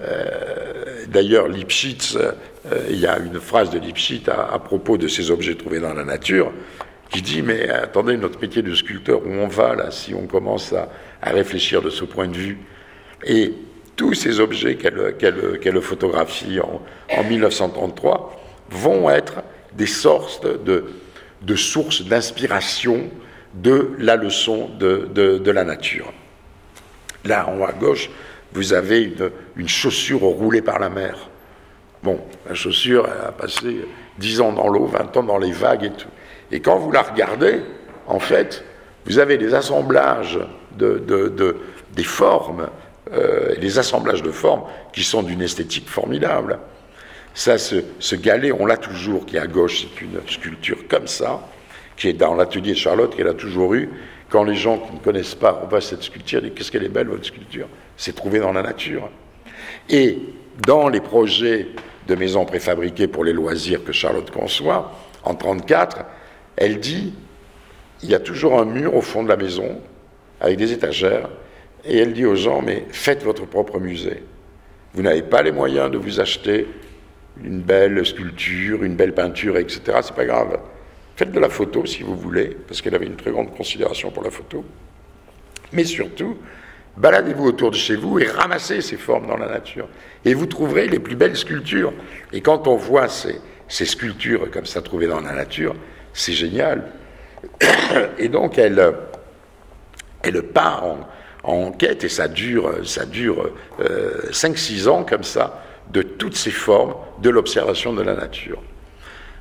[0.00, 2.32] Euh, d'ailleurs, Lipschitz, euh,
[2.90, 6.04] il y a une phrase de Lipschitz à, propos de ces objets trouvés dans la
[6.04, 6.52] nature
[7.12, 10.72] qui dit Mais attendez, notre métier de sculpteur, où on va là si on commence
[10.72, 10.88] à,
[11.22, 12.58] réfléchir de ce point de vue
[13.24, 13.52] Et
[13.94, 16.82] tous ces objets qu'elle, photographie en,
[17.16, 18.40] en, 1933
[18.70, 19.42] vont être
[19.74, 20.84] des sortes de,
[21.42, 23.10] de sources d'inspiration
[23.54, 26.12] de la leçon de, la nature.
[27.24, 28.10] Là, en haut à gauche,
[28.52, 29.12] vous avez
[29.56, 31.28] une, chaussure roulée par la mer.
[32.02, 33.86] Bon, la chaussure a passé
[34.18, 36.08] 10 ans dans l'eau, 20 ans dans les vagues et tout.
[36.52, 37.60] Et quand vous la regardez,
[38.06, 38.64] en fait,
[39.06, 40.38] vous avez des assemblages
[40.78, 41.02] de,
[41.94, 42.68] des formes,
[43.12, 44.62] euh, des assemblages de formes
[44.92, 46.58] qui sont d'une esthétique formidable.
[47.34, 51.40] Ça, ce, galet, on l'a toujours, qui est à gauche, c'est une sculpture comme ça
[51.96, 53.90] qui est dans l'atelier de Charlotte, qu'elle a toujours eu.
[54.28, 57.08] Quand les gens qui ne connaissent pas voient cette sculpture, disent Qu'est-ce qu'elle est belle,
[57.08, 59.10] votre sculpture C'est trouvé dans la nature.
[59.88, 60.18] Et
[60.66, 61.68] dans les projets
[62.08, 64.92] de maisons préfabriquées pour les loisirs que Charlotte conçoit,
[65.24, 66.04] en 1934,
[66.56, 67.14] elle dit
[68.02, 69.80] il y a toujours un mur au fond de la maison
[70.40, 71.28] avec des étagères,
[71.84, 74.22] et elle dit aux gens mais faites votre propre musée.
[74.94, 76.66] Vous n'avez pas les moyens de vous acheter
[77.42, 79.80] une belle sculpture, une belle peinture, etc.
[80.02, 80.58] C'est pas grave.
[81.16, 84.22] Faites de la photo si vous voulez, parce qu'elle avait une très grande considération pour
[84.22, 84.64] la photo.
[85.72, 86.36] Mais surtout,
[86.96, 89.88] baladez-vous autour de chez vous et ramassez ces formes dans la nature.
[90.24, 91.92] Et vous trouverez les plus belles sculptures.
[92.32, 93.36] Et quand on voit ces,
[93.68, 95.74] ces sculptures comme ça trouvées dans la nature,
[96.12, 96.84] c'est génial.
[98.18, 98.94] Et donc elle,
[100.22, 100.98] elle part en,
[101.42, 106.50] en quête, et ça dure, ça dure 5-6 euh, ans comme ça, de toutes ces
[106.50, 108.62] formes de l'observation de la nature.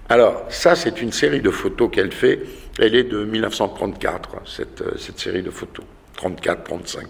[0.10, 2.41] Alors, ça, c'est une série de photos qu'elle fait.
[2.77, 5.85] Elle est de 1934, cette, cette série de photos.
[6.18, 7.06] 34-35.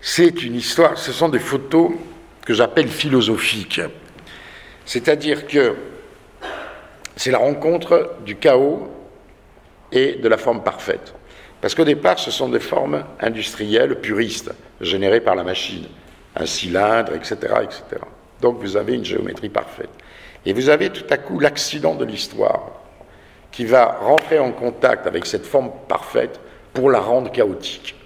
[0.00, 1.90] C'est une histoire, ce sont des photos
[2.46, 3.82] que j'appelle philosophiques.
[4.86, 5.74] C'est-à-dire que
[7.18, 8.88] c'est la rencontre du chaos
[9.90, 11.14] et de la forme parfaite.
[11.60, 15.86] Parce qu'au départ, ce sont des formes industrielles puristes, générées par la machine,
[16.36, 17.82] un cylindre, etc., etc.
[18.40, 19.90] Donc vous avez une géométrie parfaite.
[20.46, 22.70] Et vous avez tout à coup l'accident de l'histoire
[23.50, 26.38] qui va rentrer en contact avec cette forme parfaite
[26.72, 27.96] pour la rendre chaotique.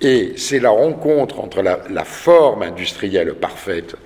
[0.00, 3.96] Et c'est la rencontre entre la, la, forme industrielle parfaite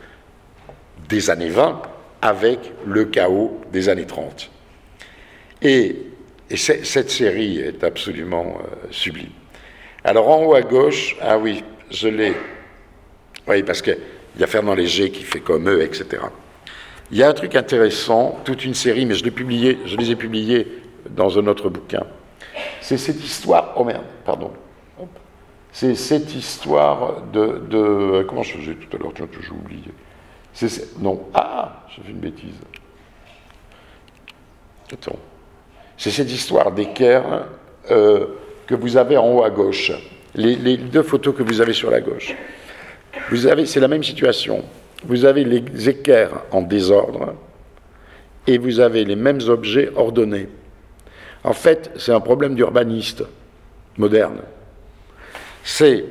[1.10, 1.82] des années 20
[2.22, 4.50] avec le chaos des années 30.
[5.62, 5.96] Et
[6.50, 9.30] et cette série est absolument euh, sublime.
[10.02, 12.34] Alors en haut à gauche, ah oui, je l'ai.
[13.46, 13.98] Oui, parce qu'il
[14.38, 16.22] y a Fernand Léger qui fait comme eux, etc.
[17.10, 20.16] Il y a un truc intéressant, toute une série, mais je, publié, je les ai
[20.16, 20.66] publiés
[21.10, 22.04] dans un autre bouquin.
[22.80, 23.74] C'est cette histoire.
[23.76, 24.50] Oh merde, pardon.
[25.70, 28.22] C'est cette histoire de, de.
[28.26, 29.92] Comment je faisais tout à l'heure J'ai oublié.
[30.98, 31.28] Non.
[31.34, 32.54] Ah, j'ai fait une bêtise.
[34.92, 35.18] Attends.
[35.96, 37.46] C'est cette histoire d'équerre
[37.90, 38.26] euh,
[38.66, 39.92] que vous avez en haut à gauche.
[40.34, 42.34] Les, deux photos que vous avez sur la gauche.
[43.32, 44.64] C'est la même situation.
[45.04, 47.34] Vous avez les équerres en désordre
[48.46, 50.48] et vous avez les mêmes objets ordonnés.
[51.44, 53.24] En fait, c'est un problème d'urbaniste
[53.96, 54.40] moderne.
[55.62, 56.04] C'est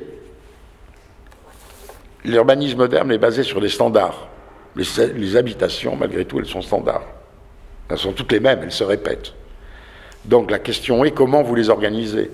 [2.24, 4.28] l'urbanisme moderne est basé sur des standards.
[4.78, 7.06] Les, habitations, malgré tout, elles sont standards.
[7.90, 9.32] Elles sont toutes les mêmes, elles se répètent.
[10.24, 12.30] Donc la question est comment vous les organisez?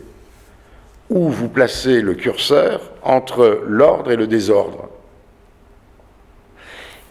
[1.08, 4.90] Où vous placez le curseur entre l'ordre et le désordre?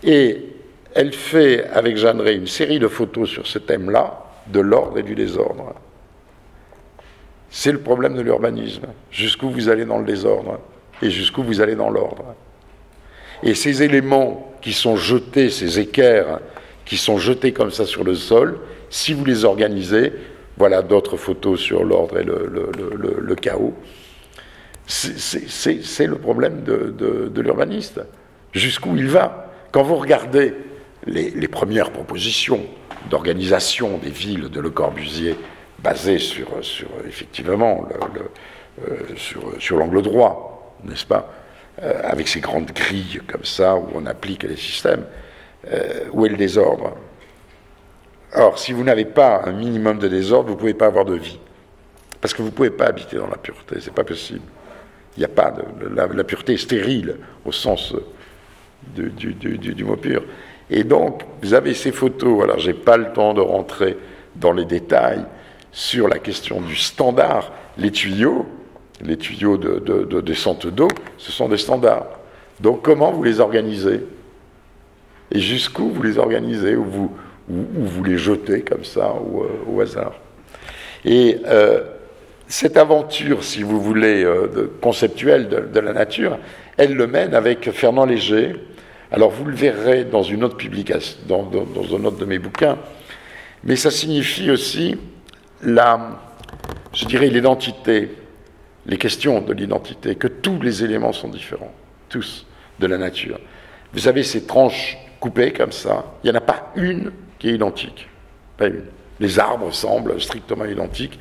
[0.03, 0.45] Et
[0.93, 5.15] elle fait avec Jeanneret une série de photos sur ce thème-là, de l'ordre et du
[5.15, 5.73] désordre.
[7.49, 8.88] C'est le problème de l'urbanisme.
[9.10, 10.60] Jusqu'où vous allez dans le désordre
[11.01, 12.35] et jusqu'où vous allez dans l'ordre.
[13.43, 16.39] Et ces éléments qui sont jetés, ces équerres
[16.85, 18.59] qui sont jetés comme ça sur le sol,
[18.89, 20.13] si vous les organisez,
[20.57, 23.73] voilà d'autres photos sur l'ordre et le, chaos.
[24.85, 28.01] C'est le problème de, l'urbaniste.
[28.53, 29.51] Jusqu'où il va?
[29.71, 30.53] Quand vous regardez
[31.05, 32.61] les, premières propositions
[33.09, 35.35] d'organisation des villes de Le Corbusier,
[35.79, 36.47] basées sur,
[37.05, 37.87] effectivement
[38.87, 38.93] euh,
[39.59, 41.33] sur, l'angle droit, n'est-ce pas?
[41.81, 45.05] Euh, Avec ces grandes grilles comme ça, où on applique les systèmes,
[45.71, 46.95] euh, où est le désordre?
[48.35, 51.15] Or, si vous n'avez pas un minimum de désordre, vous ne pouvez pas avoir de
[51.15, 51.39] vie.
[52.19, 54.41] Parce que vous ne pouvez pas habiter dans la pureté, c'est pas possible.
[55.17, 55.53] Il n'y a pas.
[55.93, 57.93] La, pureté est stérile au sens
[58.95, 60.23] du, du, mot pur.
[60.69, 62.43] Et donc, vous avez ces photos.
[62.43, 63.97] Alors, je n'ai pas le temps de rentrer
[64.35, 65.23] dans les détails
[65.71, 67.51] sur la question du standard.
[67.77, 68.47] Les tuyaux,
[69.01, 70.87] les tuyaux de, de descente d'eau,
[71.17, 72.07] ce sont des standards.
[72.59, 74.01] Donc, comment vous les organisez?
[75.31, 76.75] Et jusqu'où vous les organisez?
[76.75, 77.11] Ou vous,
[77.49, 80.13] ou, vous les jetez comme ça au, hasard?
[81.05, 81.81] Et euh,
[82.47, 86.37] cette aventure, si vous voulez, euh, conceptuelle de, la nature,
[86.77, 88.55] elle le mène avec Fernand Léger.
[89.11, 92.77] Alors vous le verrez dans une autre publication, dans, dans, un autre de mes bouquins,
[93.63, 94.97] mais ça signifie aussi
[95.61, 96.19] la,
[96.93, 98.09] je dirais, l'identité,
[98.85, 101.73] les questions de l'identité, que tous les éléments sont différents,
[102.10, 102.45] tous,
[102.80, 103.39] de la nature.
[103.93, 107.53] Vous avez ces tranches coupées comme ça, il n'y en a pas une qui est
[107.53, 108.07] identique.
[109.19, 111.19] Les arbres semblent strictement identiques,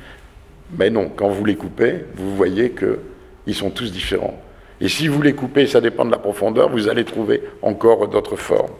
[0.77, 4.39] mais non, quand vous les coupez, vous voyez qu'ils sont tous différents.
[4.81, 8.35] Et si vous les coupez, ça dépend de la profondeur, vous allez trouver encore d'autres
[8.35, 8.73] formes.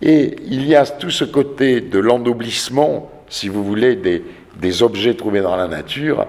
[0.00, 4.22] Et il y a tout ce côté de l'endoblissement, si vous voulez, des,
[4.56, 6.26] des, objets trouvés dans la nature.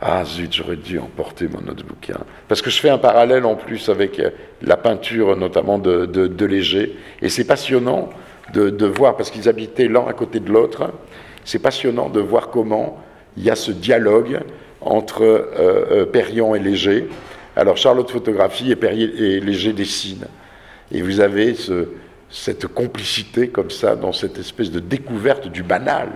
[0.00, 2.18] Ah zut, j'aurais dû emporter mon autre bouquin.
[2.48, 4.20] Parce que je fais un parallèle en plus avec
[4.60, 6.96] la peinture, notamment de, de, de Léger.
[7.22, 8.10] Et c'est passionnant
[8.52, 10.90] de, voir, parce qu'ils habitaient l'un à côté de l'autre,
[11.44, 13.02] c'est passionnant de voir comment
[13.36, 14.40] il y a ce dialogue
[14.80, 17.08] entre euh, euh et Léger.
[17.56, 20.26] Alors Charlotte photographie et, et Léger dessine.
[20.92, 21.54] Et vous avez
[22.30, 26.08] cette complicité comme ça dans cette espèce de découverte du banal.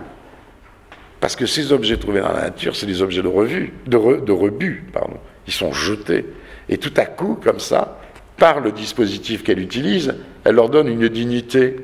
[1.20, 4.84] Parce que ces objets trouvés dans la nature, c'est des objets de, de, de rebut,
[4.92, 5.18] pardon.
[5.46, 6.26] Ils sont jetés.
[6.68, 7.98] Et tout à coup, comme ça,
[8.36, 10.14] par le dispositif qu'elle utilise,
[10.44, 11.76] elle leur donne une dignité.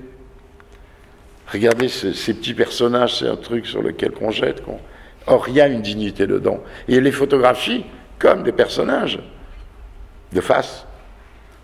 [1.52, 4.62] Regardez ces, petits personnages, c'est un truc sur lequel on jette.
[5.27, 6.62] Or, il y a une dignité dedans.
[6.89, 7.85] Et elle les photographie
[8.19, 9.19] comme des personnages,
[10.32, 10.86] de face.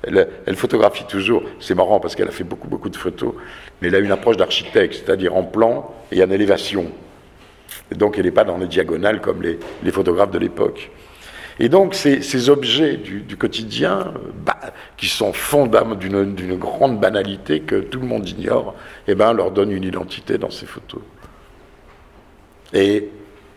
[0.02, 3.34] Elle, elle photographie toujours, c'est marrant parce qu'elle a fait beaucoup, beaucoup de photos,
[3.80, 6.90] mais elle a une approche d'architecte, c'est-à-dire en plan et en élévation.
[7.94, 9.58] Donc elle n'est pas dans les diagonales comme les,
[9.90, 10.90] photographes de l'époque.
[11.58, 14.14] Et donc ces, objets du, quotidien,
[14.44, 14.56] bah,
[14.96, 18.74] qui sont fondamentaux d'une grande banalité que tout le monde ignore,
[19.08, 21.02] eh ben, leur donnent une identité dans ces photos.
[22.72, 23.08] Et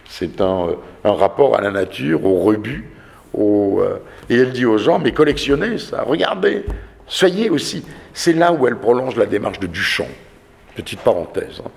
[0.10, 2.90] c'est un, rapport à la nature, au rebut.
[3.34, 3.98] Au, euh,
[4.30, 6.66] et elle dit aux gens, mais collectionnez ça, regardez,
[7.08, 7.84] soyez aussi.
[8.14, 10.08] C'est là où elle prolonge la démarche de Duchamp.
[10.76, 11.62] Petite parenthèse.
[11.66, 11.70] Hein.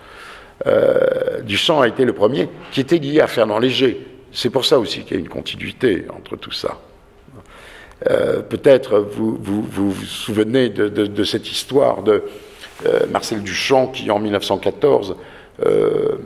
[0.66, 4.06] Euh, Duchamp a été le premier qui était lié à Fernand Léger.
[4.32, 6.78] C'est pour ça aussi qu'il y a une continuité entre tout ça.
[8.10, 12.24] Euh, peut-être vous, vous, souvenez de, cette histoire de
[12.84, 15.16] euh, Marcel Duchamp qui, en 1914,
[15.64, 16.16] euh,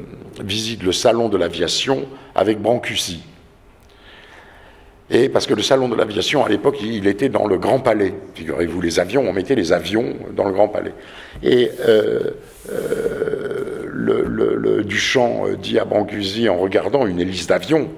[0.42, 3.22] visite le salon de l'aviation avec Brancusi.
[5.12, 8.14] Et parce que le salon de l'aviation, à l'époque, il était dans le Grand Palais.
[8.34, 10.94] Figurez-vous, les avions, on mettait les avions dans le Grand Palais.
[11.42, 11.70] Et
[14.84, 17.90] Duchamp dit à Brancusi en regardant une hélice d'avion,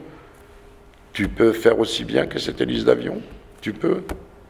[1.12, 3.20] tu peux faire aussi bien que cette hélice d'avion,
[3.60, 4.02] tu peux.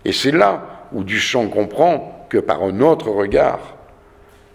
[0.04, 3.76] Et c'est là où Duchamp comprend que par un autre regard,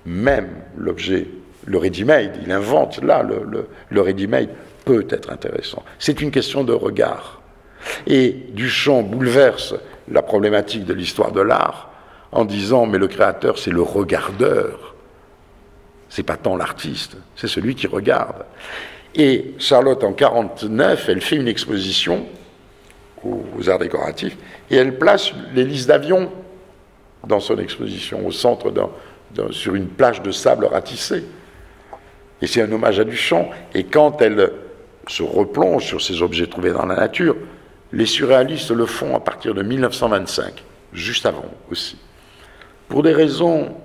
[0.06, 1.28] même l'objet,
[1.66, 4.50] le ready-made, il invente là, le, le ready-made
[4.86, 5.84] peut être intéressant.
[6.00, 7.42] C'est une question de regard.
[8.08, 9.76] Et Duchamp bouleverse
[10.10, 11.92] la problématique de l'histoire de l'art
[12.32, 14.96] en disant mais le créateur c'est le regardeur
[16.10, 18.46] c'est pas tant l'artiste, c'est celui qui regarde.
[19.16, 22.26] Et Charlotte, en 49, elle fait une exposition
[23.24, 24.38] aux arts décoratifs
[24.70, 26.32] et elle place l'hélice d'avion
[27.26, 28.72] dans son exposition, au centre
[29.52, 31.24] sur une plage de sable ratissé.
[32.42, 33.50] Et c'est un hommage à Duchamp.
[33.74, 34.52] Et quand elle
[35.08, 37.36] se replonge sur ces objets trouvés dans la nature,
[37.92, 40.64] les surréalistes le font à partir de 1925,
[40.94, 41.98] juste avant aussi,
[42.88, 43.76] pour des raisons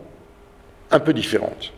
[0.91, 1.73] un peu différentes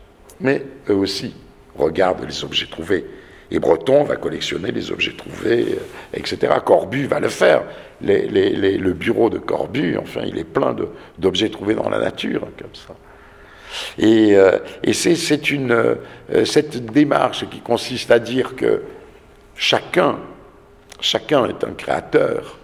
[0.45, 1.35] mais eux aussi
[1.77, 3.05] regardent les objets trouvés.
[3.51, 6.53] Et Breton va collectionner les objets trouvés, euh, etc.
[6.65, 7.63] Corbu va le faire.
[8.01, 10.77] le bureau de Corbu, enfin, il est plein
[11.19, 12.95] d'objets trouvés dans la nature, comme ça.
[13.99, 14.59] Et, euh,
[14.93, 15.17] c'est
[15.51, 18.83] euh, cette démarche qui consiste à dire que
[19.57, 20.19] chacun,
[21.01, 22.59] chacun est un créateur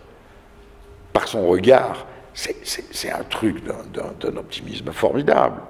[1.12, 2.07] par son regard.
[2.35, 5.61] C'est un truc d'un optimisme formidable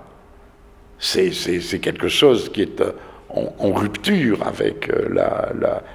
[1.01, 2.93] c'est quelque chose qui est euh,
[3.29, 5.09] en, rupture avec euh,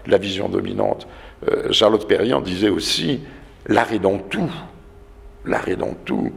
[0.08, 1.08] la, vision dominante.
[1.48, 3.22] Euh, Charlotte Perriand disait aussi
[3.68, 4.52] l'art est dans tout.
[5.46, 6.32] L'art est dans tout.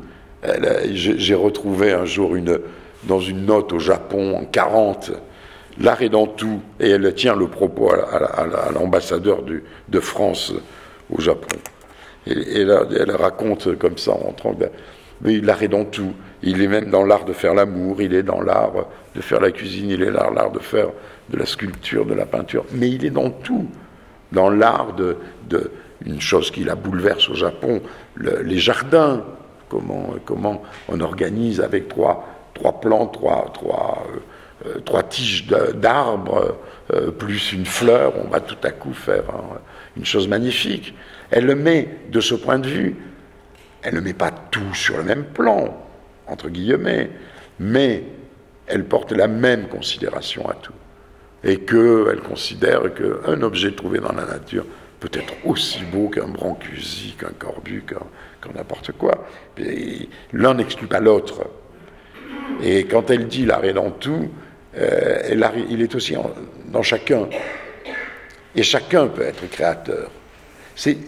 [0.93, 2.61] J'ai retrouvé un jour une,
[3.05, 5.13] dans une note au Japon en 40,
[5.81, 10.53] l'art est dans tout, et elle tient le propos à, l'ambassadeur de France
[11.11, 11.49] au Japon.
[12.27, 14.55] Et, elle, raconte comme ça en rentrant,
[15.21, 16.13] mais l'art est dans tout.
[16.43, 19.51] Il est même dans l'art de faire l'amour, il est dans l'art de faire la
[19.51, 20.89] cuisine, il est dans l'art de faire
[21.31, 23.67] de la sculpture, de la peinture, mais il est dans tout.
[24.31, 25.17] Dans l'art de,
[26.05, 27.81] une chose qui la bouleverse au Japon,
[28.17, 29.25] les jardins,
[29.69, 36.57] comment, comment on organise avec trois, trois plantes, trois, trois, euh, euh, trois tiges d'arbres,
[36.93, 39.25] euh, plus une fleur, on va tout à coup faire
[39.97, 40.95] une chose magnifique.
[41.31, 42.97] Elle le met de ce point de vue.
[43.89, 45.75] Elle ne met pas tout sur le même plan
[46.27, 47.09] entre guillemets,
[47.59, 48.03] mais
[48.67, 50.75] elle porte la même considération à tout.
[51.43, 54.67] Et qu'elle considère qu'un objet trouvé dans la nature
[55.01, 59.27] peut être aussi beau qu'un brancusi, qu'un corbu, qu'un n'importe quoi.
[60.35, 61.47] L'un n'exclut pas l'autre.
[62.63, 64.29] Et quand elle dit l'art est dans tout,
[64.77, 66.15] euh, il est aussi
[66.67, 67.27] dans chacun.
[68.55, 70.11] Et chacun peut être créateur.
[70.77, 70.99] C'est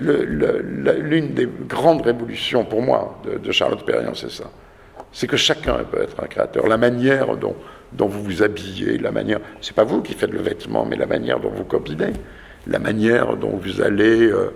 [0.00, 4.44] l'une des grandes révolutions pour moi de, Charlotte Perriand, c'est ça.
[5.12, 6.66] C'est que chacun peut être un créateur.
[6.66, 7.56] La manière dont,
[7.92, 11.40] vous vous habillez, la manière, c'est pas vous qui faites le vêtement, mais la manière
[11.40, 12.12] dont vous combinez,
[12.66, 14.52] la manière dont vous allez, euh,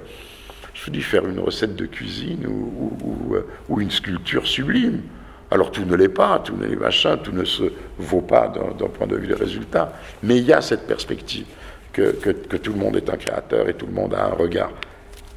[0.72, 3.36] je vous dis, faire une recette de cuisine ou,
[3.68, 5.02] ou, une sculpture sublime.
[5.50, 7.64] Alors tout ne l'est pas, tout ne l'est machin, tout ne se
[7.98, 9.92] vaut pas d'un point de vue des résultats.
[10.22, 11.46] Mais il y a cette perspective
[11.92, 14.72] que tout le monde est un créateur et tout le monde a un regard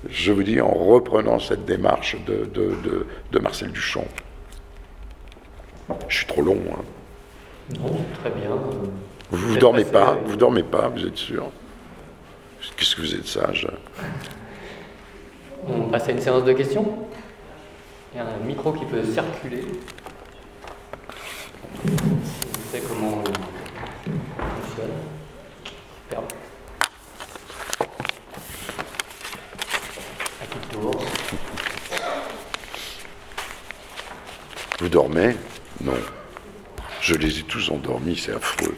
[0.09, 4.05] je vous dis, en reprenant cette démarche de, Marcel Duchamp.
[6.07, 6.59] Je suis trop long.
[6.71, 6.81] Hein.
[7.79, 8.49] Non, très bien.
[9.31, 11.49] Vous, vous dormez pas, vous dormez pas, vous êtes sûr
[12.75, 13.67] Qu'est-ce que vous êtes sage
[15.67, 16.85] On passe à une séance de questions.
[18.13, 19.63] Il y a un micro qui peut circuler.
[22.87, 24.91] Comment on fonctionne.
[26.09, 26.25] Superbe.
[34.79, 35.35] Vous dormez
[35.81, 35.93] Non.
[37.01, 38.75] Je les ai tous endormis, c'est affreux.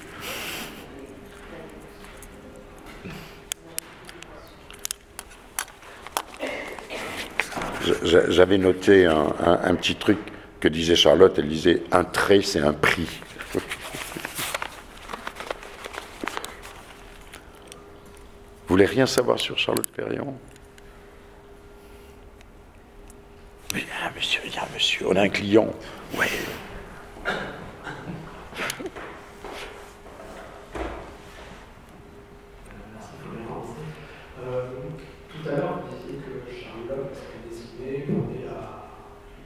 [8.03, 10.17] J'avais noté un, un- un petit truc
[10.59, 11.33] que disait Charlotte.
[11.37, 13.07] Elle disait un trait, c'est un prix.
[18.67, 20.37] Vous voulez rien savoir sur Charlotte Perriand
[23.57, 25.67] Mais il y a un monsieur, il y a un monsieur, on a un client.
[26.17, 26.27] Ouais.
[34.41, 34.61] Euh,
[35.29, 37.13] tout à l'heure, vous disiez que Charlotte
[37.47, 38.89] dessinait, qu'on est à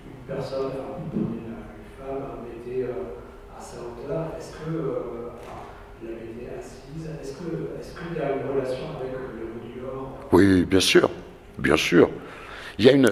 [0.06, 0.72] une personne,
[1.14, 1.56] une,
[2.00, 4.34] femme mettée euh, à sa hauteur.
[4.38, 5.64] Est-ce que euh, enfin,
[6.02, 10.64] la mettez assise Est-ce que est-ce qu'il y a une relation avec le modulor Oui,
[10.64, 11.10] bien sûr,
[11.58, 12.10] bien sûr.
[12.80, 13.12] Il y a une.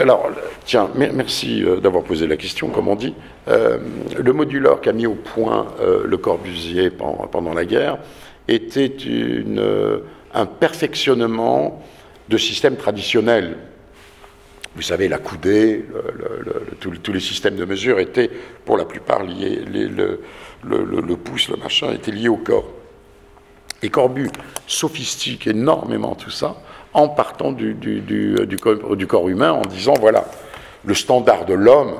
[0.00, 0.28] Alors,
[0.64, 3.14] tiens, mer- merci euh, d'avoir posé la question, comme on dit.
[3.48, 3.78] Euh,
[4.18, 7.98] le modulor qu'a mis au point euh, le Corbusier pen- pendant la guerre
[8.48, 8.92] était
[10.34, 11.82] un perfectionnement
[12.28, 13.56] de systèmes traditionnels.
[14.74, 15.84] Vous savez, la coudée,
[16.80, 18.30] tous- les systèmes de mesure étaient,
[18.64, 19.62] pour la plupart, liés.
[20.64, 22.68] le pouce, le machin, était lié au corps.
[23.82, 24.28] Et Corbu
[24.66, 26.60] sophistique énormément tout ça
[26.92, 28.56] en partant du, du- du-
[29.06, 30.24] corps, humain, en disant voilà,
[30.84, 31.94] le standard de l'homme,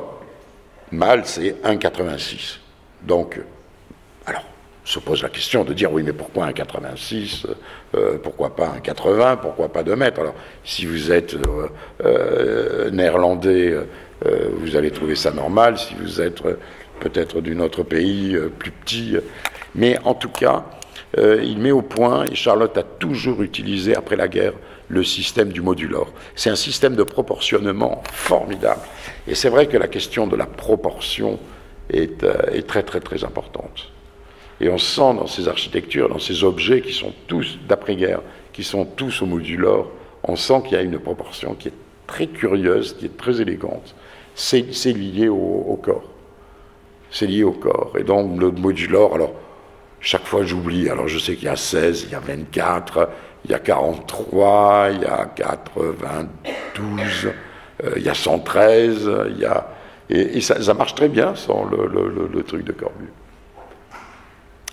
[0.92, 2.58] mâle, c'est 1,86.
[3.02, 3.40] Donc,
[4.26, 4.42] alors,
[4.84, 7.46] se pose la question de dire oui, mais pourquoi 1,86
[7.94, 10.20] euh, Pourquoi pas 1,80 Pourquoi pas 2 mètres?
[10.20, 10.34] Alors,
[10.64, 11.68] si vous êtes euh,
[12.04, 13.72] euh, néerlandais,
[14.26, 15.78] euh, vous allez trouver ça normal.
[15.78, 16.58] Si vous êtes euh,
[16.98, 19.20] peut-être d'un autre pays euh, plus petit, euh,
[19.74, 20.64] mais en tout cas,
[21.18, 24.52] euh, il met au point, et Charlotte a toujours utilisé après la guerre,
[24.90, 26.12] le système du modulor.
[26.34, 28.82] C'est un système de proportionnement formidable.
[29.26, 31.38] Et c'est vrai que la question de la proportion
[31.88, 33.92] est, euh, est très très très importante.
[34.60, 38.20] Et on sent dans ces architectures, dans ces objets qui sont tous d'après-guerre,
[38.52, 39.90] qui sont tous au modulor,
[40.24, 41.74] on sent qu'il y a une proportion qui est
[42.06, 43.94] très curieuse, qui est très élégante.
[44.34, 46.10] C'est c'est lié au, au corps.
[47.10, 47.92] C'est lié au corps.
[47.96, 49.32] Et donc le modulor, alors
[50.00, 53.08] chaque fois j'oublie, alors je sais qu'il y a 16, il y a 24,
[53.44, 57.32] il y a 43, il y a 92,
[57.84, 59.68] euh, il y a 113, il y a...
[60.12, 63.12] Et, ça, marche très bien sans le, truc de Corbu.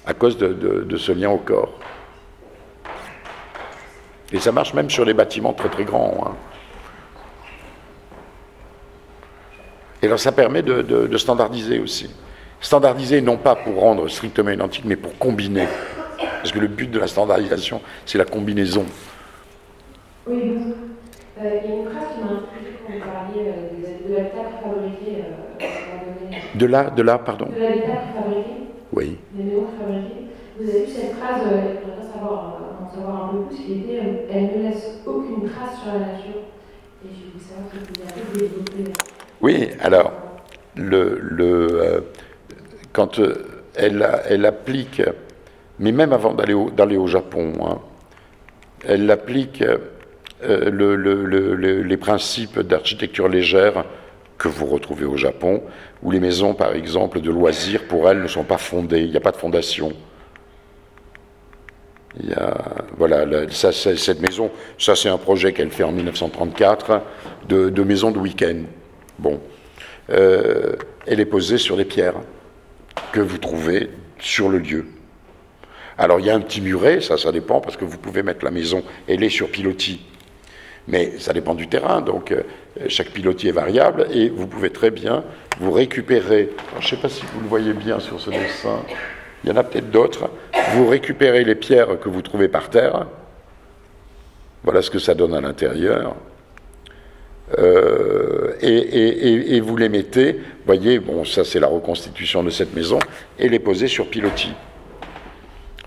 [0.05, 1.77] À cause de, ce lien au corps.
[4.31, 6.25] Et ça marche même sur les bâtiments très très grands.
[6.25, 6.35] hein.
[10.01, 12.09] Et alors ça permet de standardiser aussi.
[12.59, 15.67] Standardiser non pas pour rendre strictement identique, mais pour combiner.
[16.47, 18.85] Parce que le but de la standardisation, c'est la combinaison.
[20.25, 20.39] Oui.
[21.41, 24.43] Euh, il y a une phrase qui m'a intriguée quand vous parliez euh, de l'habitat
[24.61, 26.57] préfabriqué euh.
[26.57, 27.47] De là, de là, pardon.
[27.47, 28.49] De l'habitat préfabriqué,
[28.93, 29.17] Oui.
[29.33, 30.27] des maisons préfabriquées.
[30.57, 33.99] Vous avez vu cette phrase, je voudrais savoir, en savoir un peu plus, qui était
[34.31, 36.47] Elle ne laisse aucune trace sur la nature.
[37.03, 38.93] Et je voulais savoir si vous peu développer.
[39.41, 40.13] Oui, alors,
[40.77, 41.99] le, le, euh,
[42.93, 43.35] quand euh,
[43.75, 45.01] elle, elle applique,
[45.79, 47.79] mais même avant d'aller au, au Japon, hein,
[48.85, 53.85] elle applique euh, le- le- le- le- les principes d'architecture légère
[54.37, 55.63] que vous retrouvez au Japon,
[56.03, 59.17] où les maisons, par exemple, de loisirs, pour elles, ne sont pas fondées, il n'y
[59.17, 59.93] a pas de fondation.
[62.97, 64.49] Voilà, cette maison,
[64.79, 67.01] ça c'est un projet qu'elle fait en 1934
[67.47, 68.63] de, de maison de week-end.
[69.19, 69.39] Bon,
[70.09, 72.15] Euh, elle est posée sur des pierres
[73.11, 73.89] que vous trouvez
[74.19, 74.85] sur le lieu.
[75.97, 78.45] Alors il y a un petit muret, ça, ça dépend parce que vous pouvez mettre
[78.45, 80.01] la maison, est sur pilotis.
[80.87, 82.43] Mais ça dépend du terrain, donc euh,
[82.87, 85.23] chaque pilotis est variable et vous pouvez très bien
[85.59, 86.49] vous récupérer.
[86.79, 88.79] je ne sais pas si vous le voyez bien sur ce dessin,
[89.43, 90.29] il y en a peut-être d'autres.
[90.73, 93.07] Vous récupérez les pierres que vous trouvez par terre.
[94.63, 96.15] Voilà ce que ça donne à l'intérieur.
[97.57, 102.99] Euh, et, vous les mettez, voyez, bon, ça c'est la reconstitution de cette maison,
[103.39, 104.53] et les poser sur pilotis.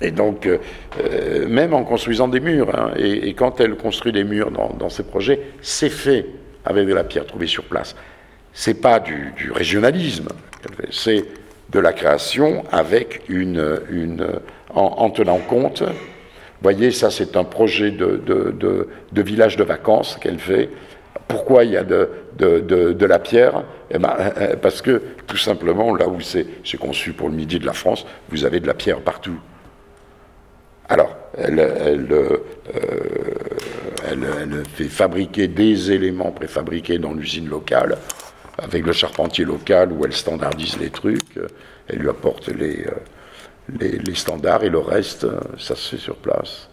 [0.01, 0.59] Et donc, euh,
[1.01, 5.03] euh, même en construisant des murs, hein, et, quand elle construit des murs dans, ses
[5.03, 6.27] projets, c'est fait
[6.65, 7.95] avec de la pierre trouvée sur place.
[8.53, 10.29] c'est pas du, régionalisme,
[10.91, 11.25] c'est
[11.71, 13.79] de la création avec une,
[14.75, 15.83] en, tenant compte.
[15.83, 20.69] Vous voyez, ça c'est un projet de, village de vacances qu'elle fait.
[21.29, 23.65] Pourquoi il y a de, la pierre?
[23.91, 24.17] Eh ben,
[24.61, 26.47] Parce que tout simplement, là où c'est
[26.79, 29.39] conçu pour le midi de la France, vous avez de la pierre partout.
[30.91, 32.39] Alors, elle, elle, euh,
[34.09, 37.97] elle, fait fabriquer des éléments préfabriqués dans l'usine locale
[38.59, 41.39] avec le charpentier local où elle standardise les trucs,
[41.87, 42.85] elle lui apporte les,
[43.81, 46.69] euh, standards et le reste, euh, ça se fait sur place.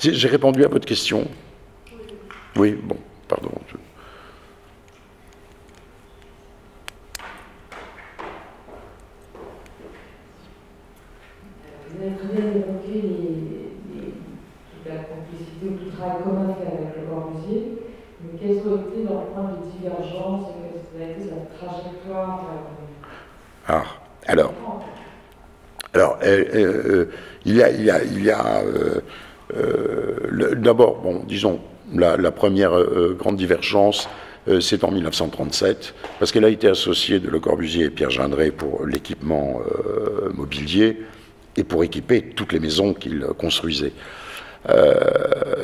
[0.00, 1.28] J'ai répondu à votre question
[2.56, 2.96] Oui, bon,
[3.28, 3.52] pardon.
[11.94, 13.02] Vous avez très bien évoqué
[14.86, 17.78] la complicité ou tout le travail commun fait avec le Corbusier,
[18.20, 20.48] mais quels ont été leurs points de divergence
[21.58, 22.44] trajectoire
[23.68, 23.84] Ah,
[24.26, 24.52] alors.
[25.92, 27.10] Alors, euh, euh,
[27.44, 28.62] il y a, il y a, il y a
[29.56, 31.60] euh, d'abord, bon, disons,
[31.94, 32.72] la, première
[33.16, 34.08] grande divergence,
[34.60, 38.84] c'est en 1937, parce qu'elle a été associée de Le Corbusier et Pierre Gendré pour
[38.84, 39.60] l'équipement
[40.34, 40.98] mobilier
[41.56, 43.92] et pour équiper toutes les maisons qu'il construisait.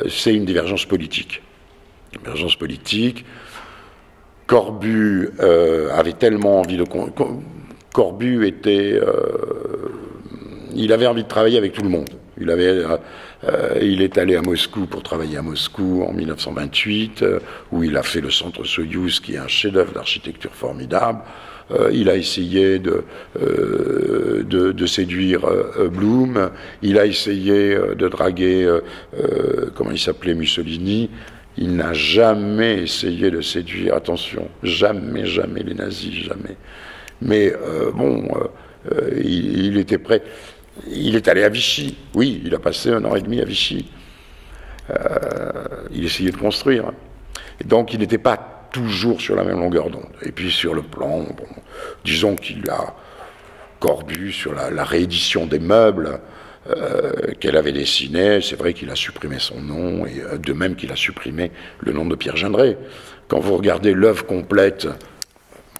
[0.09, 1.41] c'est une divergence politique.
[2.13, 3.25] Divergence politique.
[4.51, 6.83] Corbu euh, avait tellement envie de.
[7.93, 8.99] Corbu était.
[9.01, 9.87] Euh,
[10.75, 12.09] il avait envie de travailler avec tout le monde.
[12.37, 12.83] Il, avait,
[13.45, 17.23] euh, il est allé à Moscou pour travailler à Moscou en 1928,
[17.71, 21.19] où il a fait le centre Soyouz, qui est un chef-d'œuvre d'architecture formidable.
[21.93, 23.03] Il a essayé de,
[23.39, 25.41] de, de, séduire
[25.91, 26.51] Blum.
[26.81, 28.79] Il a essayé de draguer,
[29.75, 31.09] comment il s'appelait, Mussolini.
[31.57, 36.55] Il n'a jamais essayé de séduire, attention, jamais, jamais les nazis, jamais.
[37.21, 38.47] Mais euh, bon, euh,
[38.93, 40.23] euh, il, était prêt.
[40.89, 43.91] Il est allé à Vichy, oui, il a passé un an et demi à Vichy.
[45.93, 46.91] il essayait de construire.
[47.59, 50.09] Et donc il n'était pas toujours sur la même longueur d'onde.
[50.21, 51.25] Et puis sur le plan,
[52.05, 52.95] disons qu'il a
[53.79, 56.21] corbu sur la réédition des meubles,
[56.69, 58.39] euh, qu'elle avait dessiné.
[58.39, 61.91] C'est vrai qu'il a supprimé son nom, et euh, de même qu'il a supprimé le
[61.91, 62.77] nom de Pierre Gendré.
[63.27, 64.87] Quand vous regardez l'œuvre complète,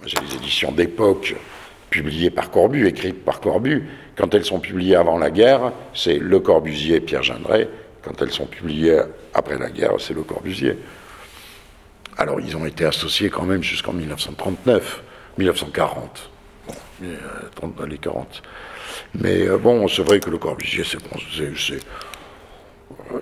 [0.04, 1.36] j'ai les éditions d'époque
[1.88, 6.40] publiées par Corbu, écrites par Corbu, quand elles sont publiées avant la guerre, c'est Le
[6.40, 7.68] Corbusier Pierre Gendré.
[8.02, 9.02] Quand elles sont publiées
[9.34, 10.76] après la guerre, c'est Le Corbusier.
[12.18, 15.02] Alors ils ont été associés quand même jusqu'en 1939,
[15.38, 16.30] 1940.
[16.66, 16.74] Bon,
[17.04, 18.42] euh, les 40.
[19.14, 20.98] Mais euh, bon, c'est vrai que le Corbusier, c'est,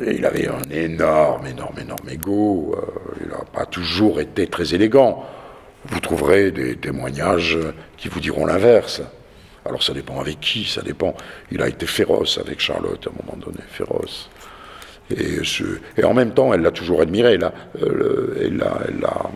[0.06, 2.76] il avait un énorme, énorme, énorme ego.
[2.76, 5.24] Euh, il n'a pas toujours été très élégant.
[5.86, 7.58] Vous trouverez des témoignages
[7.96, 9.02] qui vous diront l'inverse.
[9.64, 11.14] Alors ça dépend avec qui, ça dépend.
[11.50, 14.28] Il a été féroce avec Charlotte à un moment donné, féroce.
[15.10, 17.38] Et, en même temps, elle l'a toujours admiré.
[17.82, 19.30] Euh, elle, a, elle, a,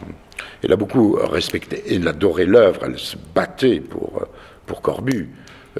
[0.62, 1.82] elle a beaucoup respecté.
[1.90, 2.80] Elle adorait l'œuvre.
[2.84, 4.26] Elle se battait pour,
[4.66, 5.28] pour Corbu.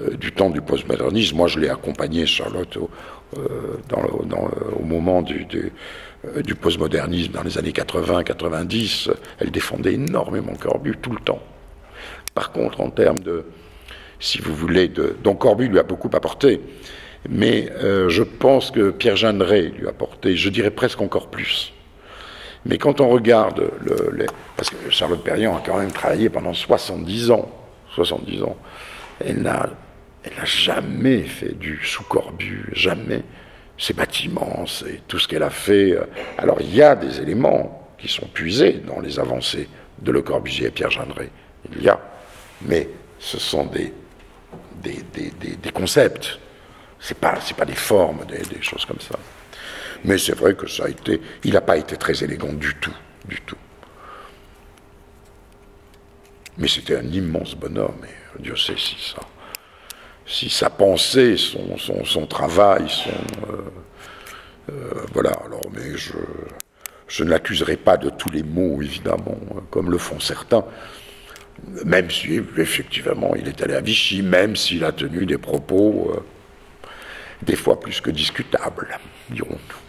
[0.01, 1.37] Euh, du temps du postmodernisme.
[1.37, 2.91] Moi, je l'ai accompagné, Charlotte, au,
[3.39, 3.77] euh,
[4.83, 5.47] moment du,
[6.25, 9.11] euh, du, postmodernisme dans les années 80-90.
[9.39, 11.41] Elle défendait énormément Corbu tout le temps.
[12.35, 13.45] Par contre, en termes de,
[14.19, 16.61] si vous voulez, de, donc Corbu lui a beaucoup apporté.
[17.29, 21.73] Mais je pense que Pierre Jeanneret lui a apporté, je dirais presque encore plus.
[22.67, 24.27] Mais quand on regarde, le,
[24.57, 27.51] parce que Charlotte Perriand a quand même travaillé pendant 70 ans,
[27.95, 28.57] 70 ans,
[29.21, 29.69] elle n'a
[30.45, 33.23] jamais fait du sous-corbu, jamais.
[33.77, 35.99] Ses bâtiments, c'est tout ce qu'elle a fait.
[36.39, 39.69] Alors il y a des éléments qui sont puisés dans les avancées
[40.01, 41.31] de Le Corbusier et Pierre Jeanneret.
[41.75, 42.01] Il y a.
[42.63, 42.89] Mais
[43.19, 43.93] ce sont des,
[44.83, 46.39] des, des, concepts.
[47.05, 49.19] Ce n'est pas, pas des formes, des, choses comme ça.
[50.07, 51.21] Mais c'est vrai que ça a été.
[51.45, 52.97] Il n'a pas été très élégant du tout.
[53.27, 53.59] Du tout.
[56.57, 59.21] Mais c'était un immense bonhomme, et Dieu sait si ça
[60.27, 63.11] si sa pensée, son, son, travail, son.
[63.11, 66.15] Euh, euh, voilà, alors, mais je,
[67.09, 69.39] je ne l'accuserai pas de tous les mots, évidemment,
[69.71, 70.65] comme le font certains,
[71.85, 76.21] même si, effectivement, il est allé à Vichy, même s'il a tenu des propos, euh,
[77.43, 78.99] des fois plus que discutables,
[79.31, 79.85] dirons-nous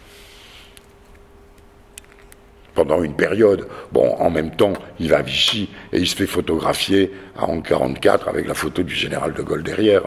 [2.75, 3.67] pendant une période.
[3.91, 8.27] Bon, en même temps, il va à Vichy et il se fait photographier à 1944
[8.27, 10.03] avec la photo du général de Gaulle derrière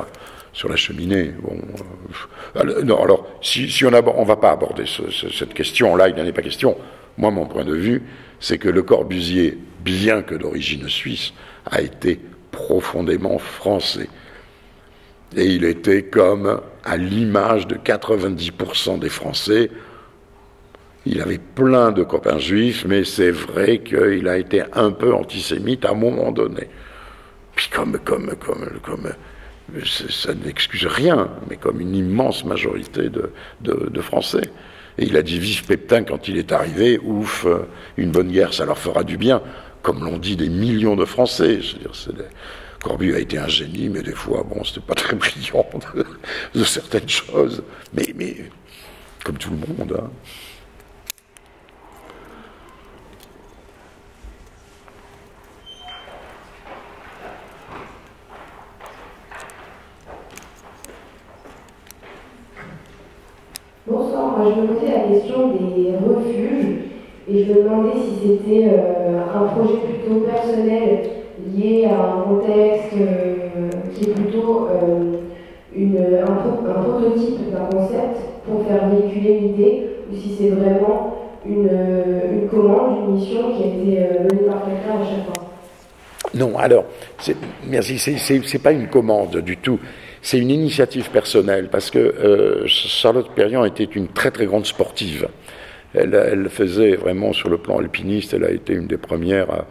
[0.53, 1.33] sur la cheminée.
[1.43, 1.59] Bon,
[2.57, 6.33] euh, non, alors, si, on ne va pas aborder cette question, là, il n'en est
[6.33, 6.77] pas question.
[7.17, 8.03] Moi, mon point de vue,
[8.39, 11.33] c'est que Le Corbusier, bien que d'origine suisse,
[11.71, 12.21] a été
[12.51, 14.09] profondément français.
[15.37, 19.71] Et il était comme à l'image de 90% des Français.
[21.07, 25.85] Il avait plein de copains juifs, mais c'est vrai qu'il a été un peu antisémite
[25.85, 26.69] à un moment donné.
[27.55, 29.13] Puis comme, comme, comme, comme
[29.85, 34.51] ça n'excuse rien, mais comme une immense majorité de, Français.
[34.99, 37.47] Et il a dit vive Peptin quand il est arrivé, ouf,
[37.97, 39.43] une bonne guerre, ça leur fera du bien,
[39.83, 41.61] comme l'ont dit des millions de Français.
[41.61, 42.25] Je veux dire,
[42.83, 45.67] Corbu a été un génie, mais des fois, bon, c'était pas très brillant
[46.55, 47.63] de, certaines choses.
[47.93, 48.37] Mais, mais,
[49.25, 50.01] comme tout le monde.
[50.01, 50.11] Hein.
[63.87, 66.77] Bonsoir, moi je me posais la question des refuges
[67.27, 71.18] et je me demandais si c'était euh, un projet plutôt personnel
[71.57, 75.19] lié à un contexte euh, qui est plutôt euh,
[75.75, 81.17] une, un, prototype d'un concept pour faire véhiculer l'idée, ou si c'est vraiment
[81.47, 81.69] une,
[82.33, 85.45] une, commande, une mission qui a été euh, menée par quelqu'un à chaque fois.
[86.35, 86.85] Non, alors,
[87.67, 89.79] merci, c'est pas une commande du tout.
[90.21, 95.29] C'est une initiative personnelle parce que Charlotte Perriand était une très très grande sportive.
[95.95, 99.55] Elle, elle, faisait vraiment sur le plan alpiniste, elle a été une des premières à,
[99.55, 99.63] euh,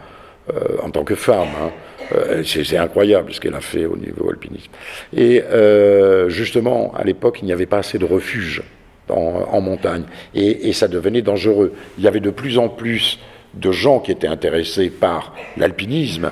[0.82, 1.48] en tant que femme.
[1.60, 1.70] Hein.
[2.12, 4.70] Euh, c'est incroyable ce qu'elle a fait au niveau alpinisme.
[5.14, 8.62] Et euh, justement, à l'époque, il n'y avait pas assez de refuges
[9.08, 10.04] en, montagne.
[10.34, 11.72] Et, ça devenait dangereux.
[11.96, 13.18] Il y avait de plus en plus
[13.54, 16.30] de gens qui étaient intéressés par l'alpinisme,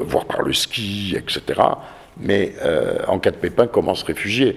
[0.00, 1.60] voire par le ski, etc.
[2.18, 2.54] Mais
[3.06, 4.56] en cas de pépin, comment se réfugier?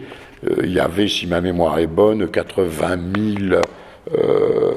[0.64, 2.98] Il y avait, si ma mémoire est bonne, 80
[3.50, 3.62] 000
[4.18, 4.71] euh,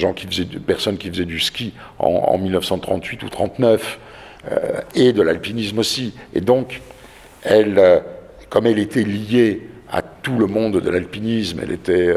[0.00, 3.98] gens qui faisaient, personnes qui faisaient du ski en, 1938 ou 39,
[4.50, 6.14] euh, et de l'alpinisme aussi.
[6.34, 6.80] Et donc,
[7.42, 8.00] elle, euh,
[8.48, 12.14] comme elle était liée à tout le monde de l'alpinisme, elle était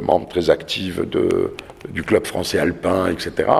[0.00, 1.52] membre très active de,
[1.90, 3.50] du club français alpin, etc.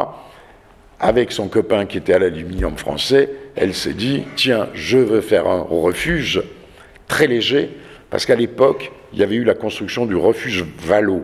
[1.00, 5.48] Avec son copain qui était à l'aluminium français, elle s'est dit tiens, je veux faire
[5.48, 6.42] un refuge
[7.08, 7.70] très léger,
[8.08, 11.22] parce qu'à l'époque, il y avait eu la construction du refuge Valo,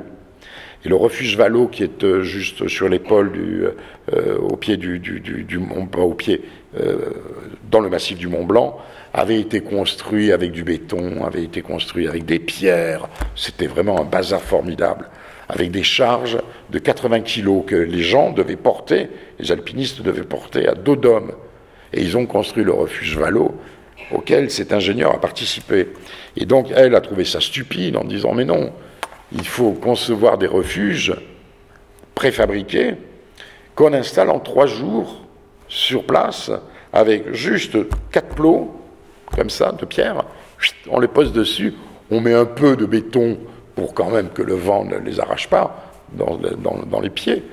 [0.84, 3.64] et le refuge Valo, qui est euh, juste sur l'épaule du,
[4.14, 5.60] euh, au pied du, du, du,
[6.78, 6.96] euh,
[7.70, 8.78] dans le massif du Mont Blanc,
[9.12, 13.08] avait été construit avec du béton, avait été construit avec des pierres.
[13.34, 15.08] C'était vraiment un bazar formidable,
[15.48, 16.38] avec des charges
[16.70, 19.08] de 80 kilos que les gens devaient porter,
[19.40, 21.32] les alpinistes devaient porter à dos d'homme.
[21.92, 23.56] Et ils ont construit le refuge Valo,
[24.12, 25.88] auquel cet ingénieur a participé.
[26.36, 28.72] Et donc, elle a trouvé ça stupide en disant Mais non,
[29.32, 31.14] il faut concevoir des refuges
[32.14, 32.94] préfabriqués
[33.74, 35.22] qu'on installe en trois jours
[35.68, 36.50] sur place
[36.92, 37.76] avec juste
[38.10, 38.74] quatre plots,
[39.36, 40.24] comme ça, de pierre.
[40.88, 41.74] On les pose dessus,
[42.10, 43.38] on met un peu de béton
[43.74, 47.44] pour quand même que le vent ne les arrache pas dans, les pieds.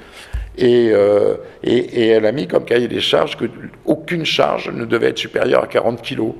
[0.62, 5.18] Euh, et, et, elle a mis comme cahier des charges qu'aucune charge ne devait être
[5.18, 6.34] supérieure à 40 kilos.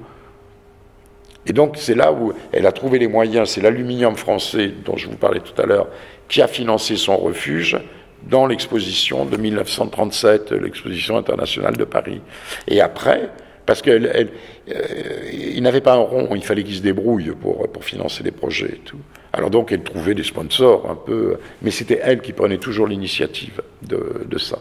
[1.48, 5.08] Et donc c'est là où elle a trouvé les moyens, c'est l'aluminium français dont je
[5.08, 5.88] vous parlais tout à l'heure,
[6.28, 7.78] qui a financé son refuge
[8.24, 12.22] dans l'exposition de 1937, l'exposition internationale de Paris.
[12.68, 13.30] Et après,
[13.66, 18.24] parce qu'il euh, n'avait pas un rond, il fallait qu'il se débrouille pour, pour financer
[18.24, 19.00] les projets et tout.
[19.34, 23.62] Alors donc elle trouvait des sponsors un peu, mais c'était elle qui prenait toujours l'initiative
[23.82, 24.60] de, de, ça.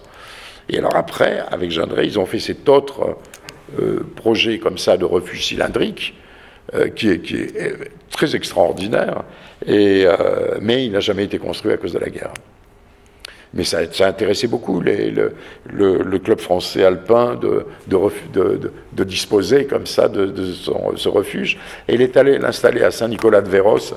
[0.69, 3.16] Et alors après, avec Gendré, ils ont fait cet autre
[3.78, 6.15] euh, projet comme ça de refuge cylindrique,
[6.75, 9.23] euh, qui, est, est, très extraordinaire,
[9.69, 12.33] euh, mais il n'a jamais été construit à cause de la guerre.
[13.53, 20.53] Mais ça, ça a intéressé beaucoup le, club français alpin de, disposer comme ça de,
[20.53, 21.59] son, ce refuge.
[21.87, 23.95] Et il est allé l'installer à Saint-Nicolas-de-Véros.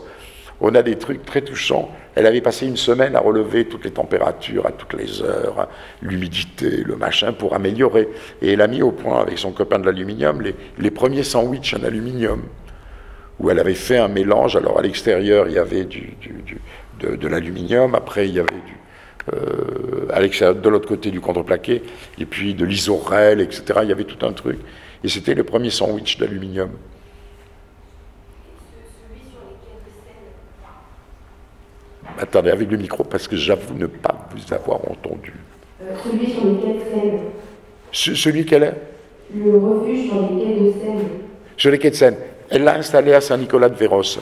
[0.61, 1.89] On a des trucs très touchants.
[2.13, 5.67] Elle avait passé une semaine à relever toutes les températures, à toutes les heures,
[6.03, 8.07] l'humidité, le machin, pour améliorer.
[8.43, 10.43] Et elle a mis au point, avec son copain de l'aluminium,
[10.77, 12.43] les premiers sandwichs en aluminium
[13.39, 14.55] où elle avait fait un mélange.
[14.55, 16.15] Alors à l'extérieur, il y avait du,
[16.99, 18.77] de, l'aluminium, après il y avait du,
[19.33, 21.83] euh, de l'autre côté du contreplaqué,
[22.17, 23.79] et puis de l'isorel, etc.
[23.83, 24.59] Il y avait tout un truc.
[25.03, 26.71] Et c'était le premier sandwich d'aluminium.
[32.19, 35.33] Attendez, avec le micro, parce que j'avoue ne pas vous avoir entendu.
[35.83, 38.15] Euh, celui sur les quais de Seine.
[38.15, 38.73] celui qu'elle est?
[39.35, 41.07] Le refuge sur les quais de Seine.
[41.55, 42.15] Sur les quais de Seine.
[42.49, 44.19] Elle l'a installé à Saint-Nicolas-de-Véros.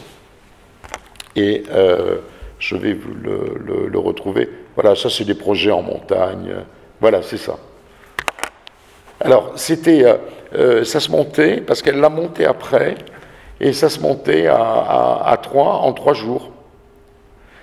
[1.36, 2.18] Et euh,
[2.60, 4.50] je vais vous le, retrouver.
[4.76, 6.54] Voilà, ça c'est des projets en montagne
[7.00, 7.58] Voilà, c'est ça.
[9.22, 10.16] Alors, c'était, euh,
[10.56, 12.96] euh, ça se montait, parce qu'elle l'a monté après,
[13.60, 16.52] et ça se montait à, trois, en trois jours.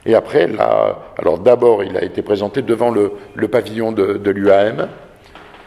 [0.06, 3.12] Et après, là, alors d'abord, il a été présenté devant le,
[3.48, 4.88] pavillon de, l'UAM,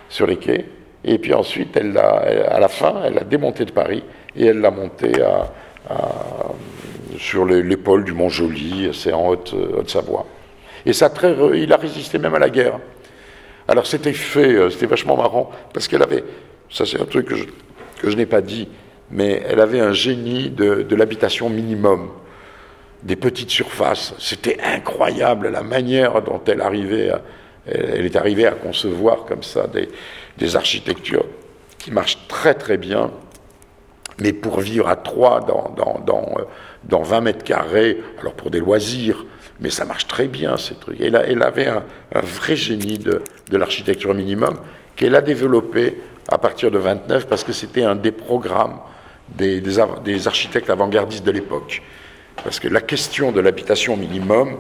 [0.09, 0.65] sur les quais,
[1.03, 4.03] et puis ensuite, elle à la fin, elle l'a démonté de Paris,
[4.37, 5.11] et elle l'a monté
[7.17, 10.25] sur l'épaule du Mont-Joli, c'est en Haute-Savoie.
[10.85, 12.79] et ça très, il a résisté même à la guerre.
[13.67, 16.23] Alors c'était fait, euh, c'était vachement marrant, parce qu'elle avait,
[16.69, 17.45] ça c'est un truc que je,
[17.99, 18.67] que je n'ai pas dit,
[19.09, 22.09] mais elle avait un génie de, l'habitation minimum,
[23.01, 24.13] des petites surfaces.
[24.19, 27.11] C'était incroyable la manière dont elle arrivait,
[27.65, 29.89] elle est arrivée à concevoir comme ça des,
[30.37, 31.25] des architectures
[31.77, 33.11] qui marchent très très bien,
[34.19, 36.43] mais pour vivre à trois dans, dans, dans, euh,
[36.83, 39.25] dans 20 mètres carrés, alors pour des loisirs,
[39.59, 40.99] mais ça marche très bien, ces trucs.
[40.99, 41.83] Elle, elle avait un,
[42.13, 43.21] vrai génie de,
[43.51, 44.55] l'architecture minimum
[44.95, 45.97] qu'elle a développé
[46.27, 48.79] à partir de 29 parce que c'était un des programmes
[49.29, 51.81] des, des, architectes avant-gardistes de l'époque.
[52.43, 54.57] Parce que la question de l'habitation minimum,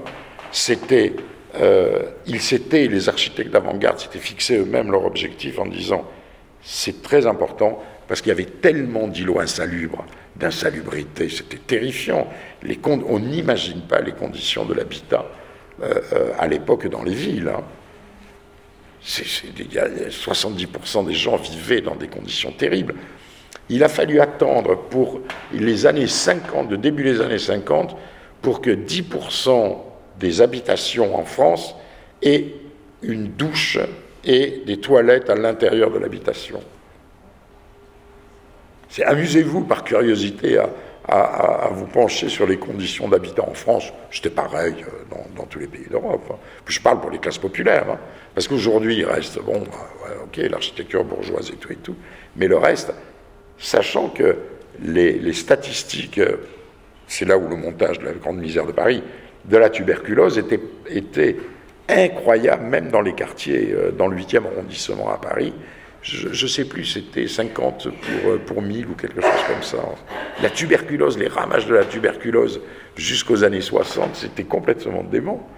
[0.51, 1.13] c'était,
[1.59, 2.39] euh, ils
[2.71, 6.05] les architectes d'avant-garde s'étaient fixés eux-mêmes leur objectif en disant,
[6.61, 10.05] c'est très important parce qu'il y avait tellement d'îlots insalubres,
[10.35, 12.27] d'insalubrité, c'était terrifiant.
[12.85, 15.25] On n'imagine pas les conditions de l'habitat
[15.81, 17.51] euh, euh, à l'époque dans les villes.
[17.53, 17.63] Hein.
[19.03, 22.95] 70% des gens vivaient dans des conditions terribles.
[23.69, 25.21] Il a fallu attendre pour
[25.51, 27.95] les années 50, de début des années 50,
[28.41, 29.77] pour que 10%
[30.19, 31.75] des habitations en France
[32.21, 32.47] aient
[33.01, 33.79] une douche
[34.23, 36.61] et des toilettes à l'intérieur de l'habitation.
[39.03, 40.57] Amusez-vous par curiosité
[41.07, 43.93] à, vous pencher sur les conditions d'habitat en France.
[44.09, 46.23] C'était pareil euh, dans, tous les pays d'Europe.
[46.31, 46.37] Hein.
[46.65, 47.99] Je parle pour les classes populaires, hein.
[48.33, 51.95] parce qu'aujourd'hui il reste bon, bah, ok, l'architecture bourgeoise et tout et tout,
[52.35, 52.91] mais le reste,
[53.59, 54.35] sachant que
[54.81, 56.19] les, statistiques,
[57.07, 59.03] c'est là où le montage de la grande misère de Paris,
[59.45, 60.59] de la tuberculose était,
[60.89, 61.37] était
[61.87, 65.53] incroyable, même dans les quartiers, euh, dans le 8e arrondissement à Paris
[66.05, 69.77] je ne sais plus, c'était 50 pour, euh, pour 1000 ou quelque chose comme ça.
[70.41, 72.61] La tuberculose, les ramages de la tuberculose
[72.95, 75.49] jusqu'aux années 60, c'était complètement dément.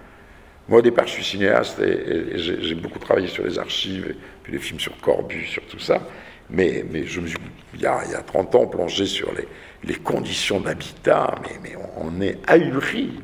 [0.69, 4.53] Moi, au départ, je suis cinéaste et, j'ai beaucoup travaillé sur les archives, et puis
[4.53, 6.01] les films sur Corbu, sur tout ça.
[6.49, 7.37] Mais, mais je me suis,
[7.73, 9.47] il y, a, il y a 30 ans, plongé sur les,
[9.83, 13.19] les conditions d'habitat, mais, mais, on est ahuri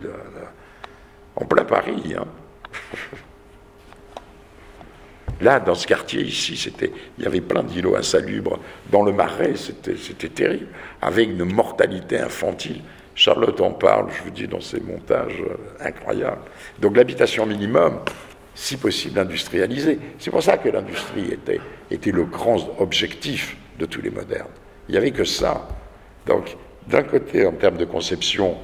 [1.37, 2.15] en plein Paris.
[2.17, 2.25] Hein.
[5.43, 8.59] Là, dans ce quartier ici, c'était, il y avait plein d'îlots insalubres.
[8.89, 10.67] Dans le marais, c'était, terrible,
[11.01, 12.81] avec une mortalité infantile.
[13.13, 16.43] Charlotte en parle, je vous dis, dans ses montages euh, incroyables.
[16.79, 17.99] Donc l'habitation minimum,
[18.55, 19.99] si possible industrialisée.
[20.17, 21.59] C'est pour ça que l'industrie était,
[21.91, 24.47] était le grand objectif de tous les modernes.
[24.87, 25.67] Il n'y avait que ça.
[26.25, 26.55] Donc,
[26.87, 28.55] d'un côté, en termes de conception,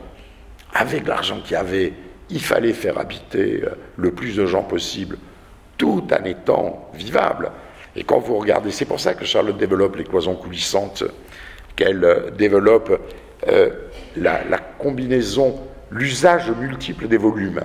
[0.73, 1.91] avec l'argent qu'il y avait,
[2.29, 5.17] il fallait faire habiter euh, le plus de gens possible
[5.79, 7.51] tout en étant vivable.
[7.95, 11.03] Et quand vous regardez, c'est pour ça que Charlotte développe les cloisons coulissantes,
[11.75, 13.01] qu'elle euh, développe
[13.47, 13.69] euh,
[14.15, 17.61] la, combinaison, l'usage multiple des volumes,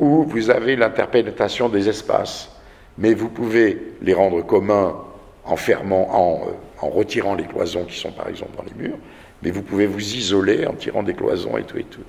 [0.00, 2.50] où vous avez l'interprétation des espaces,
[2.98, 4.96] mais vous pouvez les rendre communs
[5.44, 8.98] en fermant, en, euh, retirant les cloisons qui sont par exemple dans les murs,
[9.42, 12.04] mais vous pouvez vous isoler en tirant des cloisons et tout et tout.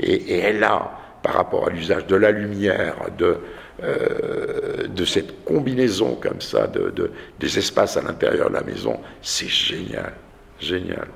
[0.00, 0.90] Et elle a,
[1.22, 3.38] par rapport à l'usage de la lumière, de,
[3.82, 9.48] euh, de cette combinaison comme ça de, des espaces à l'intérieur de la maison, c'est
[9.48, 10.12] génial,
[10.58, 11.08] génial.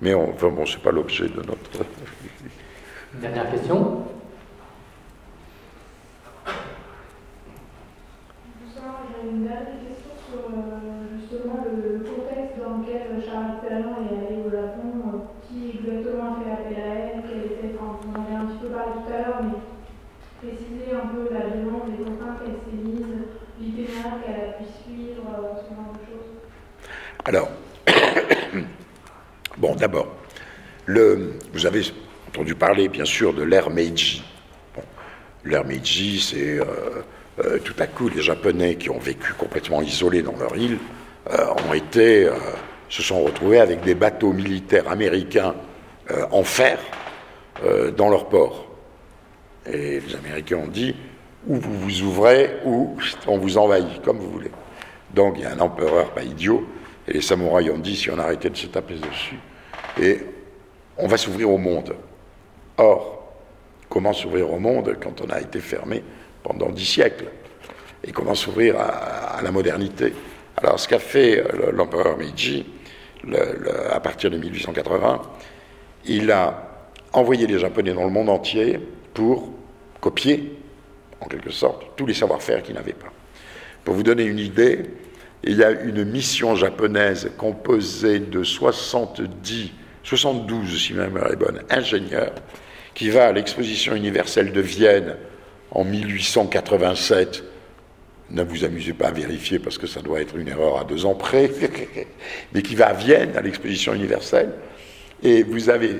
[0.00, 1.84] Mais enfin bon, c'est pas l'objet de notre.
[3.20, 4.04] Dernière question.
[9.22, 14.42] J'ai une dernière question sur euh, justement le, contexte dans lequel Charles Ferrand est allé
[14.42, 18.34] au Japon, qui exactement a fait appel à elle, quelle était, enfin, vous en avez
[18.34, 19.62] un petit peu parlé tout à l'heure, mais
[20.42, 23.30] préciser un peu la demande, les contraintes qu'elle s'est mise,
[23.60, 26.32] l'itinéraire qu'elle a pu suivre, euh, ce genre de choses
[27.24, 27.50] Alors,
[29.56, 30.08] bon, d'abord,
[30.88, 31.82] vous avez
[32.28, 34.24] entendu parler, bien sûr, de l'ère Meiji.
[35.44, 36.64] L'ère Meiji, c'est euh,
[37.44, 40.78] euh, tout à coup les Japonais qui ont vécu complètement isolés dans leur île
[41.68, 42.28] ont été,
[42.88, 45.54] se sont retrouvés avec des bateaux militaires américains
[46.32, 46.80] en fer
[47.96, 48.66] dans leur port.
[49.64, 50.96] Et les Américains ont dit,
[51.46, 52.96] ou vous vous ouvrez, ou
[53.28, 54.50] on vous envahit, comme vous voulez.
[55.14, 56.66] Donc il y a un empereur pas idiot,
[57.12, 59.38] les samouraïs ont dit, si on arrêtait de se taper dessus,
[60.00, 60.18] et
[60.96, 61.94] on va s'ouvrir au monde.
[62.78, 63.34] Or,
[63.88, 66.02] comment s'ouvrir au monde quand on a été fermé
[66.42, 67.26] pendant dix siècles
[68.02, 70.12] et comment s'ouvrir à, la modernité.
[70.56, 72.66] Alors, ce qu'a fait l'empereur Meiji,
[73.90, 75.22] à partir de 1880,
[76.06, 76.68] il a
[77.12, 78.80] envoyé les Japonais dans le monde entier
[79.14, 79.50] pour
[80.00, 80.58] copier,
[81.20, 83.12] en quelque sorte, tous les savoir-faire qu'ils n'avaient pas.
[83.84, 84.82] Pour vous donner une idée,
[85.44, 89.72] il y a une mission japonaise composée de 70,
[90.04, 92.34] 72, si ma mémoire est bonne, ingénieurs,
[92.94, 95.16] qui va à l'exposition universelle de Vienne
[95.70, 97.44] en 1887.
[98.30, 101.04] Ne vous amusez pas à vérifier parce que ça doit être une erreur à deux
[101.06, 101.50] ans près,
[102.54, 104.52] mais qui va à Vienne à l'exposition universelle.
[105.22, 105.96] Et vous avez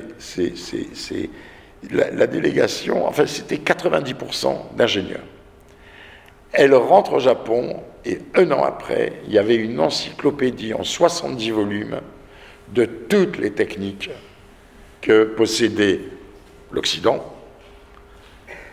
[1.90, 5.24] la, la, délégation, enfin c'était 90% d'ingénieurs.
[6.52, 11.50] Elle rentre au Japon et un an après, il y avait une encyclopédie en 70
[11.50, 12.00] volumes
[12.68, 14.10] de toutes les techniques
[15.00, 16.00] que possédait
[16.70, 17.24] l'Occident,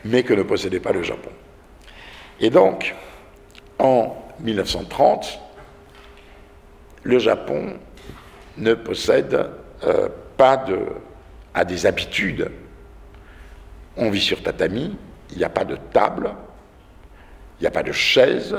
[0.05, 1.31] mais que ne possédait pas le Japon.
[2.39, 2.95] Et donc,
[3.77, 5.39] en 1930,
[7.03, 7.77] le Japon
[8.57, 9.49] ne possède
[9.83, 10.79] euh, pas de,
[11.53, 12.51] a des habitudes.
[13.97, 14.97] On vit sur tatami,
[15.31, 16.33] il n'y a pas de table,
[17.59, 18.55] il n'y a pas de chaise,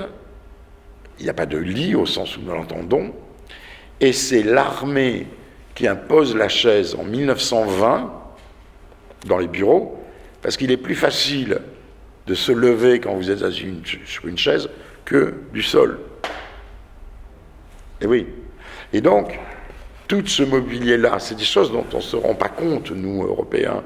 [1.21, 3.13] il n'y a pas de lit au sens où nous l'entendons,
[4.01, 5.27] et c'est l'armée
[5.75, 8.13] qui impose la chaise en 1920
[9.27, 10.03] dans les bureaux,
[10.43, 11.61] parce qu'il est plus facile
[12.27, 14.69] de se lever quand vous êtes sur une chaise
[15.05, 16.01] que du sol.
[18.01, 18.27] Et oui.
[18.93, 19.39] Et donc,
[20.09, 23.83] tout ce mobilier-là, c'est des choses dont on ne se rend pas compte, nous, Européens.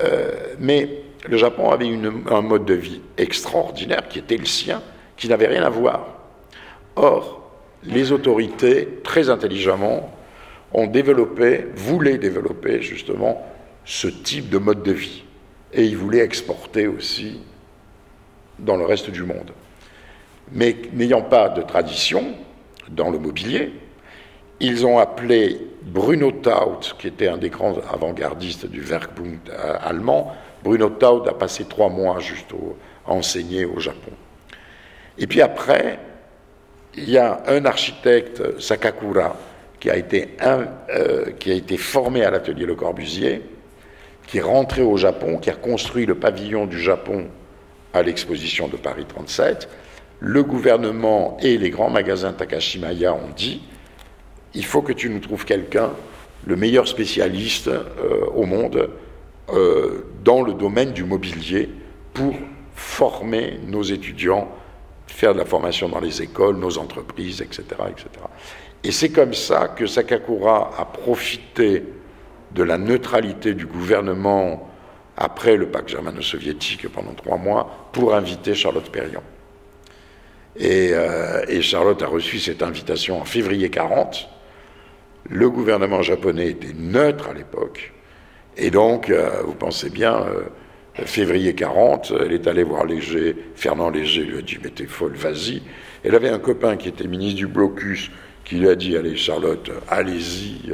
[0.00, 1.88] Euh, mais le Japon avait
[2.30, 4.82] un mode de vie extraordinaire qui était le sien,
[5.16, 6.17] qui n'avait rien à voir.
[6.98, 7.48] Or,
[7.84, 10.10] les autorités, très intelligemment,
[10.72, 13.40] ont développé, voulaient développer justement
[13.84, 15.22] ce type de mode de vie.
[15.72, 17.40] Et ils voulaient exporter aussi
[18.58, 19.52] dans le reste du monde.
[20.50, 22.34] Mais n'ayant pas de tradition
[22.88, 23.70] dans le mobilier,
[24.58, 29.38] ils ont appelé Bruno Taut, qui était un des grands avant-gardistes du Werkbund
[29.80, 30.34] allemand,
[30.64, 32.52] Bruno Taut a passé trois mois juste
[33.06, 34.10] à enseigner au Japon.
[35.16, 36.00] Et puis après,
[37.02, 39.36] il y a un architecte, Sakakura,
[39.80, 43.42] qui a été, euh, qui a été formé à l'atelier Le Corbusier,
[44.26, 47.26] qui est rentré au Japon, qui a construit le pavillon du Japon
[47.94, 49.68] à l'exposition de Paris 37.
[50.20, 53.62] Le gouvernement et les grands magasins Takashimaya ont dit
[54.54, 55.92] il faut que tu nous trouves quelqu'un,
[56.46, 58.90] le meilleur spécialiste euh, au monde,
[59.50, 61.68] euh, dans le domaine du mobilier
[62.12, 62.34] pour
[62.74, 64.48] former nos étudiants,
[65.08, 67.64] faire de la formation dans les écoles, nos entreprises, etc.
[67.90, 68.06] etc.
[68.84, 71.82] Et c'est comme ça que Sakakura a profité
[72.52, 74.70] de la neutralité du gouvernement
[75.16, 79.24] après le pacte germano-soviétique pendant trois mois pour inviter Charlotte Perriand.
[80.56, 84.28] Et, euh, Charlotte a reçu cette invitation en février 40.
[85.28, 87.92] Le gouvernement japonais était neutre à l'époque.
[88.56, 90.42] Et donc, euh, vous pensez bien, euh,
[91.04, 95.14] février 40, elle est allée voir Léger, Fernand Léger lui a dit Mais t'es folle,
[95.14, 95.62] vas-y.
[96.04, 98.10] Elle avait un copain qui était ministre du blocus
[98.44, 100.72] qui lui a dit Allez, Charlotte, allez-y.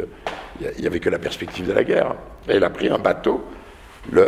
[0.60, 2.14] Il n'y avait que la perspective de la guerre.
[2.48, 3.44] Elle a pris un bateau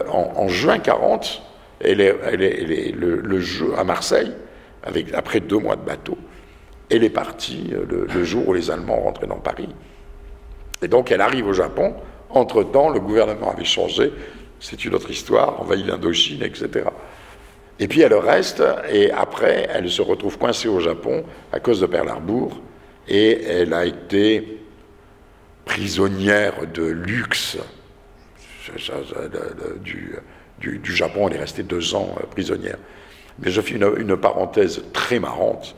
[0.08, 1.42] en, juin 40,
[1.80, 4.32] elle est, le, jeu à Marseille,
[4.82, 6.16] avec, après deux mois de bateau.
[6.90, 9.68] Elle est partie euh, le jour où les Allemands rentraient dans Paris.
[10.82, 11.94] Et donc elle arrive au Japon
[12.30, 14.12] entre-temps, le gouvernement avait changé,
[14.68, 16.86] c'est une autre histoire, envahit l'Indochine, etc.
[17.78, 21.86] Et puis elle reste, et après, elle se retrouve coincée au Japon à cause de
[21.86, 22.60] Pearl Harbor,
[23.06, 24.58] et elle a été
[25.64, 27.58] prisonnière de luxe
[30.58, 31.28] du, Japon.
[31.28, 32.78] Elle est restée deux ans euh, prisonnière.
[33.38, 35.76] Mais je fais une, parenthèse très marrante.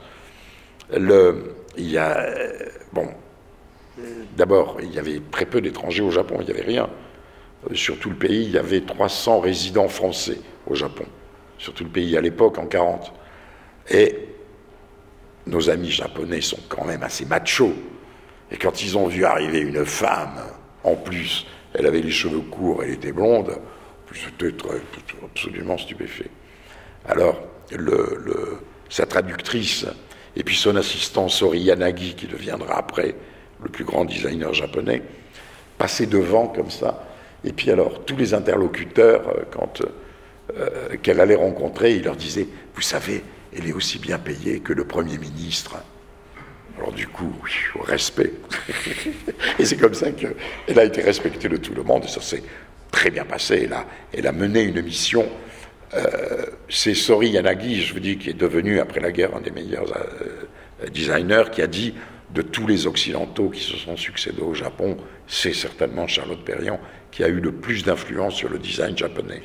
[0.90, 2.26] Il y a,
[2.92, 3.08] bon,
[4.36, 6.88] D'abord, il y avait très peu d'étrangers au Japon, il n'y avait rien.
[7.64, 11.04] Euh, sur tout le pays, il y avait 300 résidents français au Japon.
[11.58, 13.12] Sur tout le pays à l'époque, en 40.
[13.90, 14.28] Et
[15.46, 17.74] nos amis japonais sont quand même assez machos.
[18.50, 20.40] Et quand ils ont vu arriver une femme,
[20.84, 23.58] en plus, elle avait les cheveux courts, elle était blonde,
[24.12, 24.54] c'était
[25.22, 26.30] absolument stupéfait.
[27.06, 27.40] Alors,
[28.88, 29.86] sa traductrice,
[30.36, 33.14] et puis son assistant Sori Yanagi, qui deviendra après
[33.62, 35.02] le plus grand designer japonais,
[35.76, 37.04] passait devant comme ça.
[37.44, 39.82] Et puis alors, tous les interlocuteurs, euh, quand
[40.56, 43.22] euh, qu'elle allait rencontrer, il leur disait, vous savez,
[43.56, 45.76] elle est aussi bien payée que le Premier ministre.
[46.76, 47.32] Alors du coup,
[47.78, 48.32] au respect.
[49.58, 52.42] et c'est comme ça qu'elle a été respectée de tout le monde, et ça s'est
[52.90, 53.62] très bien passé.
[53.64, 55.28] Elle a, elle a mené une mission
[55.94, 59.50] Euh, c'est Sori Yanagi, je vous dis, qui est devenu après la guerre un des
[59.50, 61.94] meilleurs euh, designers, qui a dit
[62.34, 66.78] de tous les Occidentaux qui se sont succédés au Japon, c'est certainement Charlotte Perriand
[67.10, 69.42] qui a eu le plus d'influence sur le design japonais.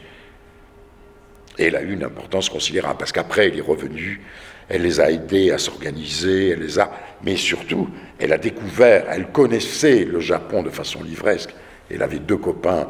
[1.57, 4.21] Et elle a eu une importance considérable, parce qu'après, elle est revenue,
[4.69, 6.91] elle les a aidés à s'organiser, elle les a...
[7.23, 11.53] Mais surtout, elle a découvert, elle connaissait le Japon de façon livresque.
[11.91, 12.87] Elle avait deux copains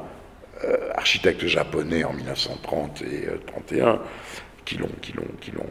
[0.63, 3.97] euh, architectes japonais en 1930 et 1931 euh,
[4.63, 5.61] qui l'ont, euh,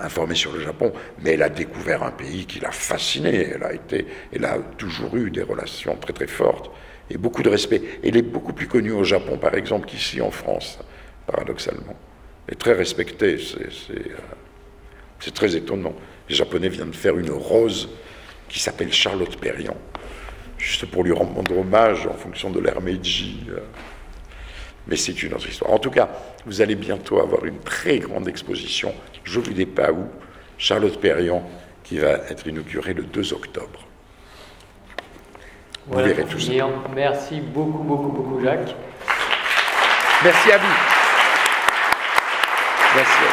[0.00, 0.92] informé sur le Japon,
[1.22, 3.52] mais elle a découvert un pays qui l'a fasciné.
[3.54, 6.70] Elle a été, elle a toujours eu des relations très très fortes
[7.12, 7.82] et beaucoup de respect.
[8.02, 10.78] Elle est beaucoup plus connue au Japon, par exemple, qu'ici en France
[11.26, 11.94] paradoxalement.
[12.48, 15.94] Et très respecté, c'est euh, très étonnant.
[16.28, 17.90] Les Japonais viennent de faire une rose
[18.48, 19.76] qui s'appelle Charlotte Perriand,
[20.58, 23.46] juste pour lui rendre hommage en fonction de l'ère Meiji.
[23.50, 23.60] Euh.
[24.88, 25.70] Mais c'est une autre histoire.
[25.70, 26.08] En tout cas,
[26.46, 30.06] vous allez bientôt avoir une très grande exposition, je vous dis pas où,
[30.58, 31.48] Charlotte Perriand,
[31.84, 33.86] qui va être inaugurée le 2 octobre.
[35.86, 36.52] Vous verrez tout ça.
[36.94, 38.74] Merci beaucoup, beaucoup, beaucoup, Jacques.
[40.22, 40.74] Merci à vous.
[42.94, 43.31] Merci.